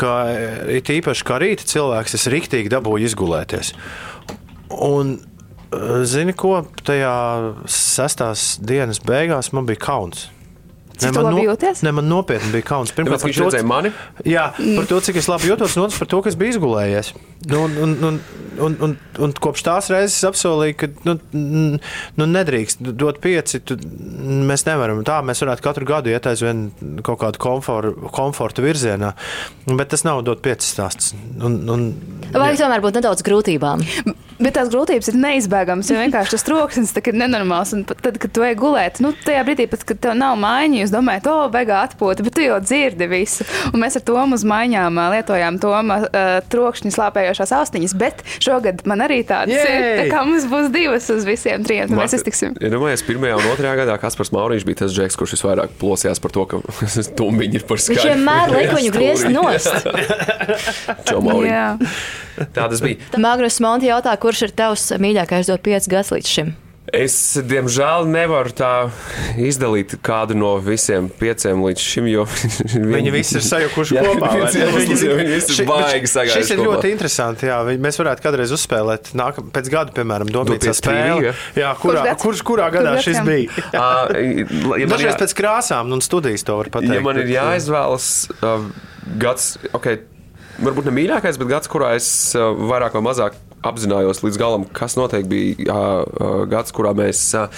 ka 0.00 0.14
it 0.72 0.88
īpaši 0.92 1.26
kā 1.28 1.36
rīta 1.44 1.68
cilvēks, 1.68 2.16
es 2.16 2.24
riktīgi 2.32 2.72
dabūju 2.72 3.10
izgulēties. 3.10 3.74
Un, 4.88 5.18
zini, 6.08 6.32
ko 6.32 6.62
tajā 6.86 7.14
sestās 7.68 8.56
dienas 8.64 9.00
beigās 9.04 9.52
man 9.52 9.68
bija 9.68 9.84
kauns. 9.88 10.28
Cik 10.98 11.14
ne, 11.14 11.22
man, 11.22 11.36
no, 11.36 11.72
ne, 11.86 11.90
man 11.94 12.08
nopietni 12.10 12.50
bija 12.50 12.66
kauns. 12.72 12.90
Pirmkārt, 12.94 13.22
par 13.22 13.34
to, 13.54 13.62
mani? 13.70 13.92
Jā, 14.26 14.48
par 14.58 14.88
to, 14.90 14.98
cik 15.06 15.20
es 15.20 15.28
labi 15.30 15.52
jūtos, 15.52 15.76
un 15.78 15.86
otrs 15.86 15.98
par 16.00 16.10
to, 16.10 16.18
ka 16.24 16.32
es 16.32 16.38
biju 16.38 16.56
izgulējies. 16.56 17.12
Nu, 17.52 17.60
un, 17.68 17.76
un, 17.84 17.92
un, 18.08 18.18
un, 18.66 18.76
un, 18.82 18.96
un 19.22 19.34
kopš 19.38 19.62
tās 19.68 19.90
reizes 19.94 20.16
es 20.18 20.26
apsolīju, 20.26 20.74
ka 20.80 20.90
nu, 21.06 21.14
nu, 21.38 22.26
nedrīkst 22.26 22.82
dot 22.98 23.20
pieci. 23.22 23.62
Tu, 23.62 23.78
mēs 24.48 24.66
nevaram 24.66 25.04
tā, 25.06 25.20
mēs 25.22 25.44
varētu 25.44 25.66
katru 25.68 25.86
gadu 25.86 26.10
iet 26.10 26.26
aizvien 26.26 26.66
kaut 27.06 27.22
kādu 27.22 27.42
komforta, 27.46 28.10
komforta 28.18 28.64
virzienā, 28.64 29.14
bet 29.70 29.94
tas 29.94 30.02
nav 30.08 30.24
dot 30.26 30.42
pieci 30.42 30.66
stāsts. 30.66 31.14
Un, 31.38 31.60
un, 31.70 31.92
Vai 32.34 32.56
tomēr 32.58 32.82
būtu 32.82 32.98
nedaudz 32.98 33.22
grūtībām? 33.26 33.86
Bet 34.38 34.54
tās 34.54 34.68
grūtības 34.70 35.08
ir 35.10 35.16
neizbēgamas, 35.18 35.88
jo 35.90 35.96
vienkārši 35.98 36.36
tas 36.36 36.44
troksnis 36.46 36.92
ir 36.94 37.16
nenormāls. 37.18 37.72
Un 37.74 37.82
tad, 37.88 38.20
kad 38.22 38.30
tu 38.34 38.44
ej 38.46 38.54
gulēt, 38.58 39.00
nu, 39.02 39.10
tajā 39.24 39.40
brīdī, 39.46 39.66
pat, 39.70 39.82
kad 39.88 39.98
tev 40.04 40.14
nav 40.18 40.36
maiņa, 40.38 40.84
jūs 40.88 40.94
domājat, 40.94 41.28
o, 41.28 41.36
oh, 41.44 41.50
beigā 41.52 41.82
atpūta, 41.86 42.24
bet 42.26 42.36
tu 42.36 42.44
jau 42.44 42.58
dzirdi 42.62 43.08
visu. 43.10 43.46
Un 43.72 43.82
mēs 43.82 43.98
ar 43.98 44.04
Tomu 44.08 44.38
uz 44.38 44.44
maiņām 44.48 44.98
lietojām 45.12 45.58
Toma 45.62 45.98
uh, 46.02 46.28
trokšņa 46.50 46.92
slāpējošās 46.94 47.52
austiņas, 47.58 47.94
bet 48.00 48.22
šogad 48.44 48.84
man 48.88 49.04
arī 49.04 49.20
tādas 49.28 49.60
ir. 49.60 50.02
Tā 50.02 50.06
kā 50.12 50.22
mums 50.26 50.46
būs 50.48 50.70
divas 50.74 51.08
uz 51.12 51.26
visiem 51.28 51.66
trim, 51.66 51.84
tad 51.90 51.96
mēs 51.98 52.16
iztiksim. 52.18 52.56
Ja 52.62 52.72
domājies, 52.72 53.04
pirmajā 53.06 53.38
un 53.40 53.50
otrajā 53.52 53.74
gadā 53.82 53.98
Kaspars 54.00 54.32
Mauriņš 54.34 54.66
bija 54.68 54.82
tas 54.84 54.94
džeks, 54.96 55.18
kurš 55.18 55.36
visvairāk 55.36 55.74
plosījās 55.80 56.22
par 56.24 56.34
to, 56.34 56.46
ka 56.48 56.62
tumbiņi 57.20 57.60
ir 57.60 57.66
par 57.68 57.82
skaļu. 57.84 57.98
Viņš 57.98 58.08
vienmēr 58.12 58.54
lika 58.56 58.78
viņu 58.78 58.94
griezt 58.96 59.28
nost. 59.34 59.90
Čau, 61.10 61.20
Mauriņ. 61.26 61.84
Tā 62.54 62.70
tas 62.70 62.80
bija. 62.84 63.02
Magnus 63.20 63.60
Monti 63.64 63.90
jautā, 63.90 64.14
kurš 64.20 64.48
ir 64.48 64.56
tavs 64.56 64.88
mīļākais 65.02 65.50
dot 65.50 65.66
5 65.66 65.92
gadus 65.92 66.14
līdz 66.14 66.34
šim? 66.38 66.56
Es, 66.94 67.14
diemžēl, 67.44 68.06
nevaru 68.08 68.52
tā 68.56 68.72
izdalīt 69.36 69.92
kādu 70.04 70.36
no 70.38 70.54
visiem 70.62 71.10
pieciem 71.12 71.60
līdz 71.66 71.82
šim, 71.84 72.06
jo 72.08 72.24
viņi, 72.30 72.92
viņi 72.94 73.12
visi 73.12 73.36
ir 73.36 73.44
sajukuši 73.44 73.96
jā, 73.98 74.04
kopā. 74.06 74.30
Viņi, 74.38 74.68
viņi 74.72 75.26
visi 75.28 75.56
ir 75.58 75.68
baigi 75.68 76.10
sagājuši. 76.12 76.44
Šis 76.46 76.52
ir 76.54 76.62
kopā. 76.62 76.68
ļoti 76.70 76.92
interesanti. 76.94 77.48
Jā. 77.50 77.58
Mēs 77.84 78.00
varētu 78.00 78.24
kādreiz 78.24 78.54
uzspēlēt 78.56 79.10
nāk, 79.18 79.40
pēc 79.54 79.68
gada, 79.74 79.94
piemēram, 79.96 80.30
Domīcā 80.32 80.72
spēli. 80.76 81.32
Jā, 81.58 81.72
kurā, 81.82 82.04
kurš, 82.22 82.44
kurā 82.46 82.70
gadā 82.74 82.94
Kur 82.96 83.04
šis 83.04 83.20
bija? 83.26 83.64
uh, 83.82 84.14
ja 84.80 84.88
Dažreiz 84.88 85.12
jā... 85.12 85.18
pēc 85.24 85.34
krāsām 85.42 85.92
un 85.92 86.04
studijas 86.04 86.46
to 86.46 86.56
var 86.60 86.72
pateikt. 86.72 86.96
Ja 86.96 87.04
man 87.04 87.20
ir 87.20 87.28
jāizvēlas 87.34 88.12
uh, 88.38 88.64
gads, 89.20 89.58
ok, 89.76 89.92
varbūt 90.62 90.88
ne 90.88 90.96
mīļākais, 91.02 91.40
bet 91.42 91.52
gads, 91.52 91.70
kurā 91.70 91.92
es 91.98 92.08
uh, 92.38 92.48
vairāk 92.70 92.96
vai 92.96 93.04
mazāk 93.10 93.36
apzinājos 93.66 94.22
līdz 94.22 94.38
galam, 94.40 94.64
kas 94.74 94.94
noteikti 94.98 95.30
bija 95.30 95.74
uh, 95.74 96.42
gads, 96.50 96.74
kurā 96.74 96.92
mēs 96.96 97.22
uh, 97.38 97.48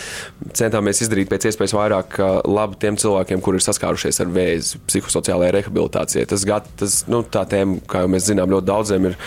centāmies 0.57 1.03
izdarīt 1.05 1.31
pēc 1.33 1.51
iespējas 1.51 1.77
vairāk 1.77 2.19
uh, 2.21 2.39
labu 2.49 2.79
tiem 2.81 2.99
cilvēkiem, 3.01 3.43
kuri 3.45 3.61
ir 3.61 3.67
saskārušies 3.67 4.23
ar 4.25 4.33
vēzi, 4.33 4.81
psihosociālajai 4.89 5.57
rehabilitācijai. 5.59 6.29
Tas, 6.31 6.47
gad, 6.49 6.69
tas 6.81 7.03
nu, 7.11 7.23
tā 7.25 7.45
tēma, 7.51 7.83
kā 7.91 8.05
jau 8.05 8.13
mēs 8.13 8.31
zinām, 8.31 8.53
ļoti 8.55 8.71
daudziem 8.71 9.11
ir 9.11 9.21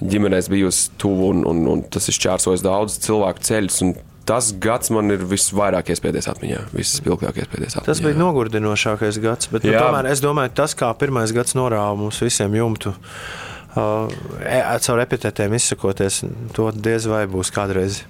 ģimenēs 0.00 0.48
bijusi 0.52 0.92
tuvu 1.00 1.32
un, 1.34 1.42
un, 1.48 1.66
un 1.74 1.82
tas 1.92 2.08
ir 2.08 2.16
šķērsojis 2.16 2.64
daudz 2.64 3.00
cilvēku 3.04 3.44
ceļus. 3.48 3.82
Tas 4.30 4.52
gads 4.62 4.92
man 4.94 5.10
ir 5.10 5.24
visvairāk 5.26 5.90
iespējas 5.90 6.28
atmiņā, 6.30 6.66
visspilgtākais 6.76 7.46
iespējas 7.46 7.78
atmiņā. 7.80 7.88
Tas 7.88 8.02
bija 8.04 8.18
nogurdinošākais 8.20 9.18
gads, 9.24 9.48
bet 9.50 9.64
nu, 9.66 9.72
tomēr 9.74 10.10
es 10.12 10.22
domāju, 10.22 10.52
tas, 10.60 10.76
kā 10.78 10.92
pirmais 11.00 11.32
gads 11.34 11.56
norāva 11.58 11.96
mums 11.98 12.20
visiem 12.22 12.54
jumtu. 12.54 12.94
Uh, 13.70 14.10
caur 14.82 14.98
epitetēm 15.04 15.54
izsakoties, 15.54 16.24
to 16.56 16.70
diez 16.74 17.06
vai 17.06 17.22
būs 17.30 17.52
kādreiz 17.54 18.00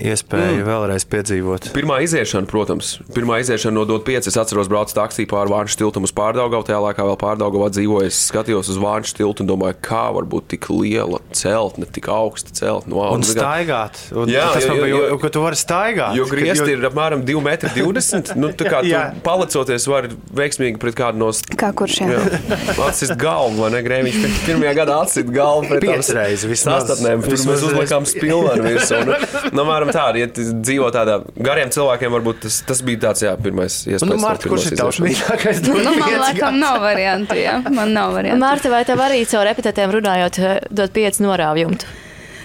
iespēju 0.00 0.60
mm. 0.60 0.66
vēlreiz 0.66 1.06
piedzīvot. 1.10 1.70
Pirmā 1.76 2.00
iziešana, 2.04 2.48
protams, 2.50 2.96
pirmā 3.14 3.40
iziešana 3.44 3.76
no 3.76 3.86
dot 3.88 4.06
5. 4.06 4.30
Es 4.30 4.38
atceros, 4.40 4.70
braucu 4.70 4.96
taksī 4.96 5.26
pāri 5.30 5.52
Vāņu 5.52 5.76
tiltam 5.80 6.06
uz 6.08 6.14
Pārdaugavu. 6.16 6.66
Tajā 6.68 6.80
laikā 6.86 7.06
vēl 7.08 7.18
Pārdaugavā 7.20 7.70
dzīvoju. 7.74 8.10
Es 8.10 8.18
skatījos 8.30 8.70
uz 8.72 8.80
Vāņu 8.80 9.14
tiltu 9.18 9.44
un 9.44 9.50
domāju, 9.50 9.78
kā 9.84 10.06
var 10.16 10.28
būt 10.30 10.50
tik 10.54 10.70
liela 10.72 11.20
celtne, 11.36 11.88
tik 11.90 12.10
augsta 12.12 12.54
celtne. 12.56 12.94
No, 12.94 13.02
un, 13.06 13.20
un 13.20 13.26
staigāt. 13.26 14.00
Un 14.16 14.30
jā, 14.32 14.48
tas 14.56 14.66
man 14.70 14.80
bija, 14.82 15.02
ka 15.22 15.32
tu 15.32 15.44
vari 15.44 15.60
staigāt. 15.60 16.16
Jo 16.18 16.26
griezti 16.30 16.66
jo... 16.66 16.78
ir 16.78 16.88
apmēram 16.90 17.24
2,20 17.28 18.34
m. 18.34 18.40
Nu, 18.42 18.52
tā 18.56 18.70
kā 18.72 18.82
tu 18.86 19.22
palecoties 19.26 19.86
var 19.90 20.10
veiksmīgi 20.40 20.80
pret 20.82 20.98
kādu 20.98 21.22
no... 21.22 21.30
Kā 21.60 21.70
kurš 21.76 22.00
jā? 22.02 22.08
jā 22.16 22.80
atcist 22.90 23.14
galvu, 23.20 23.62
vai 23.62 23.70
ne? 23.74 23.82
Grēmiņš 23.84 24.40
pirmajā 24.46 24.74
gadā 24.80 24.98
atsit 25.04 25.30
galvu 25.32 25.68
pret 25.70 25.86
tām 25.86 26.02
sastāvnēm. 26.04 27.24
Tur 27.24 27.36
mēs 27.50 27.64
uzlikām 27.68 28.08
spilvenu 28.08 28.66
virsū. 28.66 29.00
Nu, 29.90 29.98
apmēram 29.98 29.98
tāda, 29.98 30.20
ja 30.22 30.58
dzīvo 30.64 30.90
tādā 30.94 31.16
gariem 31.36 31.72
cilvēkiem, 31.74 32.12
varbūt 32.16 32.42
tas, 32.46 32.60
tas 32.68 32.82
bija 32.86 33.04
tāds, 33.06 33.24
jā, 33.26 33.34
pirmais 33.40 33.80
iespējas. 33.86 34.06
Nu, 34.06 34.18
Marta, 34.22 34.50
kurš 34.50 34.70
ir 34.70 34.78
tavs 34.80 35.00
mīļākais? 35.04 35.64
Nu, 35.66 35.96
man 35.98 36.14
laikam 36.24 36.60
nav 36.60 36.80
variantu, 36.84 37.38
jā. 37.40 37.58
Man 37.68 37.94
nav 37.96 38.14
variantu. 38.18 38.42
Marta, 38.42 38.72
vai 38.72 38.84
tev 38.88 39.02
arī 39.04 39.24
caur 39.30 39.50
epitētiem 39.50 39.96
runājot, 39.98 40.40
dod 40.70 40.94
pieci 40.94 41.26
norāvjumu? 41.26 41.80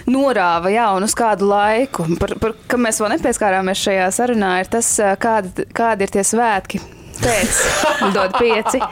norāva, 0.06 0.70
jā, 0.70 0.86
un 0.94 1.02
uz 1.06 1.14
kādu 1.18 1.48
laiku. 1.50 2.06
Par, 2.20 2.36
par, 2.38 2.52
kam 2.70 2.84
mēs 2.86 3.00
vēl 3.02 3.16
nepieskārāmies 3.16 3.80
šajā 3.82 4.10
sarunā, 4.14 4.52
ir 4.62 4.70
tas, 4.70 4.92
kādi, 5.18 5.66
kādi 5.74 6.06
ir 6.06 6.12
tie 6.14 6.22
svētki. 6.26 6.82
Pēc 7.16 7.60
dod 8.16 8.36
pieci. 8.38 8.82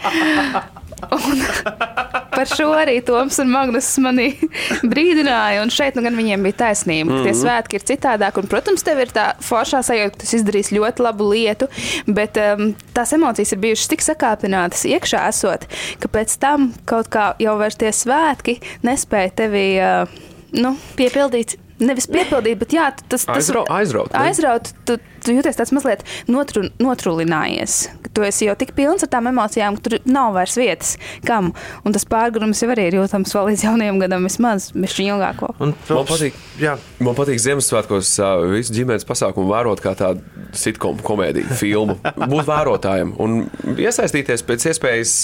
Un 1.13 1.43
par 2.37 2.51
šo 2.51 2.69
arī 2.77 2.99
Toms 3.05 3.39
un 3.43 3.51
Magnus 3.53 3.89
manī 4.03 4.29
brīdināja. 4.93 5.63
Un 5.65 5.73
šeit 5.75 5.99
nu 5.99 6.05
gan 6.05 6.17
viņiem 6.19 6.45
bija 6.47 6.61
taisnība, 6.65 7.11
ka 7.13 7.23
tie 7.23 7.33
mhm. 7.33 7.41
svētki 7.41 7.79
ir 7.79 7.87
citādāk. 7.93 8.41
Un, 8.41 8.49
protams, 8.51 8.85
tev 8.87 9.03
ir 9.05 9.15
tā 9.15 9.31
foršā 9.45 9.83
sajūta, 9.87 10.19
ka 10.19 10.25
tu 10.25 10.39
izdarīsi 10.39 10.79
ļoti 10.79 11.07
labu 11.07 11.31
lietu, 11.33 11.71
bet 12.07 12.39
um, 12.43 12.73
tās 12.97 13.15
emocijas 13.17 13.55
ir 13.55 13.63
bijušas 13.65 13.91
tik 13.95 14.05
sakāpinātas 14.05 14.87
iekšā 14.91 15.25
esot, 15.31 15.67
ka 16.03 16.13
pēc 16.13 16.39
tam 16.43 16.73
kaut 16.89 17.11
kā 17.13 17.33
jau 17.43 17.57
vairs 17.61 17.79
tie 17.81 17.93
svētki 17.95 18.59
nespēja 18.87 19.35
tevi 19.45 19.67
uh, 19.81 20.25
nu, 20.61 20.77
piepildīt. 20.99 21.59
Nevis 21.85 22.07
piepildīt, 22.07 22.55
bet 22.61 22.75
jā, 22.77 22.87
tas, 23.11 23.25
tas 23.27 23.35
Aizra, 23.35 23.65
aizraut. 23.75 24.13
Aizraut, 24.15 24.69
tu, 25.25 25.35
jūties 25.35 25.59
tāds 25.59 25.73
mazliet 25.75 26.05
notru, 26.31 26.69
notrulinājies. 26.83 27.79
Tu 28.15 28.27
esi 28.27 28.49
jau 28.49 28.55
tik 28.59 28.75
pilns 28.77 29.05
ar 29.07 29.11
tām 29.11 29.29
emocijām, 29.31 29.79
ka 29.79 29.89
tur 29.89 29.99
nav 30.07 30.35
vairs 30.37 30.57
vietas 30.61 30.95
kam. 31.27 31.53
Un 31.85 31.97
tas 31.97 32.07
pārgājums 32.09 32.63
jau 32.63 32.71
arī 32.75 32.89
ir 32.91 32.99
jūtams 33.01 33.35
vēl 33.35 33.51
līdz 33.51 33.65
jaunajam 33.67 34.01
gadam, 34.03 34.29
vismaz 34.29 34.71
mišķiņu 34.77 35.17
ilgāko. 35.17 35.51
Un, 35.65 35.75
man 35.89 36.09
patīk, 36.09 36.39
jā. 36.61 36.77
man 37.05 37.19
patīk 37.19 37.41
Ziemassvētkos 37.43 38.15
visu 38.53 38.77
ģimenes 38.77 39.07
pasākumu 39.09 39.51
vērot 39.51 39.83
kā 39.85 39.95
tādu 39.99 40.23
sitkomu 40.55 41.03
komēdiju 41.05 41.59
filmu. 41.59 41.99
Būt 42.05 42.47
vērotājiem 42.49 43.15
un 43.23 43.41
iesaistīties 43.75 44.45
pēc 44.47 44.69
iespējas 44.71 45.15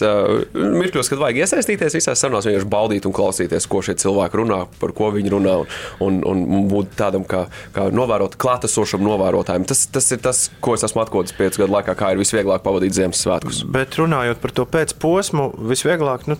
mirkļos, 0.54 1.10
kad 1.12 1.22
vajag 1.22 1.42
iesaistīties 1.44 1.98
visās 2.00 2.22
sarunās, 2.22 2.48
vienkārši 2.48 2.70
baudīt 2.70 3.06
un 3.08 3.14
klausīties, 3.16 3.68
ko 3.70 3.82
šie 3.84 3.96
cilvēki 4.00 4.40
runā, 4.40 4.62
par 4.80 4.94
ko 4.96 5.10
viņi 5.14 5.34
runā. 5.36 5.56
Un, 6.04 6.20
un, 6.26 6.42
un 6.46 6.68
būt 6.70 6.94
tādam 6.98 7.24
kā, 7.28 7.44
kā 7.74 7.88
novērot, 7.94 8.36
klātesošam 8.40 9.02
novērotājam. 9.04 9.66
Tas, 9.68 9.86
tas 9.92 10.06
ir 10.14 10.20
tas, 10.22 10.42
ko 10.62 10.74
es 10.76 10.84
esmu 10.86 11.02
atklājis 11.02 11.34
piecu 11.36 11.62
gadu 11.62 11.74
laikā, 11.74 11.94
kā 11.98 12.10
ir 12.12 12.20
visvieglāk 12.20 12.62
pavadīt 12.64 12.94
Ziemassvētkus. 12.96 13.62
Bet 13.74 13.96
runājot 14.00 14.40
par 14.42 14.54
to 14.56 14.66
pēcposmu, 14.70 15.46
visvieglāk, 15.70 16.26
nu, 16.30 16.36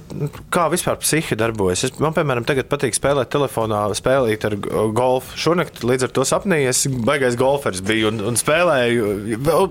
kā 0.55 0.67
vispār 0.73 0.99
psihi 1.03 1.39
darbojas. 1.39 1.85
Es, 1.89 1.95
man, 2.03 2.15
piemēram, 2.17 2.47
tagad 2.49 2.71
patīk 2.71 2.97
spēlēt 2.97 3.33
telefonā, 3.33 3.83
spēlēt 3.99 4.47
ar 4.49 4.57
golfu. 4.97 5.39
Šonakt 5.41 5.85
līdz 5.87 6.09
ar 6.09 6.15
to 6.17 6.27
sapnījies, 6.29 6.85
baigais 7.07 7.39
golfers 7.41 7.83
biju 7.87 8.13
un, 8.13 8.23
un 8.33 8.39
spēlēju. 8.41 9.13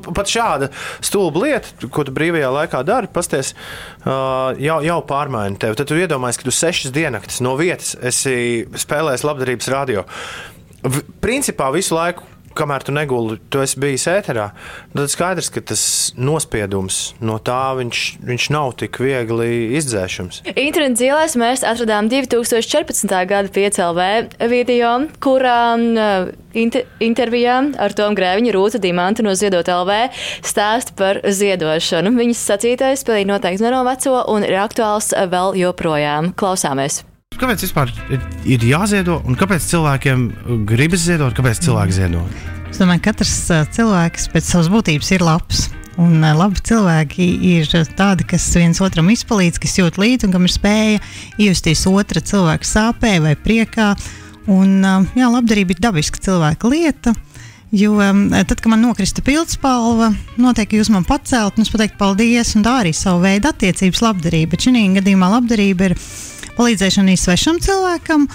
Pat 0.09 0.31
šāda 0.31 0.71
stulba 1.05 1.45
lieta, 1.45 1.89
ko 1.93 2.05
tu 2.07 2.15
brīvajā 2.15 2.51
laikā 2.55 2.83
dari, 2.87 3.11
pasties, 3.13 3.53
jau, 4.05 4.79
jau 4.85 4.99
pārmaina 5.09 5.59
tevi. 5.61 5.79
Tad 5.79 5.91
tu 5.91 5.99
iedomājies, 5.99 6.41
ka 6.41 6.49
tu 6.49 6.55
sešas 6.55 6.95
diennaktis 6.95 7.43
no 7.45 7.55
vietas 7.59 7.95
esi 7.99 8.65
spēlējis 8.79 9.27
labdarības 9.27 9.71
radio. 9.73 10.05
Principā 11.19 11.67
visu 11.75 11.97
laiku 11.97 12.23
kamēr 12.57 12.85
tu 12.87 12.95
neguli, 12.95 13.39
tu 13.51 13.61
esi 13.63 13.79
bijis 13.81 14.07
ēterā, 14.11 14.49
tad 14.95 15.11
skaidrs, 15.11 15.51
ka 15.53 15.63
tas 15.71 15.83
nospiedums 16.17 16.99
no 17.23 17.37
tā 17.43 17.75
viņš, 17.79 18.03
viņš 18.25 18.49
nav 18.55 18.75
tik 18.81 18.99
viegli 19.03 19.75
izdzēšams. 19.79 20.43
Internetā 20.53 20.99
dzīvēs 20.99 21.37
mēs 21.39 21.65
atradām 21.67 22.09
2014. 22.11 23.15
gada 23.29 23.53
5LV 23.55 24.09
video, 24.51 24.93
kurā 25.23 25.59
uh, 25.77 26.31
inter 26.53 26.87
intervijā 26.99 27.57
ar 27.81 27.95
Tomu 27.97 28.17
Grēviņu 28.17 28.53
Rūta 28.55 28.81
Dimanta 28.81 29.25
no 29.25 29.35
Ziedot 29.37 29.69
LV 29.69 29.99
stāsta 30.45 30.95
par 30.99 31.21
ziedošanu. 31.23 32.13
Viņas 32.17 32.47
sacītais 32.51 33.05
pilnīgi 33.07 33.31
noteikti 33.31 33.65
nenoveco 33.65 34.23
un 34.33 34.47
ir 34.47 34.59
aktuāls 34.61 35.13
vēl 35.13 35.59
joprojām. 35.59 36.33
Klausāmies! 36.39 37.03
Kāpēc 37.39 37.65
vispār 37.65 37.91
ir, 38.11 38.21
ir 38.57 38.63
jāziedo 38.69 39.19
un 39.25 39.37
kāpēc 39.39 39.65
cilvēkiem 39.71 40.29
gribas 40.69 41.05
ziedot, 41.07 41.35
kāpēc 41.37 41.63
cilvēki 41.65 41.97
ziedo? 41.97 42.23
Es 42.69 42.79
domāju, 42.81 43.01
ka 43.03 43.13
katrs 43.13 43.35
cilvēks 43.75 44.29
pēc 44.33 44.53
savas 44.53 44.71
būtības 44.71 45.13
ir 45.15 45.25
labs. 45.25 45.67
Un 45.99 46.21
labi 46.23 46.61
cilvēki 46.63 47.25
ir 47.57 47.67
tādi, 47.97 48.23
kas 48.29 48.45
viens 48.55 48.79
otram 48.79 49.09
izpalīdz, 49.11 49.59
kas 49.59 49.73
jūt 49.81 49.97
līdzi 49.99 50.29
un 50.29 50.35
kam 50.35 50.45
ir 50.47 50.53
spēja 50.53 51.01
iejusties 51.41 51.81
otra 51.91 52.23
cilvēka 52.23 52.67
sāpē 52.67 53.17
vai 53.25 53.33
priekā. 53.35 53.91
Un, 54.49 54.79
jā, 55.17 55.27
labdarība 55.27 55.75
ir 55.75 55.81
dabiska 55.83 56.21
cilvēka 56.23 56.71
lieta. 56.71 57.13
Jo 57.75 57.99
tad, 57.99 58.55
kad 58.55 58.71
man 58.71 58.81
nokrista 58.81 59.21
pildspalva, 59.21 60.07
noteikti 60.41 60.79
jūs 60.79 60.89
man 60.89 61.03
pacelt, 61.05 61.59
un 61.59 61.67
es 61.67 61.69
pateiktu 61.69 61.99
paldies, 61.99 62.55
un 62.57 62.63
tā 62.65 62.79
arī 62.79 62.95
savu 62.97 63.21
veidu 63.27 63.51
attiecības 63.51 64.01
labdarība. 64.07 64.55
Bet 64.55 64.65
šī 64.65 64.87
gadījumā 64.95 65.29
labdarība 65.35 65.91
ir 65.91 65.97
palīdzēšana 66.59 67.09
arī 67.09 67.17
svešam 67.19 67.59
cilvēkam. 67.63 68.27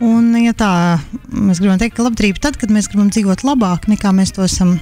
Un, 0.00 0.30
ja 0.40 0.54
tā 0.56 0.70
mēs 1.28 1.60
gribam 1.60 1.80
teikt, 1.80 1.98
ka 1.98 2.06
labdarība 2.06 2.40
tad, 2.46 2.56
kad 2.60 2.72
mēs 2.72 2.88
gribam 2.88 3.10
dzīvot 3.12 3.44
labāk, 3.44 3.88
nekā 3.90 4.14
mēs 4.16 4.32
to 4.36 4.46
esam 4.46 4.78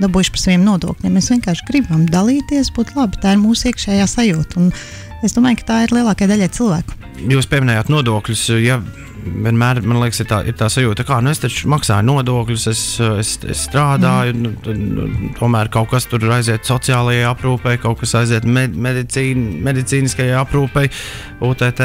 dabūjuši 0.00 0.32
par 0.34 0.42
saviem 0.42 0.64
nodokļiem. 0.66 1.14
Mēs 1.14 1.30
vienkārši 1.32 1.66
gribam 1.68 2.04
dalīties, 2.10 2.72
būt 2.76 2.96
labi. 2.98 3.20
Tā 3.22 3.36
ir 3.36 3.42
mūsu 3.42 3.70
iekšējā 3.70 4.08
sajūta. 4.10 4.60
Un 4.60 4.72
es 5.24 5.36
domāju, 5.36 5.60
ka 5.62 5.70
tā 5.70 5.78
ir 5.86 5.94
lielākajai 5.96 6.32
daļai 6.34 6.50
cilvēku. 6.58 6.98
Jūs 7.32 7.48
pieminējāt 7.52 7.92
nodokļus. 7.94 8.48
Ja 8.64 8.80
vienmēr 9.26 9.80
man 9.86 10.00
liekas, 10.00 10.20
ir 10.22 10.28
tā, 10.30 10.40
ir 10.48 10.56
tā 10.58 10.68
sajūta, 10.72 11.04
ka 11.06 11.18
nu, 11.24 11.32
es 11.34 11.40
taču 11.42 11.70
maksāju 11.72 12.06
nodokļus, 12.06 12.66
es, 12.72 12.82
es, 13.20 13.32
es 13.46 13.64
strādāju, 13.68 14.34
mm. 14.36 14.56
nu, 14.66 14.74
nu, 14.96 15.30
tomēr 15.38 15.70
kaut 15.74 15.90
kas 15.92 16.08
tur 16.10 16.24
aiziet 16.36 16.66
sociālajai 16.68 17.26
aprūpei, 17.30 17.76
kaut 17.82 18.00
kas 18.02 18.16
aiziet 18.22 18.46
med, 18.48 18.76
medicīn, 18.86 19.46
medicīniskajai 19.66 20.36
aprūpei, 20.40 20.90
UTT, 21.46 21.82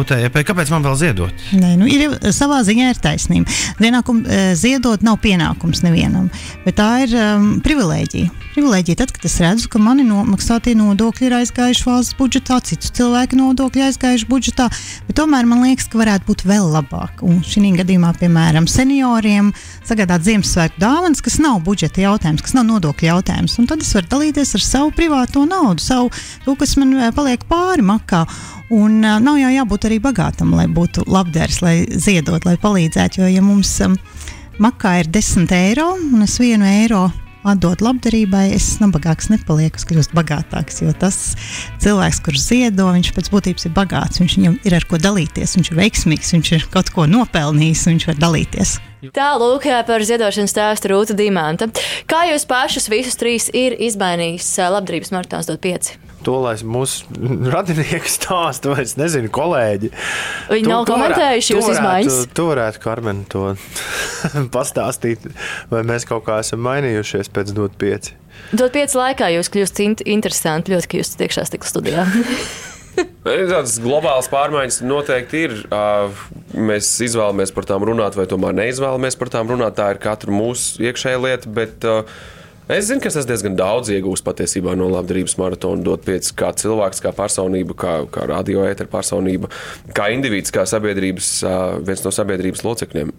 UTP. 0.00 0.40
Kāpēc 0.46 0.72
man 0.74 0.86
vēl 0.86 0.98
ziedot? 1.00 1.44
Nē, 1.56 1.74
nu, 1.80 1.88
ir, 1.90 2.18
savā 2.34 2.62
ziņā 2.66 2.92
ir 2.92 3.02
taisnība. 3.04 3.60
Zienākum, 3.80 4.24
e, 4.28 4.46
ziedot 4.58 5.04
nav 5.06 5.20
pienākums 5.24 5.84
nevienam, 5.86 6.30
bet 6.66 6.78
tā 6.80 6.90
ir 7.06 7.14
um, 7.18 7.54
privilēģija. 7.64 8.43
Privilēģija 8.54 9.00
tad, 9.00 9.10
kad 9.10 9.24
es 9.26 9.32
redzu, 9.42 9.66
ka 9.66 9.80
mani 9.82 10.04
nomaksātie 10.06 10.76
nodokļi 10.78 11.24
ir 11.26 11.32
aizgājuši 11.40 11.86
valsts 11.88 12.14
budžetā, 12.14 12.60
citu 12.62 12.86
cilvēku 12.94 13.34
nodokļi 13.34 13.82
aizgājuši 13.88 14.28
budžetā, 14.30 14.68
bet 15.08 15.16
tomēr 15.18 15.48
man 15.50 15.64
liekas, 15.64 15.88
ka 15.90 15.98
varētu 15.98 16.28
būt 16.28 16.44
vēl 16.46 16.68
labāk. 16.70 17.24
Un 17.26 17.40
šī 17.42 17.72
gadījumā, 17.80 18.12
piemēram, 18.20 18.68
senioriem 18.70 19.48
sagādāt 19.82 20.22
Ziemassvētku 20.28 20.78
dāvanas, 20.84 21.24
kas 21.26 21.40
nav 21.42 21.64
budžeta 21.66 22.04
jautājums, 22.04 22.44
kas 22.46 22.54
nav 22.54 22.68
nodokļu 22.68 23.08
jautājums. 23.08 23.56
Un 23.58 23.66
tad 23.72 23.82
es 23.82 23.90
varu 23.98 24.12
dalīties 24.12 24.54
ar 24.54 24.64
savu 24.68 24.94
privāto 24.94 25.42
naudu, 25.50 25.82
savu 25.82 26.14
to, 26.46 26.54
kas 26.62 26.76
man 26.78 26.94
eh, 26.94 27.10
paliek 27.16 27.42
pāri 27.50 27.82
makā. 27.82 28.22
Un 28.70 29.02
uh, 29.02 29.18
nav 29.18 29.40
jau 29.42 29.50
jābūt 29.50 29.88
arī 29.90 29.98
bagātam, 30.06 30.54
lai 30.54 30.68
būtu 30.70 31.08
labdērs, 31.10 31.58
lai 31.66 31.74
ziedot, 31.90 32.46
lai 32.46 32.54
palīdzētu. 32.62 33.24
Jo, 33.24 33.34
ja 33.34 33.42
mums 33.42 33.74
um, 33.82 33.98
makā 34.62 35.00
ir 35.02 35.10
10 35.10 35.50
eiro 35.58 35.90
un 35.98 36.22
es 36.22 36.38
vienu 36.38 36.70
eiro 36.70 37.08
atdot 37.48 37.84
labdarībai, 37.84 38.46
es 38.56 38.66
nabagāks 38.82 39.30
nepalieku, 39.32 39.80
es 39.80 39.86
kļūstu 39.88 40.16
bagātāks. 40.16 40.80
Jo 40.84 40.94
tas 40.96 41.18
cilvēks, 41.84 42.22
kurš 42.24 42.46
ziedo, 42.48 42.88
viņš 42.94 43.12
pēc 43.16 43.30
būtības 43.32 43.68
ir 43.68 43.74
bagāts, 43.76 44.22
viņš 44.22 44.38
viņam 44.38 44.58
ir 44.64 44.78
ar 44.78 44.88
ko 44.90 45.00
dalīties, 45.00 45.56
viņš 45.58 45.72
ir 45.72 45.80
veiksmīgs, 45.82 46.34
viņš 46.36 46.52
ir 46.58 46.68
kaut 46.74 46.92
ko 46.94 47.08
nopelnījis, 47.10 47.86
viņš 47.90 48.08
var 48.12 48.20
dalīties. 48.26 48.78
Tā 49.14 49.34
lūk, 49.36 49.68
par 49.84 50.04
ziedošanas 50.06 50.54
stāstu 50.54 50.94
Rūta 50.94 51.16
Dimanta. 51.18 51.68
Kā 52.08 52.24
jūs 52.30 52.48
pašus 52.48 52.88
visus 52.88 53.20
trīs 53.20 53.50
ir 53.52 53.76
izmainījis 53.76 54.54
labdarības 54.72 55.12
maratons 55.12 55.50
dot 55.50 55.60
pieci? 55.64 56.03
To, 56.26 56.36
lai 56.44 56.54
mūsu 56.64 57.08
radinieki 57.52 58.10
stāsta, 58.16 58.74
vai 58.74 58.84
es 58.86 58.96
nezinu, 59.00 59.30
kolēģi. 59.34 59.92
Viņi 60.50 60.66
tu, 60.66 60.72
nav 60.72 60.88
komentējuši 60.90 61.56
jūsu 61.56 61.72
izmaiņas. 61.76 62.20
Tu 62.36 62.48
varētu, 62.50 62.82
Karmen, 62.84 63.24
to 63.30 63.54
pastāstīt, 64.56 65.30
vai 65.72 65.84
mēs 65.86 66.08
kaut 66.08 66.26
kā 66.28 66.40
esam 66.44 66.64
mainījušies 66.66 67.32
pēc 67.34 67.54
dot 67.56 67.78
pieci. 67.80 68.18
Dot 68.54 68.74
pieci 68.74 68.98
laikā 68.98 69.30
jūs 69.36 69.50
kļūstat 69.54 70.04
interesanti, 70.10 70.74
ļoti, 70.74 70.90
ka 70.90 71.02
jūs 71.02 71.16
tiekšā 71.20 71.48
stikla 71.48 71.70
studijā. 71.70 72.06
Tādas 73.24 73.78
globālas 73.82 74.28
pārmaiņas 74.30 74.82
noteikti 74.86 75.44
ir. 75.48 75.56
Mēs 76.54 76.90
izvēlamies 77.06 77.54
par 77.56 77.66
tām 77.68 77.86
runāt, 77.88 78.18
vai 78.18 78.26
tomēr 78.30 78.54
neizvēlamies 78.60 79.18
par 79.18 79.32
tām 79.34 79.50
runāt. 79.50 79.78
Tā 79.78 79.90
ir 79.94 80.00
katra 80.02 80.34
mūsu 80.34 80.84
iekšējā 80.84 81.22
lieta. 81.24 81.50
Bet, 81.56 81.86
Es 82.64 82.86
zinu, 82.88 83.02
ka 83.04 83.10
es 83.12 83.26
diezgan 83.28 83.58
daudz 83.58 83.90
iegūstu 83.92 84.24
patiesībā 84.24 84.72
no 84.80 84.86
labdarības 84.88 85.36
maratona. 85.36 85.84
Dot 85.84 86.06
pieci 86.06 86.32
kā 86.32 86.48
cilvēks, 86.56 87.02
kā 87.04 87.12
personība, 87.12 87.76
kā, 87.76 87.94
kā 88.08 88.24
radioēta 88.30 88.86
personība, 88.88 89.50
kā 89.96 90.08
indivīds, 90.14 90.52
kā 90.54 90.64
sabiedrības, 90.68 91.34
viens 91.84 92.04
no 92.06 92.12
sabiedrības 92.14 92.64
locekļiem. 92.64 93.12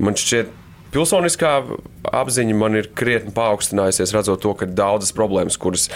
Man 0.00 0.20
šķiet, 0.20 0.52
Pilsoniskā 0.90 1.52
apziņa 2.10 2.54
man 2.58 2.74
ir 2.80 2.88
krietni 2.98 3.30
paaugstinājusies, 3.34 4.10
redzot 4.16 4.40
to, 4.42 4.56
ka 4.58 4.66
daudzas 4.66 5.14
problēmas, 5.14 5.58
kuras 5.60 5.86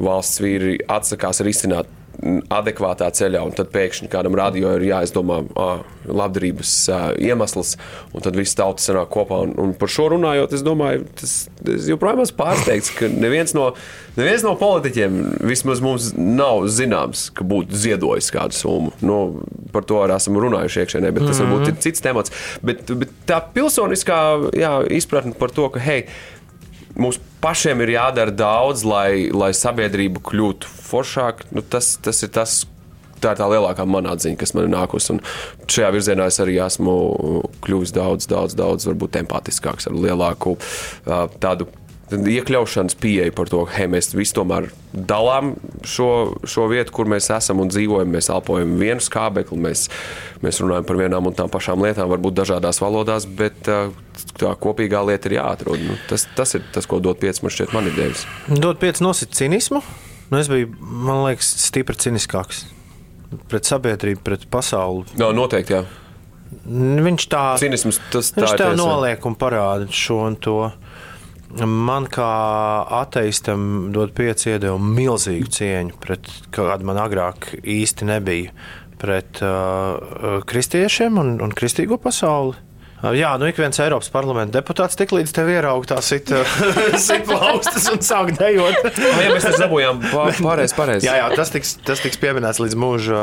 valsts 0.00 0.40
vīri 0.40 0.78
atsakās 0.88 1.42
risināt, 1.44 1.90
adekvātā 2.50 3.08
ceļā, 3.14 3.40
un 3.46 3.54
tad 3.54 3.70
pēkšņi 3.70 4.08
kādam 4.10 4.34
radio 4.38 4.72
ir 4.76 4.88
jāizdomā 4.88 5.38
ah, 5.60 5.82
labdarības 6.08 6.72
ah, 6.90 7.04
iemesls, 7.14 7.76
un 8.10 8.24
tad 8.24 8.38
viss 8.38 8.58
tauta 8.58 8.82
sanāk 8.82 9.12
kopā. 9.14 9.38
Un, 9.46 9.54
un 9.62 9.74
par 9.78 9.92
šo 9.92 10.08
runājot, 10.14 10.56
es 10.56 10.64
domāju, 10.66 11.06
tas 11.20 11.34
es 11.74 11.86
joprojām 11.90 12.24
esmu 12.24 12.38
pārsteigts, 12.40 12.90
ka 12.98 13.10
neviens 13.12 13.54
no, 13.54 13.68
neviens 14.18 14.42
no 14.46 14.56
politiķiem 14.58 15.20
vismaz 15.46 15.82
mums 15.84 16.10
nav 16.18 16.66
zināms, 16.74 17.28
ka 17.34 17.46
būtu 17.46 17.78
ziedojis 17.86 18.32
kādu 18.34 18.58
summu. 18.58 18.94
Nu, 19.04 19.20
par 19.74 19.86
to 19.86 20.00
arī 20.02 20.16
esam 20.18 20.40
runājuši 20.42 20.82
iekšēnē, 20.82 21.12
bet 21.14 21.28
tas 21.30 21.42
varbūt 21.44 21.70
ir 21.70 21.78
cits 21.86 22.02
temats. 22.02 22.34
Bet, 22.66 22.90
bet 22.98 23.14
tā 23.30 23.38
pilsoniskā 23.54 24.18
jā, 24.58 24.74
izpratne 24.98 25.36
par 25.38 25.54
to, 25.54 25.70
ka 25.70 25.82
hei, 25.84 26.02
mums 27.00 27.20
pašiem 27.42 27.84
ir 27.84 27.94
jādara 27.96 28.34
daudz, 28.34 28.84
lai, 28.86 29.28
lai 29.32 29.52
sabiedrība 29.56 30.22
kļūtu 30.26 30.68
foršāka. 30.88 31.48
Nu, 31.54 31.62
tas, 31.62 31.94
tas 32.02 32.22
ir 32.26 32.32
tas, 32.34 32.60
tā 33.22 33.34
ir 33.34 33.40
tā 33.40 33.48
lielākā 33.50 33.86
manā 33.88 34.14
atziņa, 34.16 34.38
kas 34.40 34.54
man 34.56 34.68
ir 34.68 34.74
nākusi. 34.74 35.14
Un 35.14 35.22
šajā 35.70 35.90
virzienā 35.94 36.28
es 36.30 36.40
arī 36.42 36.58
esmu 36.64 36.94
kļuvis 37.64 37.94
daudz, 37.96 38.28
daudz, 38.30 38.56
daudz 38.58 38.88
empātiskāks, 39.22 39.88
ar 39.90 39.98
lielāku 39.98 40.56
tādu 41.42 41.70
iekļaušanas 42.12 42.96
pieeja 43.00 43.32
par 43.36 43.50
to, 43.50 43.64
hey, 43.72 43.88
mēs 43.90 44.12
visi 44.16 44.34
tomēr 44.36 44.70
dalām 44.92 45.54
šo, 45.86 46.38
šo 46.48 46.68
vietu, 46.72 46.94
kur 46.96 47.10
mēs 47.10 47.28
esam 47.34 47.60
un 47.62 47.70
dzīvojam. 47.72 48.10
Mēs 48.14 48.30
elpojam 48.32 48.76
vienu 48.80 49.04
skābekli, 49.04 49.58
mēs, 49.68 49.86
mēs 50.44 50.62
runājam 50.62 50.88
par 50.88 51.00
vienām 51.00 51.28
un 51.28 51.36
tām 51.36 51.52
pašām 51.52 51.84
lietām, 51.84 52.10
varbūt 52.12 52.38
dažādās 52.40 52.80
valodās, 52.82 53.28
bet 53.28 53.68
tā 53.68 54.54
kopīgā 54.62 55.04
lieta 55.10 55.30
ir 55.30 55.38
jāatrod. 55.38 55.84
Nu, 55.84 55.98
tas, 56.10 56.26
tas 56.38 56.56
ir 56.58 56.64
tas, 56.74 56.88
ko 56.88 57.02
dod 57.04 57.20
pieci 57.20 57.44
man 57.44 57.54
šķiet, 57.54 57.76
man 57.76 57.90
ir 57.90 57.98
devis. 57.98 58.24
Dod 58.48 58.80
pieci 58.80 59.04
nosit 59.04 59.36
cinismu. 59.36 59.84
Nu, 60.28 60.40
es 60.40 60.50
biju, 60.52 60.72
man 60.80 61.24
liekas, 61.24 61.54
stipri 61.64 61.96
ciniskāks 61.96 62.66
pret 63.48 63.68
sabiedrību, 63.68 64.22
pret 64.24 64.44
pasauli. 64.52 65.08
No, 65.20 65.30
noteikti, 65.36 65.76
jā. 65.76 65.84
Viņš 66.68 67.24
tā, 67.28 67.42
Cinisms, 67.60 67.98
tas, 68.12 68.30
tā 68.32 68.42
viņš 68.42 68.54
tā 68.60 68.68
noliek 68.76 69.24
un 69.28 69.34
parāda 69.36 69.88
šo 69.92 70.22
un 70.24 70.36
to. 70.40 70.60
Man 71.56 72.04
kā 72.12 72.28
ateistam 73.00 73.88
dod 73.94 74.12
pieci 74.16 74.50
iedevumu 74.52 74.92
milzīgu 74.98 75.48
cieņu 75.56 75.96
pret 76.02 76.28
kādu 76.52 76.84
man 76.84 77.00
agrāk 77.00 77.54
īsti 77.62 78.08
nebija. 78.10 78.52
Pret 78.98 79.40
uh, 79.46 80.42
kristiešiem 80.50 81.16
un, 81.22 81.36
un 81.40 81.54
kristīgo 81.56 81.96
pasauli. 82.02 82.56
Uh, 82.58 82.64
Jā, 83.14 83.36
nu 83.38 83.46
ik 83.46 83.54
viens 83.60 83.78
Eiropas 83.78 84.08
parlamenta 84.10 84.58
deputāts 84.58 84.98
tik 84.98 85.12
līdz 85.14 85.30
tev 85.36 85.48
ierauga 85.52 85.86
tā 85.92 85.98
sit, 86.02 86.32
sit 87.06 87.28
plaukstas 87.28 87.86
un 87.92 88.00
sāk 88.02 88.32
dejot. 88.34 88.80
Ah, 88.90 89.20
jā, 89.22 89.28
mēs 89.36 89.46
tas 89.46 89.60
dabūjām 89.62 90.00
pā- 90.02 90.24
pareizi, 90.42 90.74
pareizi. 90.74 91.06
Jā, 91.06 91.14
jā, 91.20 91.28
tas 91.38 91.52
tiks, 91.54 91.76
tas 91.86 92.02
tiks 92.02 92.18
pieminēts 92.18 92.58
līdz 92.58 92.74
mūža, 92.74 93.20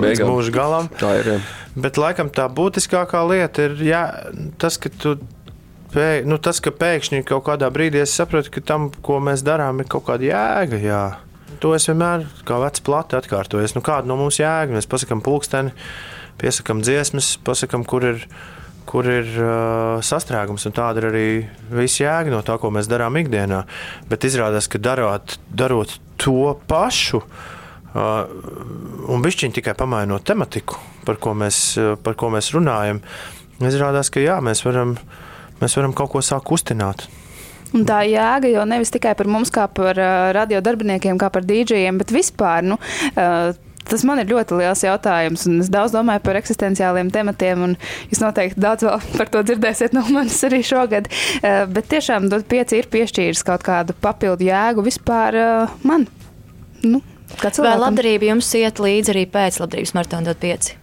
līdz 0.00 0.24
mūža 0.24 0.54
galam. 0.54 0.88
Tā 0.96 1.12
ir. 1.20 1.28
Jā. 1.34 1.40
Bet 1.78 2.00
laikam 2.00 2.32
tā 2.32 2.48
būtiskākā 2.50 3.20
lieta 3.28 3.68
ir 3.68 3.76
jā, 3.84 4.02
tas, 4.58 4.80
ka 4.80 4.90
tu. 4.96 5.18
Pē, 5.88 6.20
nu, 6.28 6.36
tas, 6.36 6.58
ka 6.60 6.68
pēkšņi 6.74 7.22
kaut 7.28 7.46
kādā 7.46 7.70
brīdī 7.72 8.02
es 8.02 8.12
sapratu, 8.12 8.52
ka 8.52 8.60
tam, 8.60 8.90
ko 9.04 9.22
mēs 9.24 9.40
darām, 9.46 9.80
ir 9.80 9.88
kaut 9.88 10.04
kāda 10.10 10.26
jēga. 10.26 10.80
Jā. 10.82 11.02
To 11.62 11.72
es 11.72 11.88
vienmēr, 11.88 12.26
kā 12.46 12.58
vecs 12.60 12.82
plati, 12.84 13.16
atkārtoju. 13.16 13.70
Nu, 13.72 13.82
kāda 13.84 14.10
no 14.10 14.18
mums 14.20 14.36
jēga? 14.36 14.74
Mēs 14.76 14.88
pasakām 14.90 15.22
pulksteni, 15.24 15.72
piesakām 16.38 16.82
dziesmas, 16.84 17.32
pasakām, 17.46 17.86
kur 17.88 18.04
ir, 18.04 18.26
kur 18.88 19.08
ir 19.08 19.30
uh, 19.40 20.02
sastrēgums. 20.04 20.66
un 20.68 20.76
Tāda 20.76 21.00
ir 21.00 21.06
arī 21.08 21.28
viss 21.72 22.02
jēga 22.02 22.34
no 22.34 22.42
tā, 22.44 22.58
ko 22.60 22.68
mēs 22.74 22.90
darām 22.90 23.16
ikdienā. 23.18 23.62
Bet 24.10 24.26
izrādās, 24.28 24.68
ka 24.68 24.80
darot, 24.84 25.38
darot 25.48 25.96
to 26.20 26.52
pašu. 26.68 27.22
Uh, 27.88 28.28
un 29.08 29.24
bišķiņi 29.24 29.56
tikai 29.56 29.72
pamainot 29.78 30.26
tematiku, 30.28 30.76
par 31.08 31.16
ko 31.16 31.32
mēs, 31.32 31.62
uh, 31.80 31.94
par 31.96 32.18
ko 32.20 32.28
mēs 32.34 32.52
runājam, 32.52 33.00
izrādās, 33.64 34.12
ka 34.12 34.20
jā, 34.20 34.36
mēs 34.44 34.60
varam, 34.66 34.98
mēs 35.62 35.78
varam 35.78 35.94
kaut 35.96 36.12
ko 36.14 36.24
sākt 36.24 36.48
kustināt. 36.48 37.06
Un 37.76 37.84
tā 37.88 38.00
jēga 38.08 38.48
jau 38.48 38.64
nevis 38.68 38.92
tikai 38.94 39.12
par 39.16 39.28
mums, 39.28 39.50
kā 39.52 39.66
par 39.68 39.98
uh, 40.00 40.30
radio 40.32 40.60
darbiniekiem, 40.64 41.18
kā 41.20 41.28
par 41.32 41.44
dīdžiem, 41.44 41.98
bet 42.00 42.14
vispār. 42.14 42.64
Nu, 42.64 42.78
uh, 43.14 43.56
Tas 43.88 44.02
man 44.04 44.20
ir 44.20 44.28
ļoti 44.28 44.58
liels 44.58 44.82
jautājums, 44.84 45.46
un 45.48 45.62
es 45.62 45.70
daudz 45.72 45.94
domāju 45.96 46.20
par 46.26 46.36
eksistenciāliem 46.36 47.08
tematiem, 47.12 47.62
un 47.64 47.76
jūs 48.10 48.20
noteikti 48.20 48.60
daudz 48.60 48.84
vēl 48.84 49.06
par 49.18 49.30
to 49.32 49.40
dzirdēsiet 49.48 49.96
no 49.96 50.02
manis 50.12 50.42
arī 50.44 50.60
šogad. 50.66 51.08
Uh, 51.40 51.62
bet 51.72 51.88
tiešām 51.92 52.28
dot 52.32 52.44
pieci 52.50 52.82
ir 52.82 52.90
piešķīris 52.92 53.44
kaut 53.48 53.64
kādu 53.66 53.96
papildu 54.04 54.44
jēgu 54.48 54.84
vispār 54.84 55.40
uh, 55.40 55.78
man. 55.88 56.04
Nu, 56.84 57.00
kā 57.38 57.48
Vai 57.48 57.54
cilvēkam. 57.56 57.84
labdarība 57.86 58.28
jums 58.34 58.52
iet 58.60 58.82
līdzi 58.84 59.14
arī 59.14 59.24
pēc 59.32 59.62
labdarības 59.62 59.96
maratona 59.96 60.28
dot 60.28 60.42
pieci? 60.44 60.76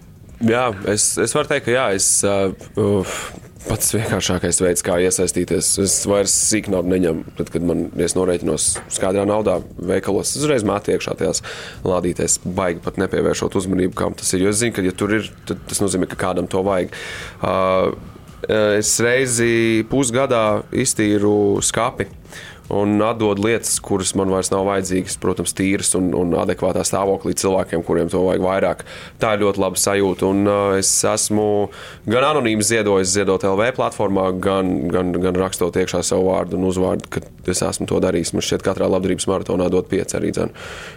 Jā, 0.45 0.67
es, 0.91 1.13
es 1.21 1.32
varu 1.38 1.47
teikt, 1.53 1.69
ka 1.69 1.76
jā, 1.78 1.86
es, 1.95 2.09
uh, 2.26 3.05
pats 3.66 3.93
vienkāršākais 3.95 4.59
veids, 4.63 4.84
kā 4.86 4.97
iesaistīties. 5.03 5.70
Es 5.84 5.97
vairs 6.09 6.34
sīk 6.34 6.70
naudu 6.72 6.91
neņemu. 6.93 7.36
Tad, 7.39 7.51
kad 7.53 7.66
man 7.66 7.86
es 8.01 8.16
norēķinos 8.18 8.68
skaidrā 8.93 9.26
naudā 9.28 9.59
veikalos, 9.76 10.34
es 10.34 10.43
uzreiz 10.43 10.66
mātu 10.68 10.93
iekšā 10.93 11.16
tajās 11.20 11.41
lādītēs, 11.86 12.39
baigi 12.45 12.84
pat 12.86 12.99
nepievēršot 13.01 13.57
uzmanību, 13.61 13.95
kam 13.97 14.18
tas 14.18 14.34
ir. 14.36 14.45
Jo 14.45 14.53
es 14.53 14.61
zinu, 14.61 14.76
ka, 14.76 14.86
ja 14.86 14.95
tur 14.95 15.16
ir, 15.18 15.30
tad 15.49 15.63
tas 15.70 15.82
nozīmē, 15.84 16.09
ka 16.11 16.20
kādam 16.28 16.49
to 16.51 16.61
vajag. 16.66 16.93
Uh, 17.41 17.95
es 18.78 18.95
reizi 19.01 19.86
pusgadā 19.89 20.45
iztīru 20.86 21.61
skapi. 21.66 22.09
Un 22.74 22.97
atdod 23.05 23.38
lietas, 23.43 23.76
kuras 23.84 24.16
man 24.18 24.32
vairs 24.34 24.49
nav 24.49 24.66
vajadzīgas, 24.66 25.20
protams, 25.22 25.53
tīras 25.53 25.93
un, 25.99 26.09
un 26.18 26.34
adekvātā 26.41 26.82
stāvoklī 26.88 27.36
cilvēkiem, 27.38 27.84
kuriem 27.86 28.09
to 28.09 28.24
vajag 28.26 28.45
vairāk. 28.45 28.84
Tā 29.22 29.36
ir 29.36 29.43
ļoti 29.45 29.61
laba 29.61 29.82
sajūta. 29.82 30.32
Un, 30.34 30.41
uh, 30.49 30.80
es 30.80 30.89
esmu 31.05 31.47
gan 32.09 32.26
anonīms 32.32 32.72
ziedojis 32.72 33.13
Ziedot 33.13 33.45
LV 33.45 33.70
platformā, 33.78 34.32
gan, 34.41 34.76
gan, 34.89 35.13
gan 35.13 35.38
rakstot 35.38 35.78
iekšā 35.78 36.01
savu 36.05 36.32
vārdu 36.32 36.57
un 36.57 36.70
uzvārdu, 36.72 37.11
ka 37.13 37.22
es 37.53 37.61
esmu 37.65 37.85
to 37.89 37.99
darījis. 38.03 38.33
Man 38.35 38.43
šķiet, 38.45 38.63
ka 38.65 38.71
katrā 38.73 38.87
labdarības 38.89 39.27
maratonā 39.29 39.67
dot 39.73 39.89
pieci 39.91 40.17
arī 40.17 40.31
dzen. 40.35 40.51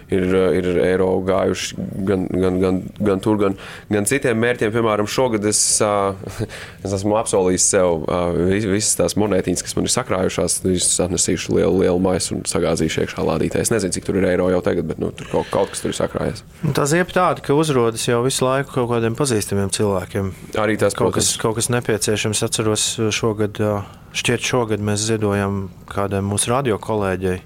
Ir, 0.09 0.25
uh, 0.33 0.47
ir 0.57 0.67
eiro 0.87 1.09
gājuši 1.27 1.77
gan, 2.07 2.25
gan, 2.33 2.59
gan, 2.63 2.79
gan 3.09 3.23
tur, 3.23 3.37
gan, 3.41 3.57
gan 3.93 4.07
citiem 4.09 4.39
mērķiem. 4.41 4.71
Piemēram, 4.73 5.07
šogad 5.09 5.45
es, 5.49 5.61
uh, 5.85 6.15
es 6.85 6.95
esmu 6.97 7.17
apsolījis 7.19 7.69
sev 7.75 8.03
uh, 8.07 8.33
vis- 8.49 8.67
visas 8.69 8.95
tās 8.99 9.17
monētiņas, 9.19 9.63
kas 9.67 9.75
man 9.77 9.87
ir 9.89 9.93
sakrājušās, 9.93 10.59
visas 10.65 10.99
atnesīšu 11.05 11.57
lielu, 11.57 11.83
lielu 11.83 12.01
maisu 12.03 12.37
un 12.37 12.43
sagāzīšu 12.49 13.05
iekšā 13.05 13.25
lādītē. 13.29 13.61
Es 13.63 13.71
nezinu, 13.73 13.93
cik 13.97 14.07
tur 14.09 14.19
ir 14.21 14.29
eiro 14.31 14.49
jau 14.53 14.61
tagad, 14.65 14.87
bet 14.89 14.99
nu, 15.01 15.11
tur 15.15 15.29
kaut, 15.31 15.49
kaut 15.53 15.73
kas 15.73 15.83
tur 15.83 15.93
ir 15.93 15.97
sakrājies. 15.99 16.43
Un 16.65 16.75
Tā 16.79 16.85
ziep 16.89 17.11
tāda, 17.15 17.41
ka 17.43 17.55
uzrodas 17.57 18.05
jau 18.07 18.21
visu 18.25 18.45
laiku 18.47 18.71
kaut 18.77 18.89
kādiem 18.93 19.15
pazīstamiem 19.19 19.71
cilvēkiem. 19.75 20.29
Arī 20.61 20.77
tas, 20.79 20.95
kaut 20.95 21.11
protams. 21.11 21.33
kas, 21.33 21.41
kaut 21.41 21.57
kas 21.59 21.67
nepieciešams. 21.73 22.43
Atceros, 22.47 22.85
šogad, 23.15 23.59
ā, 23.59 23.73
šķiet, 24.15 24.45
šogad 24.45 24.83
mēs 24.83 25.05
ziedojam 25.09 25.67
kādai 25.89 26.21
mūsu 26.25 26.53
radio 26.53 26.79
kolēģei, 26.81 27.39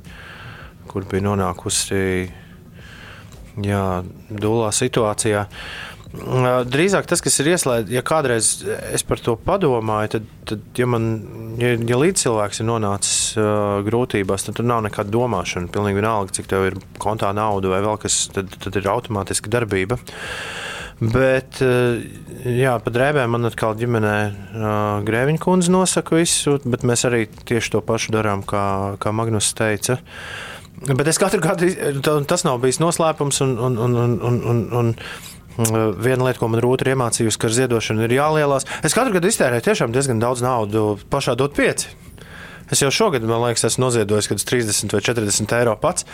kur 0.91 1.07
bija 1.09 1.26
nonākusi 1.30 2.03
jā, 3.64 3.88
dūlā 4.30 4.70
situācijā. 4.74 5.47
Drīzāk 6.14 7.07
tas, 7.09 7.24
kas 7.26 7.39
ir 7.41 7.47
ieslēgts, 7.55 7.89
ja 7.89 8.03
kādreiz 8.05 8.51
es 8.93 9.01
par 9.07 9.22
to 9.24 9.34
padomāju, 9.34 10.11
tad, 10.14 10.28
tad 10.51 10.78
ja, 10.78 10.86
man, 10.86 11.07
ja, 11.57 11.72
ja 11.74 11.97
līdzcilvēks 11.97 12.61
ir 12.61 12.70
nonācis 12.70 13.16
uh, 13.41 13.80
grūtībās, 13.88 14.45
tad 14.45 14.59
tur 14.59 14.68
nav 14.70 14.84
nekāda 14.86 15.09
domāšana. 15.14 15.72
Pilnīgi 15.74 15.97
vienalga, 15.97 16.36
cik 16.38 16.51
tev 16.51 16.68
ir 16.70 16.78
kontā 17.01 17.34
nauda 17.34 17.74
vai 17.74 17.82
vēl 17.86 17.97
kas, 18.05 18.28
tad, 18.36 18.53
tad 18.61 18.78
ir 18.78 18.91
automātiska 18.93 19.49
darbība. 19.53 19.97
Bet, 21.01 21.57
eh, 21.61 22.03
jā, 22.43 22.73
pa 22.83 22.91
drēbēm 22.93 23.33
man 23.35 23.47
atkal 23.49 23.75
ģimenē 23.79 24.15
uh, 24.23 25.03
Grēviņa 25.07 25.41
kundze 25.43 25.71
nosaka 25.73 26.17
visu, 26.19 26.57
bet 26.65 26.85
mēs 26.87 27.05
arī 27.09 27.25
tieši 27.49 27.75
to 27.75 27.81
pašu 27.85 28.13
darām, 28.15 28.43
kā, 28.47 28.63
kā 29.01 29.13
Magnus 29.15 29.51
teica. 29.57 29.99
Bet 30.83 31.07
es 31.07 31.19
katru 31.21 31.39
gadu, 31.43 31.69
ta- 32.03 32.19
tas 32.27 32.43
nav 32.43 32.59
bijis 32.63 32.81
noslēpums, 32.83 33.39
un, 33.45 33.53
un, 33.57 33.77
un, 33.79 33.95
un, 33.95 34.17
un, 34.27 34.39
un, 34.51 34.95
un 35.63 35.95
viena 36.03 36.25
lieta, 36.27 36.41
ko 36.41 36.49
man 36.51 36.63
rūta 36.63 36.83
ir 36.87 36.95
iemācījusi, 36.95 37.39
ka 37.39 37.47
ar 37.47 37.55
ziedošanu 37.59 38.07
ir 38.07 38.17
jālielās. 38.17 38.67
Es 38.83 38.95
katru 38.97 39.15
gadu 39.15 39.29
iztērēju 39.29 39.91
diezgan 39.93 40.19
daudz 40.23 40.43
naudas 40.43 41.05
pašā 41.13 41.37
dot 41.39 41.55
pieci. 41.55 41.93
Es 42.74 42.82
jau 42.82 42.89
šogad, 42.93 43.21
man 43.30 43.43
liekas, 43.43 43.67
esmu 43.67 43.86
noziedojis 43.86 44.26
kaut 44.30 44.39
kādus 44.39 44.47
30 44.49 44.95
vai 44.95 45.01
40 45.05 45.51
eiro 45.59 45.76
pats. 45.78 46.07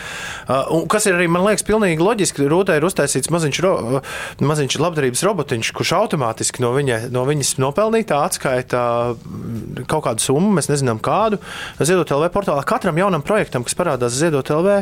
Uh, 0.43 0.81
kas 0.91 1.07
ir 1.07 1.15
arī, 1.15 1.29
man 1.31 1.45
liekas, 1.45 1.63
pilnīgi 1.67 2.03
loģiski. 2.03 2.47
Rūtē 2.51 2.75
ir 2.79 2.87
uztaisīts 2.87 3.31
maziņš, 3.31 3.59
ro, 3.63 3.71
uh, 3.99 4.17
maziņš 4.43 4.75
labdarības 4.83 5.23
robotiņš, 5.27 5.71
kurš 5.77 5.93
automātiski 6.01 6.63
no, 6.65 6.73
viņa, 6.75 6.99
no 7.15 7.23
viņas 7.29 7.53
nopelnītā 7.63 8.19
atskaita 8.27 8.83
mm, 9.13 9.85
kaut 9.87 10.03
kādu 10.09 10.25
summu, 10.25 10.51
mēs 10.57 10.67
nezinām 10.71 10.99
kādu, 11.03 11.39
Ziedot 11.79 12.11
LV 12.11 12.27
portālā 12.35 12.65
katram 12.67 12.99
jaunam 12.99 13.23
projektam, 13.23 13.63
kas 13.63 13.77
parādās 13.79 14.19
Ziedot 14.19 14.51
LV. 14.51 14.81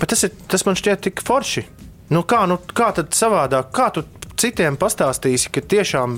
Bet 0.00 0.14
tas, 0.14 0.24
ir, 0.24 0.32
tas 0.48 0.64
man 0.64 0.78
šķiet 0.80 1.04
tik 1.10 1.24
forši. 1.26 1.66
Nu, 2.14 2.24
kā, 2.26 2.46
nu, 2.48 2.56
kā 2.74 2.90
tad 2.96 3.12
savādāk, 3.14 3.68
kā 3.76 3.92
tu 3.94 4.06
citiem 4.40 4.80
pastāstīsi, 4.80 5.52
ka 5.52 5.60
tiešām 5.60 6.16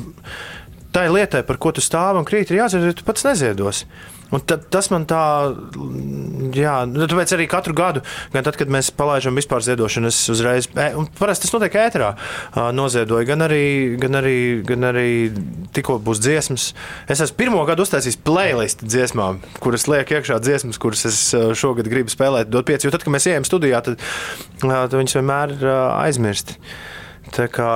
tai 0.95 1.09
lietai, 1.11 1.43
par 1.49 1.59
ko 1.59 1.73
tu 1.75 1.83
stāvi 1.83 2.21
un 2.21 2.29
krīt, 2.29 2.53
ir 2.53 2.63
jāzina, 2.63 2.93
ja 2.93 2.97
tu 2.97 3.05
pats 3.07 3.27
neziedos. 3.27 3.87
Tad, 4.33 4.65
tas 4.73 4.89
man 4.89 5.05
tā, 5.05 5.23
jā, 6.57 6.75
nu, 6.89 7.05
tāpēc 7.11 7.35
arī 7.37 7.47
katru 7.53 7.75
gadu, 7.77 8.01
gan 8.33 8.47
tad, 8.47 8.57
kad 8.57 8.71
mēs 8.73 8.89
palaidām 8.97 9.37
vispār 9.37 9.65
ziedošanu, 9.67 10.09
es 10.09 10.21
uzreiz, 10.33 10.71
e, 10.73 10.87
un 10.97 11.09
parasti 11.19 11.45
tas 11.45 11.53
notiek 11.53 11.77
ēterā, 11.83 12.09
noziedoju, 12.73 13.29
gan 13.29 13.45
arī, 13.45 13.65
gan 14.01 14.17
arī, 14.23 14.37
gan 14.69 14.89
arī 14.89 15.11
tikko 15.77 15.99
būs 16.07 16.23
dziesmas. 16.25 16.71
Es 17.13 17.21
esmu 17.21 17.37
pirmo 17.43 17.61
gadu 17.69 17.85
uztaisījis 17.85 18.17
playlistu 18.25 18.89
dziesmām, 18.89 19.43
kuras 19.61 19.85
liek 19.93 20.15
iekšā 20.17 20.41
dziesmas, 20.41 20.81
kuras 20.81 21.05
es 21.11 21.21
šogad 21.61 21.93
gribu 21.93 22.13
spēlēt, 22.13 22.49
dot 22.53 22.71
pieci, 22.71 22.89
jo 22.89 22.95
tad, 22.95 23.05
kad 23.05 23.13
mēs 23.13 23.29
ejam 23.29 23.45
studijā, 23.49 23.85
tad, 23.85 24.01
tad 24.65 24.97
viņas 24.97 25.19
vienmēr 25.21 25.55
aizmirst. 26.07 26.57
Tā 27.37 27.53
kā 27.53 27.73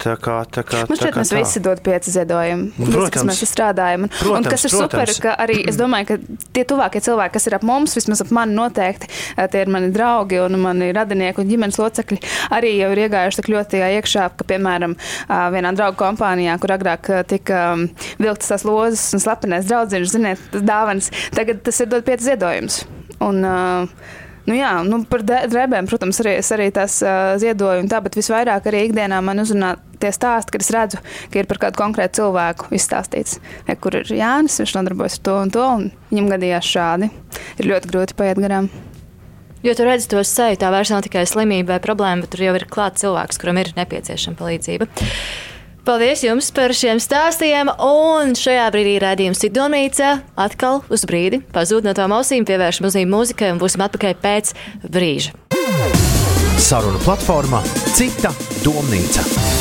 Tā 0.00 0.14
kā, 0.20 0.36
tā 0.50 0.64
kā, 0.66 0.82
Man 0.88 0.98
šķiet, 0.98 1.16
mēs 1.20 1.30
tā. 1.30 1.38
visi 1.38 1.60
dod 1.62 1.80
pieci 1.84 2.12
ziedojumi. 2.14 2.72
Protams, 2.78 3.12
kas 3.14 3.26
mēs 3.28 3.42
strādājam. 3.46 4.06
Protams, 4.10 4.38
un 4.40 4.48
kas 4.50 4.64
ir 4.66 4.72
protams. 4.74 4.90
super, 4.90 5.12
ka 5.22 5.34
arī 5.44 5.58
es 5.70 5.78
domāju, 5.78 6.08
ka 6.08 6.40
tie 6.56 6.64
tuvākie 6.68 7.02
cilvēki, 7.04 7.34
kas 7.36 7.46
ir 7.48 7.56
ap 7.58 7.66
mums, 7.68 7.94
vismaz 7.96 8.24
ap 8.24 8.32
mani 8.34 8.56
noteikti, 8.58 9.10
tie 9.52 9.62
ir 9.62 9.70
mani 9.72 9.92
draugi 9.94 10.40
un 10.42 10.58
mani 10.62 10.90
radinieki 10.96 11.42
un 11.44 11.52
ģimenes 11.52 11.78
locekļi, 11.80 12.18
arī 12.56 12.74
jau 12.80 12.90
ir 12.94 13.02
iegājuši 13.06 13.40
tik 13.40 13.52
ļoti 13.54 13.84
iekšā, 14.00 14.26
ka, 14.34 14.48
piemēram, 14.50 14.96
vienā 15.54 15.74
draugu 15.78 16.00
kompānijā, 16.02 16.58
kur 16.62 16.74
agrāk 16.74 17.12
tika 17.30 17.62
vilktas 18.18 18.50
tās 18.54 18.66
lozes 18.66 19.06
un 19.14 19.22
slepenais 19.22 19.70
draudziņš, 19.70 20.10
ziniet, 20.10 20.60
dāvans, 20.66 21.12
tagad 21.38 21.62
tas 21.64 21.80
ir 21.80 21.92
dod 21.92 22.04
pieci 22.06 22.32
ziedojumus. 22.32 22.82
Un, 23.24 23.44
uh, 23.46 24.22
Nu 24.44 24.56
jā, 24.56 24.70
nu 24.84 25.00
par 25.08 25.22
drēbēm, 25.24 25.86
protams, 25.88 26.18
arī 26.20 26.36
arī 26.42 26.68
tās 26.76 26.98
uh, 27.04 27.34
ziedoju, 27.40 27.80
un 27.80 27.88
tā, 27.88 28.02
bet 28.04 28.18
visvairāk 28.18 28.68
arī 28.68 28.82
ikdienā 28.90 29.22
man 29.24 29.40
uzrunā 29.40 29.74
tie 30.02 30.10
stāsti, 30.12 30.52
kad 30.52 30.64
es 30.64 30.72
redzu, 30.74 31.00
ka 31.32 31.40
ir 31.40 31.48
par 31.48 31.62
kādu 31.62 31.80
konkrētu 31.80 32.20
cilvēku 32.20 32.68
izstāstīts, 32.76 33.38
ja, 33.68 33.76
kur 33.80 33.96
ir 33.96 34.12
Jānis, 34.12 34.58
viņš 34.60 34.74
nodarbojas 34.76 35.16
ar 35.16 35.24
to 35.28 35.38
un 35.46 35.54
to, 35.54 35.68
un 35.78 35.86
viņam 36.10 36.28
gadījās 36.34 36.68
šādi. 36.74 37.08
Ir 37.56 37.70
ļoti 37.72 37.92
grūti 37.94 38.18
paiet 38.18 38.42
garām. 38.44 38.68
Jo 39.64 39.72
tu 39.72 39.86
redzi 39.88 40.10
to 40.12 40.20
seju, 40.28 40.60
tā 40.60 40.68
vairs 40.68 40.92
nav 40.92 41.06
tikai 41.06 41.24
slimība 41.24 41.78
vai 41.78 41.80
problēma, 41.86 42.26
bet 42.26 42.34
tur 42.34 42.44
jau 42.44 42.52
ir 42.58 42.68
klāts 42.68 43.00
cilvēks, 43.00 43.40
kuram 43.40 43.62
ir 43.62 43.72
nepieciešama 43.78 44.36
palīdzība. 44.36 44.90
Paldies 45.84 46.22
jums 46.24 46.46
par 46.56 46.72
šiem 46.72 46.96
stāstiem. 47.02 47.68
Un 47.84 48.32
šajā 48.38 48.70
brīdī 48.72 48.94
rādījums 49.02 49.42
Sidonīca 49.44 50.14
atkal 50.40 50.80
uz 50.88 51.04
brīdi 51.04 51.42
pazūd 51.52 51.84
no 51.84 51.92
tām 51.96 52.14
ausīm, 52.16 52.46
pievēršam 52.48 52.88
uzmanību 52.88 53.12
mūzikai 53.12 53.52
un 53.52 53.60
būsim 53.60 53.84
atpakaļ 53.84 54.16
pēc 54.24 54.54
brīža. 54.88 55.36
Saruna 56.56 57.02
platforma 57.04 57.60
Cita 57.92 58.32
domnīca. 58.64 59.53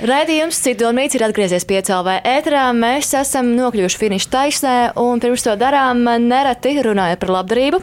Raidījums 0.00 0.56
Citomīts 0.64 1.12
ir 1.18 1.26
atgriezies 1.26 1.66
pie 1.68 1.82
CLV 1.84 2.14
ēterā. 2.24 2.62
Mēs 2.72 3.10
esam 3.18 3.50
nokļuvuši 3.52 4.00
finiša 4.00 4.30
taisnē, 4.32 4.72
un 4.96 5.20
pirms 5.20 5.44
to 5.44 5.52
darām 5.60 6.00
nereti 6.24 6.72
runājot 6.86 7.20
par 7.20 7.34
labdarību. 7.34 7.82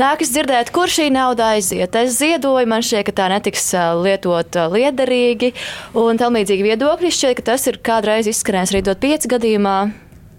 Nākas 0.00 0.32
dzirdēt, 0.32 0.72
kur 0.72 0.88
šī 0.88 1.10
nauda 1.12 1.52
aiziet. 1.58 2.00
Es 2.00 2.16
ziedoju, 2.22 2.64
man 2.72 2.80
šķiet, 2.80 3.04
ka 3.10 3.16
tā 3.20 3.28
netiks 3.34 3.68
lietot 4.00 4.62
liederīgi, 4.72 5.52
un 6.00 6.16
tam 6.16 6.40
līdzīgi 6.40 6.70
viedokļi 6.70 7.12
šķiet, 7.20 7.38
ka 7.42 7.50
tas 7.52 7.68
ir 7.68 7.82
kādreiz 7.84 8.32
izskanējis 8.32 8.72
arī 8.72 8.86
dot 8.88 9.04
pieci 9.04 9.36
gadījumā 9.36 9.80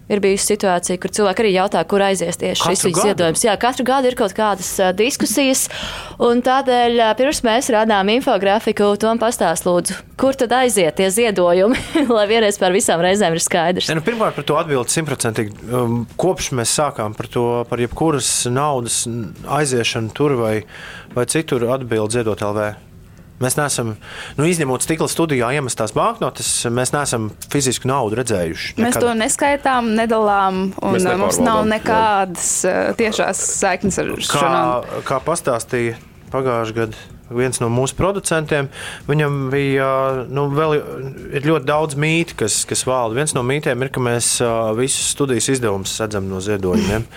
ir 0.09 0.21
bijusi 0.23 0.53
situācija, 0.53 0.99
kur 1.01 1.13
cilvēki 1.13 1.43
arī 1.43 1.53
jautā, 1.53 1.83
kur 1.89 2.03
aizies 2.03 2.39
tieši 2.41 2.65
katru 2.65 2.89
šis 2.89 3.01
ziedojums. 3.03 3.43
Jā, 3.45 3.55
katru 3.61 3.85
gadu 3.87 4.09
ir 4.09 4.17
kaut 4.19 4.33
kādas 4.37 4.71
diskusijas, 4.97 5.67
un 6.21 6.41
tādēļ 6.45 7.03
pirms 7.19 7.43
mēs 7.45 7.69
rādām 7.75 8.11
infografiku, 8.15 8.91
Tom 8.99 9.21
pastāst 9.21 9.67
lūdzu, 9.69 9.99
kur 10.19 10.37
tad 10.39 10.53
aiziet 10.57 10.97
tie 10.99 11.11
ziedojumi, 11.13 11.79
lai 12.17 12.25
vienreiz 12.31 12.59
par 12.61 12.75
visām 12.75 13.03
reizēm 13.05 13.37
ir 13.37 13.45
skaidrs. 13.45 13.91
Ja, 13.91 13.97
nu, 13.97 14.05
pirmkārt, 14.05 14.37
par 14.39 14.47
to 14.49 14.59
atbildi 14.59 14.97
simtprocentīgi. 14.97 15.55
Um, 15.69 16.03
kopš 16.19 16.51
mēs 16.57 16.73
sākām 16.79 17.15
par 17.17 17.29
to, 17.31 17.47
par 17.69 17.81
jebkuras 17.81 18.33
naudas 18.51 19.03
aiziešanu 19.59 20.13
tur 20.17 20.37
vai, 20.41 20.55
vai 21.15 21.29
citur 21.29 21.69
atbildi 21.77 22.19
ziedot 22.19 22.47
LV. 22.49 22.88
Mēs 23.39 23.55
neesam, 23.59 23.93
nu, 24.35 24.47
izņemot 24.49 24.83
stikla 24.83 25.07
studijā 25.11 25.51
iemestās 25.55 25.93
banknotes, 25.95 26.49
mēs 26.75 26.91
neesam 26.95 27.29
fizisku 27.51 27.87
naudu 27.89 28.19
redzējuši. 28.19 28.73
Nekad. 28.75 28.85
Mēs 28.85 28.99
to 29.03 29.13
neskaitām, 29.21 29.93
nedalām, 29.99 30.65
un 30.75 30.99
mums 31.21 31.39
nav 31.43 31.63
nekādas 31.69 32.51
jā. 32.67 32.75
tiešās 32.99 33.45
saiknes 33.61 34.01
ar 34.01 34.11
šo 34.19 34.43
naudu. 34.43 35.05
Kā 35.07 35.21
pastāstīja 35.23 35.95
pagājušajā 36.33 36.77
gadā 36.81 37.07
viens 37.29 37.59
no 37.61 37.69
mūsu 37.69 37.93
producentiem. 37.97 38.69
Viņam 39.09 39.37
bija 39.53 39.89
nu, 40.29 40.47
ļoti 40.49 41.65
daudz 41.67 41.97
mītu, 41.99 42.39
kas, 42.41 42.63
kas 42.69 42.85
valda. 42.89 43.19
Viens 43.19 43.35
no 43.37 43.43
mītiem 43.45 43.85
ir, 43.85 43.91
ka 43.93 44.03
mēs 44.03 44.35
visus 44.79 45.11
studijas 45.13 45.51
izdevumus 45.53 45.93
sedzam 46.01 46.29
no 46.31 46.41
ziedojumiem. 46.43 47.05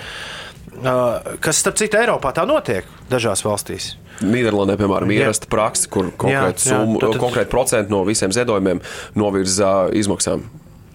Kas, 0.82 1.60
starp 1.62 1.78
citu, 1.80 2.00
Eiropā 2.00 2.32
tā 2.36 2.46
notiek 2.48 2.88
dažās 3.10 3.44
valstīs. 3.46 3.92
Nīderlandē, 4.22 4.76
piemēram, 4.80 5.10
ir 5.14 5.26
ierasta 5.26 5.48
praksa, 5.50 5.88
kur 5.92 6.10
konkrēti 6.20 6.68
summu, 6.70 7.00
tad... 7.02 7.20
konkrēti 7.22 7.50
procentu 7.52 7.94
no 7.94 8.02
visiem 8.08 8.34
ziedojumiem 8.34 8.82
novirza 9.18 9.72
izmaksām. 9.98 10.44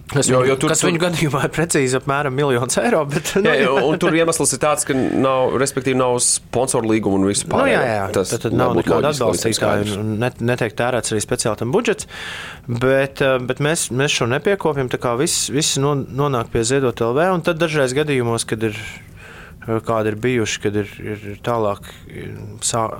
Kas, 0.08 0.28
jo, 0.30 0.38
jo 0.46 0.54
tur, 0.56 0.72
kas 0.72 0.80
viņu 0.86 1.00
gadījumā 1.02 1.42
ir 1.44 1.50
precīzi 1.52 1.98
apmēram 1.98 2.32
miljons 2.32 2.78
eiro. 2.80 3.02
Bet, 3.10 3.34
nu, 3.44 3.50
jā, 3.52 3.72
un 3.84 3.98
tur 4.00 4.14
iemesls 4.16 4.54
ir 4.56 4.60
tāds, 4.62 4.86
ka 4.88 4.96
nav, 4.96 5.52
nav 6.00 6.16
sponsoru 6.24 6.88
līguma 6.94 7.18
un 7.20 7.26
viss 7.28 7.44
pārējais. 7.48 7.76
Nu, 7.76 7.90
jā, 7.90 7.98
jā. 7.98 8.06
Tas 8.16 8.32
tad, 8.32 8.46
tad 8.46 8.56
nav 8.56 8.72
nekāda 8.78 9.12
atbalstītāja 9.12 9.98
un 10.00 10.14
net, 10.22 10.40
netiek 10.40 10.76
tērēts 10.78 11.12
arī 11.12 11.20
speciāli 11.24 11.60
tam 11.60 11.74
budžets. 11.76 12.08
Bet, 12.68 13.20
eh, 13.20 13.36
bet 13.50 13.60
mēs, 13.64 13.88
mēs 13.92 14.16
šo 14.20 14.30
nepiekopjam, 14.32 14.88
tā 14.92 15.00
kā 15.02 15.12
viss, 15.20 15.50
viss 15.52 15.76
nonāk 15.82 16.54
pie 16.54 16.64
ziedot 16.68 17.04
LV, 17.04 17.28
un 17.36 17.44
tad 17.44 17.60
dažreiz 17.60 17.92
gadījumos, 17.96 18.48
kad 18.48 18.64
ir 18.70 18.80
kādi 19.86 20.12
ir 20.12 20.18
bijuši, 20.22 20.60
kad 20.64 20.78
ir, 20.80 20.92
ir 21.02 21.40
tālāk 21.44 21.90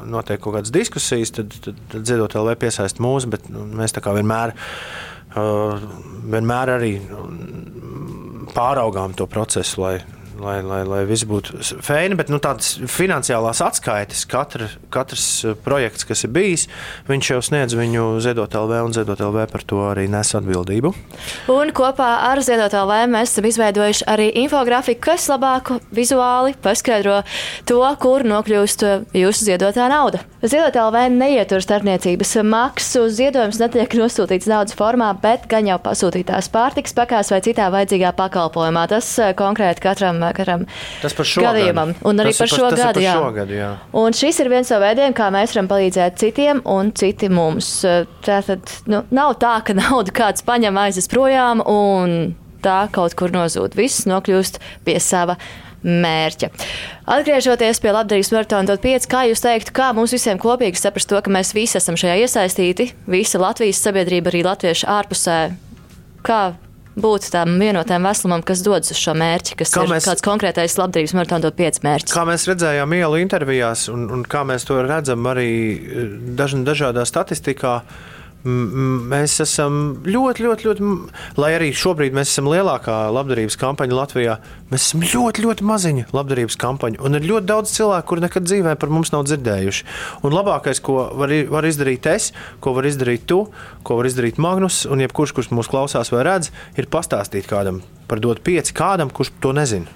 notiek 0.09 0.41
kaut 0.43 0.59
kādas 0.59 0.73
diskusijas, 0.75 1.33
tad, 1.39 1.55
tad, 1.65 1.79
tad 1.93 2.05
dziedot 2.05 2.37
LV 2.37 2.59
piesaist 2.61 3.01
mūs, 3.03 3.29
bet 3.31 3.49
nu, 3.53 3.65
mēs 3.79 3.97
tā 3.97 4.03
kā 4.05 4.13
vienmēr, 4.17 4.53
uh, 5.33 5.89
vienmēr 6.29 6.75
arī 6.77 6.93
pāraugām 8.55 9.17
to 9.17 9.29
procesu, 9.31 9.83
lai, 9.85 9.97
lai, 10.41 10.59
lai, 10.63 10.81
lai 10.87 11.03
viss 11.09 11.27
būtu 11.29 11.59
feini, 11.85 12.17
bet 12.19 12.31
nu, 12.33 12.41
tādas 12.43 12.77
finansiālās 12.91 13.61
atskaites, 13.65 14.25
katra, 14.31 14.69
katrs 14.95 15.27
uh, 15.45 15.57
projekts, 15.65 16.07
kas 16.09 16.25
ir 16.27 16.33
bijis, 16.35 16.67
viņš 17.09 17.31
jau 17.33 17.41
sniedz 17.45 17.77
viņu 17.79 18.07
Ziedot 18.25 18.55
LV, 18.55 18.83
un 18.87 18.97
Ziedot 18.97 19.21
LV 19.25 19.49
par 19.53 19.65
to 19.69 19.83
arī 19.91 20.07
nes 20.11 20.33
atbildību. 20.39 20.93
Un 21.55 21.73
kopā 21.77 22.11
ar 22.31 22.43
Ziedot 22.45 22.75
LV 22.75 23.09
mēs 23.13 23.35
esam 23.35 23.49
izveidojuši 23.51 24.07
arī 24.11 24.31
infografiku, 24.45 25.09
kas 25.11 25.29
labāk 25.31 25.75
vizuāli 25.95 26.57
paskaidro 26.63 27.21
to, 27.69 27.83
kur 28.03 28.27
nokļūst 28.29 28.87
jūsu 29.17 29.51
ziedotā 29.51 29.89
nauda. 29.91 30.23
Ziedot 30.39 30.77
LV 30.79 31.09
neietur 31.17 31.63
starpniecības 31.65 32.37
maksu, 32.47 33.09
ziedojums 33.11 33.59
netiek 33.59 33.99
nosūtīts 33.99 34.47
naudas 34.51 34.77
formā, 34.79 35.11
bet 35.19 35.49
gan 35.51 35.67
jau 35.67 35.81
pasūtītās 35.83 36.51
pārtiks 36.55 36.95
pakās 36.95 37.33
vai 37.35 37.41
citā 37.43 37.67
vajadzīgā 37.75 38.13
pakalpojumā. 38.19 38.87
Tas 38.93 39.11
uh, 39.19 39.33
konkrēti 39.39 39.83
katram 39.83 40.23
katram 40.37 40.67
gadījumam. 41.03 41.95
Gadu. 41.95 42.09
Un 42.11 42.25
arī 42.25 42.33
tas 42.35 42.43
par 42.43 42.53
šo 42.53 42.65
par, 42.67 42.79
gadu. 42.81 43.05
Jā. 43.05 43.15
Šo 43.19 43.31
gadu 43.37 43.57
jā. 43.59 43.71
Un 44.03 44.17
šis 44.17 44.43
ir 44.43 44.51
viens 44.53 44.73
no 44.73 44.81
veidiem, 44.83 45.15
kā 45.17 45.29
mēs 45.35 45.55
varam 45.55 45.71
palīdzēt 45.71 46.19
citiem 46.23 46.65
un 46.69 46.93
citi 46.99 47.31
mums. 47.33 47.71
Tā 48.27 48.43
tad 48.47 48.75
nu, 48.91 49.05
nav 49.15 49.39
tā, 49.43 49.59
ka 49.67 49.77
naudu 49.83 50.15
kāds 50.17 50.45
paņem 50.47 50.83
aizes 50.85 51.11
projām 51.11 51.65
un 51.65 52.37
tā 52.65 52.83
kaut 52.95 53.17
kur 53.19 53.33
nozūd. 53.35 53.79
Viss 53.79 54.07
nokļūst 54.11 54.61
pie 54.87 54.99
sava 55.03 55.39
mērķa. 55.83 56.51
Atgriežoties 57.09 57.81
pie 57.83 57.93
labdarības 57.95 58.33
maratona 58.35 58.77
5, 58.83 59.07
kā 59.11 59.25
jūs 59.31 59.43
teiktu, 59.45 59.75
kā 59.77 59.93
mums 59.97 60.15
visiem 60.15 60.41
kopīgi 60.43 60.81
saprast 60.81 61.11
to, 61.11 61.21
ka 61.23 61.33
mēs 61.33 61.55
visi 61.57 61.79
esam 61.79 61.99
šajā 61.99 62.19
iesaistīti, 62.25 62.91
visa 63.07 63.41
Latvijas 63.43 63.83
sabiedrība, 63.85 64.33
arī 64.33 64.43
latvieši 64.47 64.89
ārpusē? 64.91 65.39
Kā 66.27 66.41
būt 67.03 67.31
tam 67.35 67.57
vienotam 67.61 68.07
veselumam, 68.09 68.43
kas 68.47 68.63
dodas 68.67 68.93
uz 68.95 69.01
šo 69.01 69.15
mērķi, 69.19 69.57
kas 69.63 69.73
kā 69.75 69.85
ir 69.87 69.93
mēs, 69.95 70.09
kāds 70.09 70.25
konkrētais 70.25 70.77
labdarības 70.81 71.15
maratona 71.19 71.53
pieci 71.59 71.85
mērķis. 71.87 72.15
Kā 72.15 72.25
mēs 72.29 72.47
redzējām 72.51 72.95
ielu 72.99 73.23
intervijās, 73.23 73.87
un, 73.93 74.07
un 74.15 74.25
kā 74.29 74.45
mēs 74.49 74.67
to 74.69 74.81
redzam 74.85 75.27
arī 75.31 75.51
eh, 75.51 76.13
daž, 76.39 76.59
dažādā 76.67 77.07
statistikā, 77.09 77.81
Mēs 78.47 79.35
esam 79.43 79.99
ļoti, 80.07 80.45
ļoti, 80.47 80.67
ļoti, 80.69 80.91
lai 81.43 81.51
arī 81.57 81.73
šobrīd 81.75 82.15
mēs 82.15 82.31
esam 82.31 82.47
lielākā 82.47 82.95
labdarības 83.11 83.59
kampaņa 83.59 83.97
Latvijā, 83.99 84.37
mēs 84.71 84.87
esam 84.87 85.03
ļoti, 85.03 85.43
ļoti 85.43 85.67
maziņa 85.67 86.07
labdarības 86.15 86.59
kampaņa. 86.63 87.01
Un 87.03 87.19
ir 87.19 87.27
ļoti 87.27 87.49
daudz 87.51 87.75
cilvēku, 87.75 88.07
kuri 88.13 88.25
nekad 88.29 88.47
dzīvē 88.47 88.77
par 88.79 88.95
mums 88.95 89.11
nav 89.11 89.27
dzirdējuši. 89.27 89.87
Un 90.23 90.39
labākais, 90.39 90.81
ko 90.87 91.09
var, 91.19 91.35
var 91.51 91.67
izdarīt 91.67 92.07
es, 92.15 92.31
ko 92.63 92.77
var 92.79 92.87
izdarīt 92.87 93.27
tu, 93.27 93.43
ko 93.83 93.99
var 93.99 94.09
izdarīt 94.09 94.39
Magnus, 94.39 94.85
un 94.87 95.03
jebkurš, 95.03 95.35
kurš 95.35 95.51
mūs 95.59 95.71
klausās 95.71 96.15
vai 96.15 96.23
redz, 96.29 96.53
ir 96.79 96.87
pastāstīt 96.93 97.51
kādam 97.51 97.83
par 98.09 98.23
dot 98.23 98.41
pieci 98.47 98.73
kādam, 98.73 99.11
kurš 99.13 99.35
to 99.43 99.53
nezina. 99.57 99.91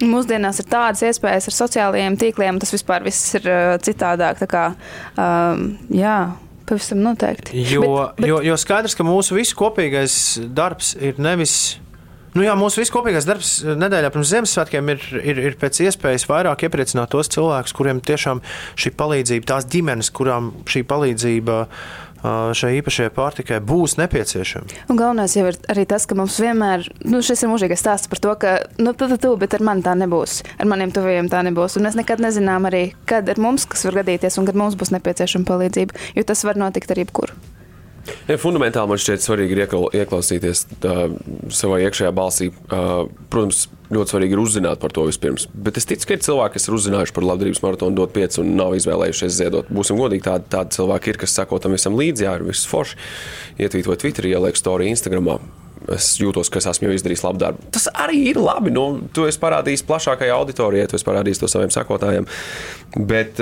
Mūsdienās 0.00 0.62
ir 0.62 0.68
tādas 0.70 1.02
iespējas 1.04 1.50
ar 1.50 1.56
sociālajiem 1.58 2.14
tīkliem, 2.20 2.60
tas 2.62 2.72
vispār 2.72 3.04
viss 3.04 3.34
ir 3.36 3.44
uh, 3.50 3.74
citādāk. 3.84 4.40
Kā, 4.48 4.70
um, 5.20 5.66
jā, 5.92 6.14
pavisam 6.70 7.02
noteikti. 7.04 7.60
Jo, 7.74 7.84
bet, 7.84 8.18
bet... 8.22 8.30
Jo, 8.30 8.40
jo 8.46 8.56
skaidrs, 8.60 8.96
ka 8.98 9.06
mūsu 9.06 9.38
visu 9.38 9.58
kopīgais 9.58 10.16
darbs 10.56 10.94
ir 10.98 11.20
nevis. 11.22 11.78
Nu 12.30 12.44
jā, 12.44 12.52
mūsu 12.54 12.78
viskopīgais 12.78 13.26
darbs 13.26 13.48
nedēļā 13.66 14.12
pirms 14.14 14.30
Ziemassvētkiem 14.30 14.90
ir, 14.92 15.06
ir, 15.18 15.40
ir 15.50 15.56
pēc 15.58 15.80
iespējas 15.88 16.28
vairāk 16.30 16.62
iepriecināt 16.68 17.10
tos 17.10 17.30
cilvēkus, 17.34 17.74
kuriem 17.74 17.98
tiešām 18.06 18.42
šī 18.78 18.92
palīdzība, 19.00 19.48
tās 19.50 19.66
ģimenes, 19.72 20.12
kurām 20.14 20.52
šī 20.70 20.84
palīdzība 20.92 21.56
šai 22.22 22.72
īpašajai 22.80 23.12
pārtikai 23.16 23.60
būs 23.64 23.96
nepieciešama. 24.00 24.86
Un 24.92 24.98
galvenais 25.00 25.36
jau 25.36 25.46
ir 25.50 25.58
arī 25.72 25.86
tas, 25.88 26.06
ka 26.08 26.18
mums 26.18 26.38
vienmēr, 26.42 26.86
nu, 27.08 27.22
šis 27.24 27.44
ir 27.44 27.52
mūžīgais 27.52 27.80
stāsts 27.80 28.10
par 28.10 28.22
to, 28.22 28.34
ka, 28.40 28.56
nu, 28.82 28.94
tu, 28.96 29.08
tu, 29.16 29.34
bet 29.40 29.56
ar 29.56 29.64
mani 29.66 29.84
tā 29.86 29.96
nebūs, 29.98 30.40
ar 30.60 30.70
maniem 30.70 30.92
tuvajiem 30.94 31.30
tā 31.32 31.44
nebūs. 31.46 31.78
Un 31.78 31.88
mēs 31.88 31.98
nekad 31.98 32.22
nezinām 32.22 32.68
arī, 32.70 32.90
kad 33.08 33.28
ar 33.30 33.40
mums 33.40 33.68
kas 33.70 33.86
var 33.88 34.02
gadīties 34.02 34.40
un 34.40 34.48
kad 34.48 34.58
mums 34.58 34.76
būs 34.80 34.92
nepieciešama 34.96 35.48
palīdzība, 35.48 36.10
jo 36.18 36.28
tas 36.28 36.44
var 36.48 36.60
notikt 36.60 36.92
arī 36.92 37.08
jebkur. 37.08 37.34
Ja, 38.28 38.38
fundamentāli 38.40 38.90
man 38.92 39.00
šķiet 39.00 39.24
svarīgi 39.24 39.56
ir 39.56 39.62
ieklausīties 40.02 40.64
uh, 40.86 41.04
savā 41.54 41.80
iekšējā 41.86 42.10
balsī. 42.16 42.50
Uh, 42.70 43.08
protams, 43.32 43.66
ļoti 43.90 44.14
svarīgi 44.14 44.36
ir 44.36 44.42
uzzināt 44.42 44.82
par 44.82 44.94
to 44.94 45.04
vispirms. 45.08 45.48
Bet 45.54 45.78
es 45.80 45.88
ticu, 45.88 46.06
ka 46.06 46.16
ir 46.16 46.24
cilvēki, 46.24 46.54
kas 46.56 46.68
ir 46.68 46.76
uzzinājuši 46.78 47.14
par 47.16 47.26
labdarības 47.26 47.62
maratonu, 47.64 47.96
dot 47.98 48.14
pieci 48.14 48.42
un 48.42 48.52
nav 48.58 48.76
izvēlējušies 48.78 49.38
ziedot. 49.40 49.72
Būsim 49.74 49.98
godīgi, 49.98 50.26
tādi, 50.28 50.46
tādi 50.52 50.78
cilvēki 50.78 51.14
ir, 51.14 51.20
kas 51.24 51.34
sako 51.40 51.58
tam 51.62 51.74
visam 51.74 51.98
līdzi, 51.98 52.26
jā, 52.28 52.36
ir 52.38 52.46
viss 52.46 52.68
forši. 52.70 53.00
Ietvītot 53.60 54.04
Twitterī, 54.04 54.34
ieliek 54.36 54.58
storiju 54.58 54.94
Instagramā. 54.94 55.40
Es 55.90 56.12
jūtos, 56.20 56.50
ka 56.52 56.60
es 56.60 56.68
esmu 56.70 56.86
jau 56.86 56.96
izdarījis 56.98 57.22
labu 57.24 57.40
darbu. 57.40 57.70
Tas 57.74 57.88
arī 57.90 58.20
ir 58.30 58.38
labi. 58.38 58.70
Nu, 58.74 59.00
tu 59.16 59.24
esi 59.26 59.40
parādījis 59.42 59.82
plašākajai 59.88 60.34
auditorijai, 60.36 60.90
tu 60.90 60.98
esi 60.98 61.06
parādījis 61.08 61.40
to 61.40 61.48
saviem 61.50 61.72
sekotājiem. 61.74 62.28
Bet, 63.10 63.40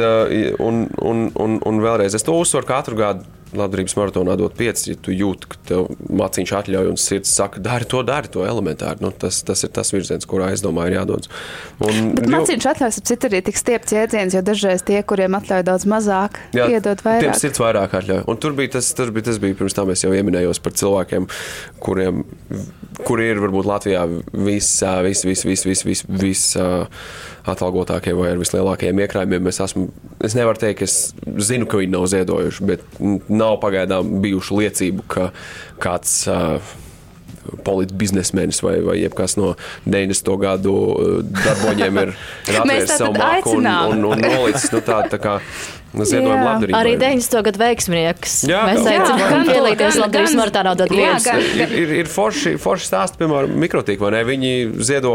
un, 0.63 0.87
un, 1.03 1.27
un, 1.35 1.59
un 1.59 1.83
vēlreiz, 1.83 2.15
es 2.17 2.25
to 2.25 2.37
uzsveru 2.39 2.71
katru 2.71 2.97
gadu 3.01 3.27
labdarības 3.57 3.95
maratonā 3.99 4.37
dot 4.39 4.57
5, 4.59 4.85
ja 4.91 4.97
tu 5.01 5.15
jūti, 5.15 5.49
ka 5.53 5.61
tev 5.71 5.89
maciņš 6.21 6.53
atļauj 6.61 6.91
un 6.93 6.99
sirds 7.01 7.33
saka, 7.35 7.63
dari 7.65 7.89
to, 7.89 8.03
dari 8.07 8.31
to 8.33 8.45
elementāri. 8.47 9.03
Nu, 9.05 9.11
tas, 9.13 9.41
tas 9.47 9.65
ir 9.65 9.73
tas 9.75 9.93
virziens, 9.95 10.27
kurā 10.29 10.51
es 10.55 10.63
domāju, 10.65 10.93
ir 10.93 10.99
jādodas. 11.01 11.31
Un, 11.81 12.13
Bet 12.17 12.27
jo... 12.27 12.33
maciņš 12.35 12.69
atļauj, 12.73 12.99
ap 13.01 13.09
citu 13.13 13.31
arī 13.31 13.43
tik 13.49 13.61
stiepts 13.61 13.97
jēdziens, 13.97 14.37
jo 14.37 14.45
dažreiz 14.45 14.85
tie, 14.87 15.01
kuriem 15.07 15.39
atļauj 15.39 15.65
daudz 15.69 15.89
mazāk, 15.91 16.41
jā, 16.57 16.69
iedod 16.77 17.03
vairāk. 17.05 17.29
Tiem 17.29 17.41
sirds 17.41 17.63
vairāk 17.63 17.97
atļauj. 18.01 18.25
Un 18.29 18.43
tur 18.43 18.57
bija 18.59 18.77
tas, 18.79 18.91
tur 18.99 19.13
bija, 19.15 19.29
tas 19.31 19.41
bija 19.43 19.59
pirms 19.59 19.77
tam 19.77 19.93
es 19.95 20.05
jau 20.05 20.13
ieminējos 20.17 20.63
par 20.65 20.77
cilvēkiem, 20.79 21.29
kuriem, 21.85 22.25
kuri 23.07 23.29
ir 23.33 23.41
varbūt 23.43 23.69
Latvijā 23.69 24.03
visā, 24.33 24.99
vis, 25.07 25.23
vis, 25.27 25.45
vis, 25.47 25.65
vis, 25.67 25.85
vis, 25.87 26.03
vis, 26.09 26.43
atalgotākie 27.49 28.15
vai 28.19 28.33
ar 28.33 28.43
vislielākajiem 28.43 29.05
iekrājumiem. 29.05 29.53
Es, 29.53 29.61
esmu, 29.65 29.87
es 30.25 30.37
nevaru 30.39 30.61
teikt, 30.63 30.85
es 30.89 30.99
zinu, 31.49 31.69
ka 31.71 31.81
viņi 31.81 31.95
nav 31.95 32.09
ziedojuši, 32.13 32.67
bet 32.69 32.85
nav 33.31 33.61
pagaidām 33.63 34.19
bijušu 34.25 34.61
liecību, 34.63 35.09
ka 35.15 35.31
kāds. 35.83 36.21
Uh, 36.29 36.77
politbiznesmenis 37.65 38.61
vai, 38.61 38.75
vai 38.85 38.99
jebkas 39.01 39.39
no 39.39 39.55
90. 39.87 40.35
gadu 40.43 40.75
darboņiem 41.33 42.01
ir, 42.03 42.13
ir 42.51 42.59
atvērts 42.61 42.99
savu 43.01 43.15
māku 43.17 43.55
un, 43.57 43.69
un, 43.95 44.05
un 44.11 44.25
nolicis 44.25 44.73
nu, 44.75 44.83
tā, 44.85 45.01
tā 45.09 45.21
kā 45.23 45.39
Ziedojuma 45.97 46.45
labdarība. 46.45 46.79
Arī 46.79 46.95
90. 47.01 47.43
gadu 47.47 47.61
veiksminieks. 47.63 48.35
Jā, 48.51 48.61
Mēs 48.69 48.85
aicinām 48.85 49.47
piedalīties 49.49 49.99
labdarības 50.03 50.35
maratonā. 50.37 50.75
Ir, 51.57 51.73
ir, 51.83 51.93
ir 52.03 52.11
forši, 52.13 52.57
forši 52.61 52.91
stāsti, 52.91 53.21
piemēram, 53.23 53.55
mikrotīk, 53.63 54.03
vai 54.03 54.13
ne? 54.19 54.21
Viņi 54.29 54.53
ziedo 54.85 55.15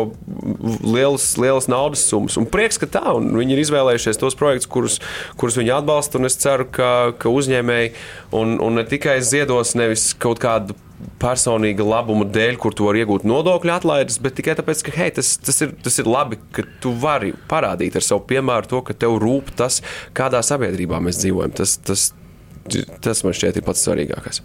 lielas, 0.81 1.27
lielas 1.37 1.69
naudas 1.69 2.05
summas. 2.09 2.39
Un 2.41 2.49
prieks, 2.49 2.81
ka 2.81 2.89
tā, 2.97 3.03
un 3.13 3.29
viņi 3.37 3.55
ir 3.55 3.63
izvēlējušies 3.67 4.21
tos 4.21 4.37
projektus, 4.39 4.71
kurus, 4.73 4.97
kurus 5.37 5.59
viņi 5.61 5.75
atbalsta, 5.77 6.17
un 6.17 6.31
es 6.31 6.39
ceru, 6.41 6.65
ka, 6.73 6.89
ka 7.21 7.29
uzņēmēji 7.29 7.93
un, 8.39 8.57
un 8.63 8.81
ne 8.81 8.87
tikai 8.89 9.19
ziedos 9.21 9.75
nevis 9.77 10.09
kaut 10.17 10.41
kādu 10.41 10.77
personīga 11.21 11.85
labuma 11.87 12.25
dēļ, 12.29 12.57
kur 12.61 12.75
tu 12.77 12.87
vari 12.87 13.03
iegūt 13.03 13.27
nodokļu 13.27 13.73
atlaides, 13.75 14.19
bet 14.23 14.37
tikai 14.39 14.57
tāpēc, 14.59 14.83
ka 14.87 14.95
hei, 14.97 15.11
tas, 15.15 15.35
tas, 15.41 15.61
ir, 15.65 15.75
tas 15.83 15.99
ir 16.01 16.09
labi, 16.09 16.39
ka 16.55 16.65
tu 16.83 16.95
vari 16.99 17.33
parādīt 17.51 17.99
ar 17.99 18.05
savu 18.05 18.25
piemēru 18.31 18.69
to, 18.71 18.83
ka 18.87 18.97
tev 19.05 19.19
rūp 19.23 19.53
tas, 19.59 19.81
kādā 20.17 20.43
sabiedrībā 20.45 21.01
mēs 21.03 21.21
dzīvojam. 21.23 21.55
Tas, 21.59 21.77
tas, 21.83 22.11
tas 23.03 23.23
man 23.25 23.35
šķiet 23.35 23.59
ir 23.59 23.65
pats 23.65 23.83
svarīgākais. 23.85 24.41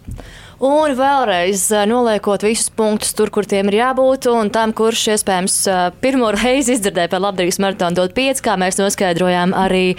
Un 0.59 0.91
vēlreiz 0.97 1.69
noliekot 1.87 2.43
visus 2.43 2.67
punktus 2.75 3.13
tur, 3.15 3.31
kur 3.31 3.47
tiem 3.47 3.69
ir 3.71 3.77
jābūt, 3.77 4.27
un 4.27 4.51
tam, 4.51 4.73
kurš 4.75 5.05
iespējams 5.15 5.55
pirmo 6.03 6.33
reizi 6.35 6.75
izdzirdēja 6.75 7.13
par 7.13 7.23
labdarības 7.29 7.61
maratonu 7.63 8.01
dot 8.01 8.15
5, 8.17 8.43
kā 8.43 8.57
mēs 8.59 8.79
noskaidrojām 8.81 9.55
arī 9.55 9.95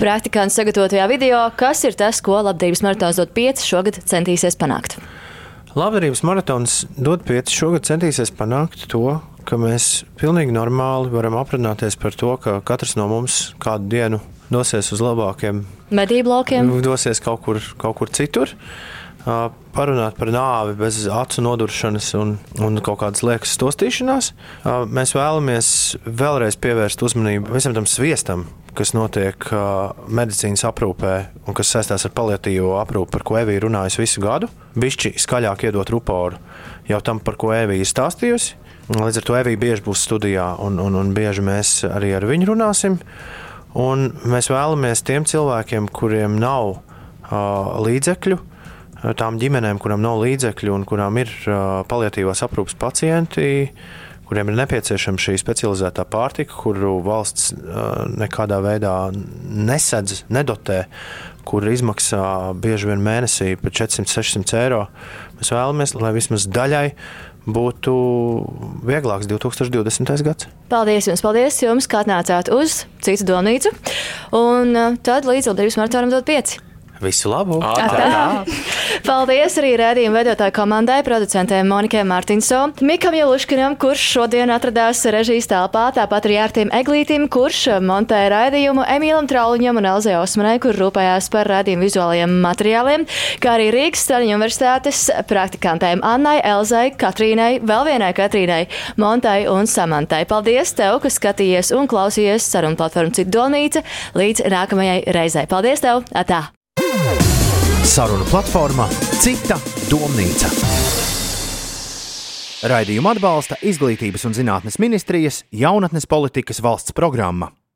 praktikantu 0.00 0.56
sagatavotajā 0.56 1.10
video, 1.12 1.44
kas 1.60 1.84
ir 1.84 1.98
tas, 1.98 2.22
ko 2.24 2.40
labdarības 2.40 2.84
maratons 2.86 3.20
dot 3.20 3.36
5 3.36 3.68
šogad 3.68 4.00
centīsies 4.08 4.56
panākt. 4.60 4.96
Labdarības 5.76 6.22
maratons 6.24 6.86
dod 6.96 7.24
pieci 7.28 7.52
šogad 7.52 7.84
centīsies 7.84 8.30
panākt 8.32 8.86
to, 8.88 9.18
ka 9.44 9.58
mēs 9.60 10.06
pilnīgi 10.20 10.54
normāli 10.56 11.12
varam 11.12 11.36
aprunāties 11.36 11.98
par 12.00 12.16
to, 12.16 12.30
ka 12.40 12.58
katrs 12.64 12.96
no 12.96 13.04
mums 13.10 13.52
kādu 13.60 13.90
dienu 13.92 14.20
dosies 14.48 14.88
uz 14.96 15.02
labākiem 15.04 15.66
medību 15.92 16.32
laukiem, 16.32 16.72
dosies 16.84 17.20
kaut 17.24 17.42
kur, 17.44 17.60
kaut 17.80 17.98
kur 18.00 18.12
citur. 18.12 18.54
Parunāt 19.26 20.16
par 20.16 20.30
nāvi 20.32 20.76
bez 20.78 21.02
acu 21.10 21.42
noduršanas 21.44 22.12
un, 22.16 22.36
un 22.64 22.78
kaut 22.84 23.00
kādas 23.02 23.24
liekas 23.26 23.52
stostīšanās. 23.58 24.30
Mēs 24.94 25.12
vēlamies 25.16 25.68
vēlreiz 26.06 26.56
pievērst 26.62 27.02
uzmanību 27.04 27.52
visam 27.56 27.74
tam 27.76 27.86
sviestam, 27.90 28.46
kas 28.78 28.94
notiek 28.94 29.48
medicīnas 30.08 30.64
aprūpē 30.70 31.14
un 31.44 31.58
kas 31.58 31.74
saistās 31.74 32.06
ar 32.06 32.14
paliatīvo 32.14 32.76
aprūpi, 32.80 33.12
par 33.16 33.26
ko 33.26 33.40
Evija 33.42 33.66
runājas 33.66 33.98
visu 34.00 34.22
gadu. 34.24 34.48
Bišķi 34.78 35.16
skaļāk 35.18 35.66
iedot 35.68 35.90
ruporu 35.92 36.38
jau 36.88 37.02
tam, 37.04 37.20
par 37.20 37.36
ko 37.40 37.52
Evija 37.56 37.84
ir 37.84 37.90
stāstījusi. 37.90 38.56
Līdz 38.88 39.20
ar 39.20 39.26
to 39.28 39.34
Evija 39.36 39.60
bieži 39.60 39.84
būs 39.84 40.06
studijā, 40.06 40.54
un, 40.64 40.78
un, 40.80 40.94
un 40.96 41.10
bieži 41.12 41.42
mēs 41.44 41.82
arī 41.90 42.14
ar 42.16 42.24
viņu 42.24 42.54
runāsim. 42.54 42.96
Un 43.76 44.08
mēs 44.24 44.48
vēlamies 44.48 45.04
tiem 45.04 45.26
cilvēkiem, 45.28 45.90
kuriem 45.92 46.38
nav 46.40 46.78
uh, 46.78 47.76
līdzekļu, 47.84 48.38
tām 49.18 49.38
ģimenēm, 49.40 49.78
kurām 49.82 50.02
nav 50.02 50.20
līdzekļu 50.24 50.74
un 50.74 50.84
kurām 50.88 51.20
ir 51.22 51.32
paliatīvās 51.90 52.42
aprūpes 52.46 52.76
pacienti, 52.80 53.70
kuriem 54.28 54.50
ir 54.50 54.58
nepieciešama 54.58 55.22
šī 55.22 55.38
specializētā 55.40 56.04
pārtika, 56.10 56.52
kuru 56.52 56.98
valsts 57.06 57.54
nekādā 58.18 58.58
veidā 58.64 58.96
nesedz, 59.14 60.24
nedotē, 60.28 60.82
kur 61.48 61.64
izmaksā 61.64 62.52
bieži 62.60 62.90
vien 62.90 63.00
mēnesī 63.00 63.54
par 63.56 63.72
400-600 63.72 64.60
eiro. 64.60 64.82
Mēs 65.38 65.54
vēlamies, 65.54 65.96
lai 65.96 66.12
vismaz 66.18 66.44
daļai 66.44 66.84
būtu 67.48 67.92
vieglāks 68.84 69.30
2020. 69.30 70.12
gads. 70.26 70.50
Paldies 70.68 71.08
jums, 71.08 71.24
paldies 71.24 71.62
jums, 71.64 71.88
kā 71.88 72.02
atnācāt 72.04 72.52
uz 72.52 72.82
citu 73.00 73.30
domnīcu. 73.30 73.72
Un 74.36 74.98
tad 75.00 75.24
līdz 75.24 75.54
Latvijas 75.54 75.80
maratonam 75.80 76.12
dot 76.12 76.28
pieci. 76.28 76.60
Visu 77.02 77.30
labu! 77.30 77.60
Atā. 77.62 78.42
Paldies 79.06 79.54
arī 79.60 79.74
rādījuma 79.78 80.18
veidotāju 80.18 80.54
komandai, 80.56 80.98
producentiem 81.06 81.68
Monikai 81.70 82.02
Mārtiņso, 82.08 82.60
Mikam 82.82 83.14
Jeluškinam, 83.14 83.76
kurš 83.78 84.02
šodien 84.16 84.50
atradās 84.50 85.04
režijas 85.14 85.46
telpā, 85.50 85.88
tāpat 85.94 86.26
arī 86.26 86.38
Ārtim 86.42 86.72
Eglītim, 86.74 87.28
kurš 87.30 87.78
montēja 87.84 88.32
raidījumu, 88.34 88.82
Emīlam 88.96 89.28
Trauliņam 89.30 89.78
un 89.78 89.88
Elzai 89.92 90.16
Osmanai, 90.18 90.56
kur 90.62 90.76
rūpējās 90.78 91.30
par 91.34 91.50
raidījumu 91.52 91.86
vizuālajiem 91.86 92.34
materiāliem, 92.42 93.06
kā 93.42 93.54
arī 93.54 93.70
Rīgas 93.76 94.04
Straņu 94.08 94.34
universitātes 94.34 95.06
praktikantēm 95.30 96.02
Annai, 96.06 96.38
Elzai, 96.42 96.88
Katrīnai, 96.98 97.52
vēl 97.62 97.88
vienai 97.92 98.12
Katrīnai, 98.18 98.64
Montai 98.98 99.40
un 99.52 99.70
Samantai. 99.70 100.24
Paldies 100.28 100.74
tev, 100.78 100.98
ka 101.04 101.12
skatījies 101.12 101.70
un 101.78 101.86
klausījies 101.90 102.50
sarunu 102.50 102.78
platformu 102.80 103.14
Citdolnīca 103.14 103.86
līdz 104.18 104.48
nākamajai 104.50 105.02
reizei. 105.14 105.48
Paldies 105.50 105.84
tev! 105.84 106.02
Atā! 106.16 106.48
Saruna 107.84 108.24
platforma 108.30 108.86
Cita 109.18 109.58
domnīca. 109.90 110.50
Raidījumu 112.68 113.10
atbalsta 113.12 113.58
Izglītības 113.62 114.24
un 114.28 114.36
zinātnes 114.38 114.78
ministrijas 114.82 115.42
jaunatnes 115.54 116.08
politikas 116.10 116.62
valsts 116.64 116.94
programma. 116.96 117.52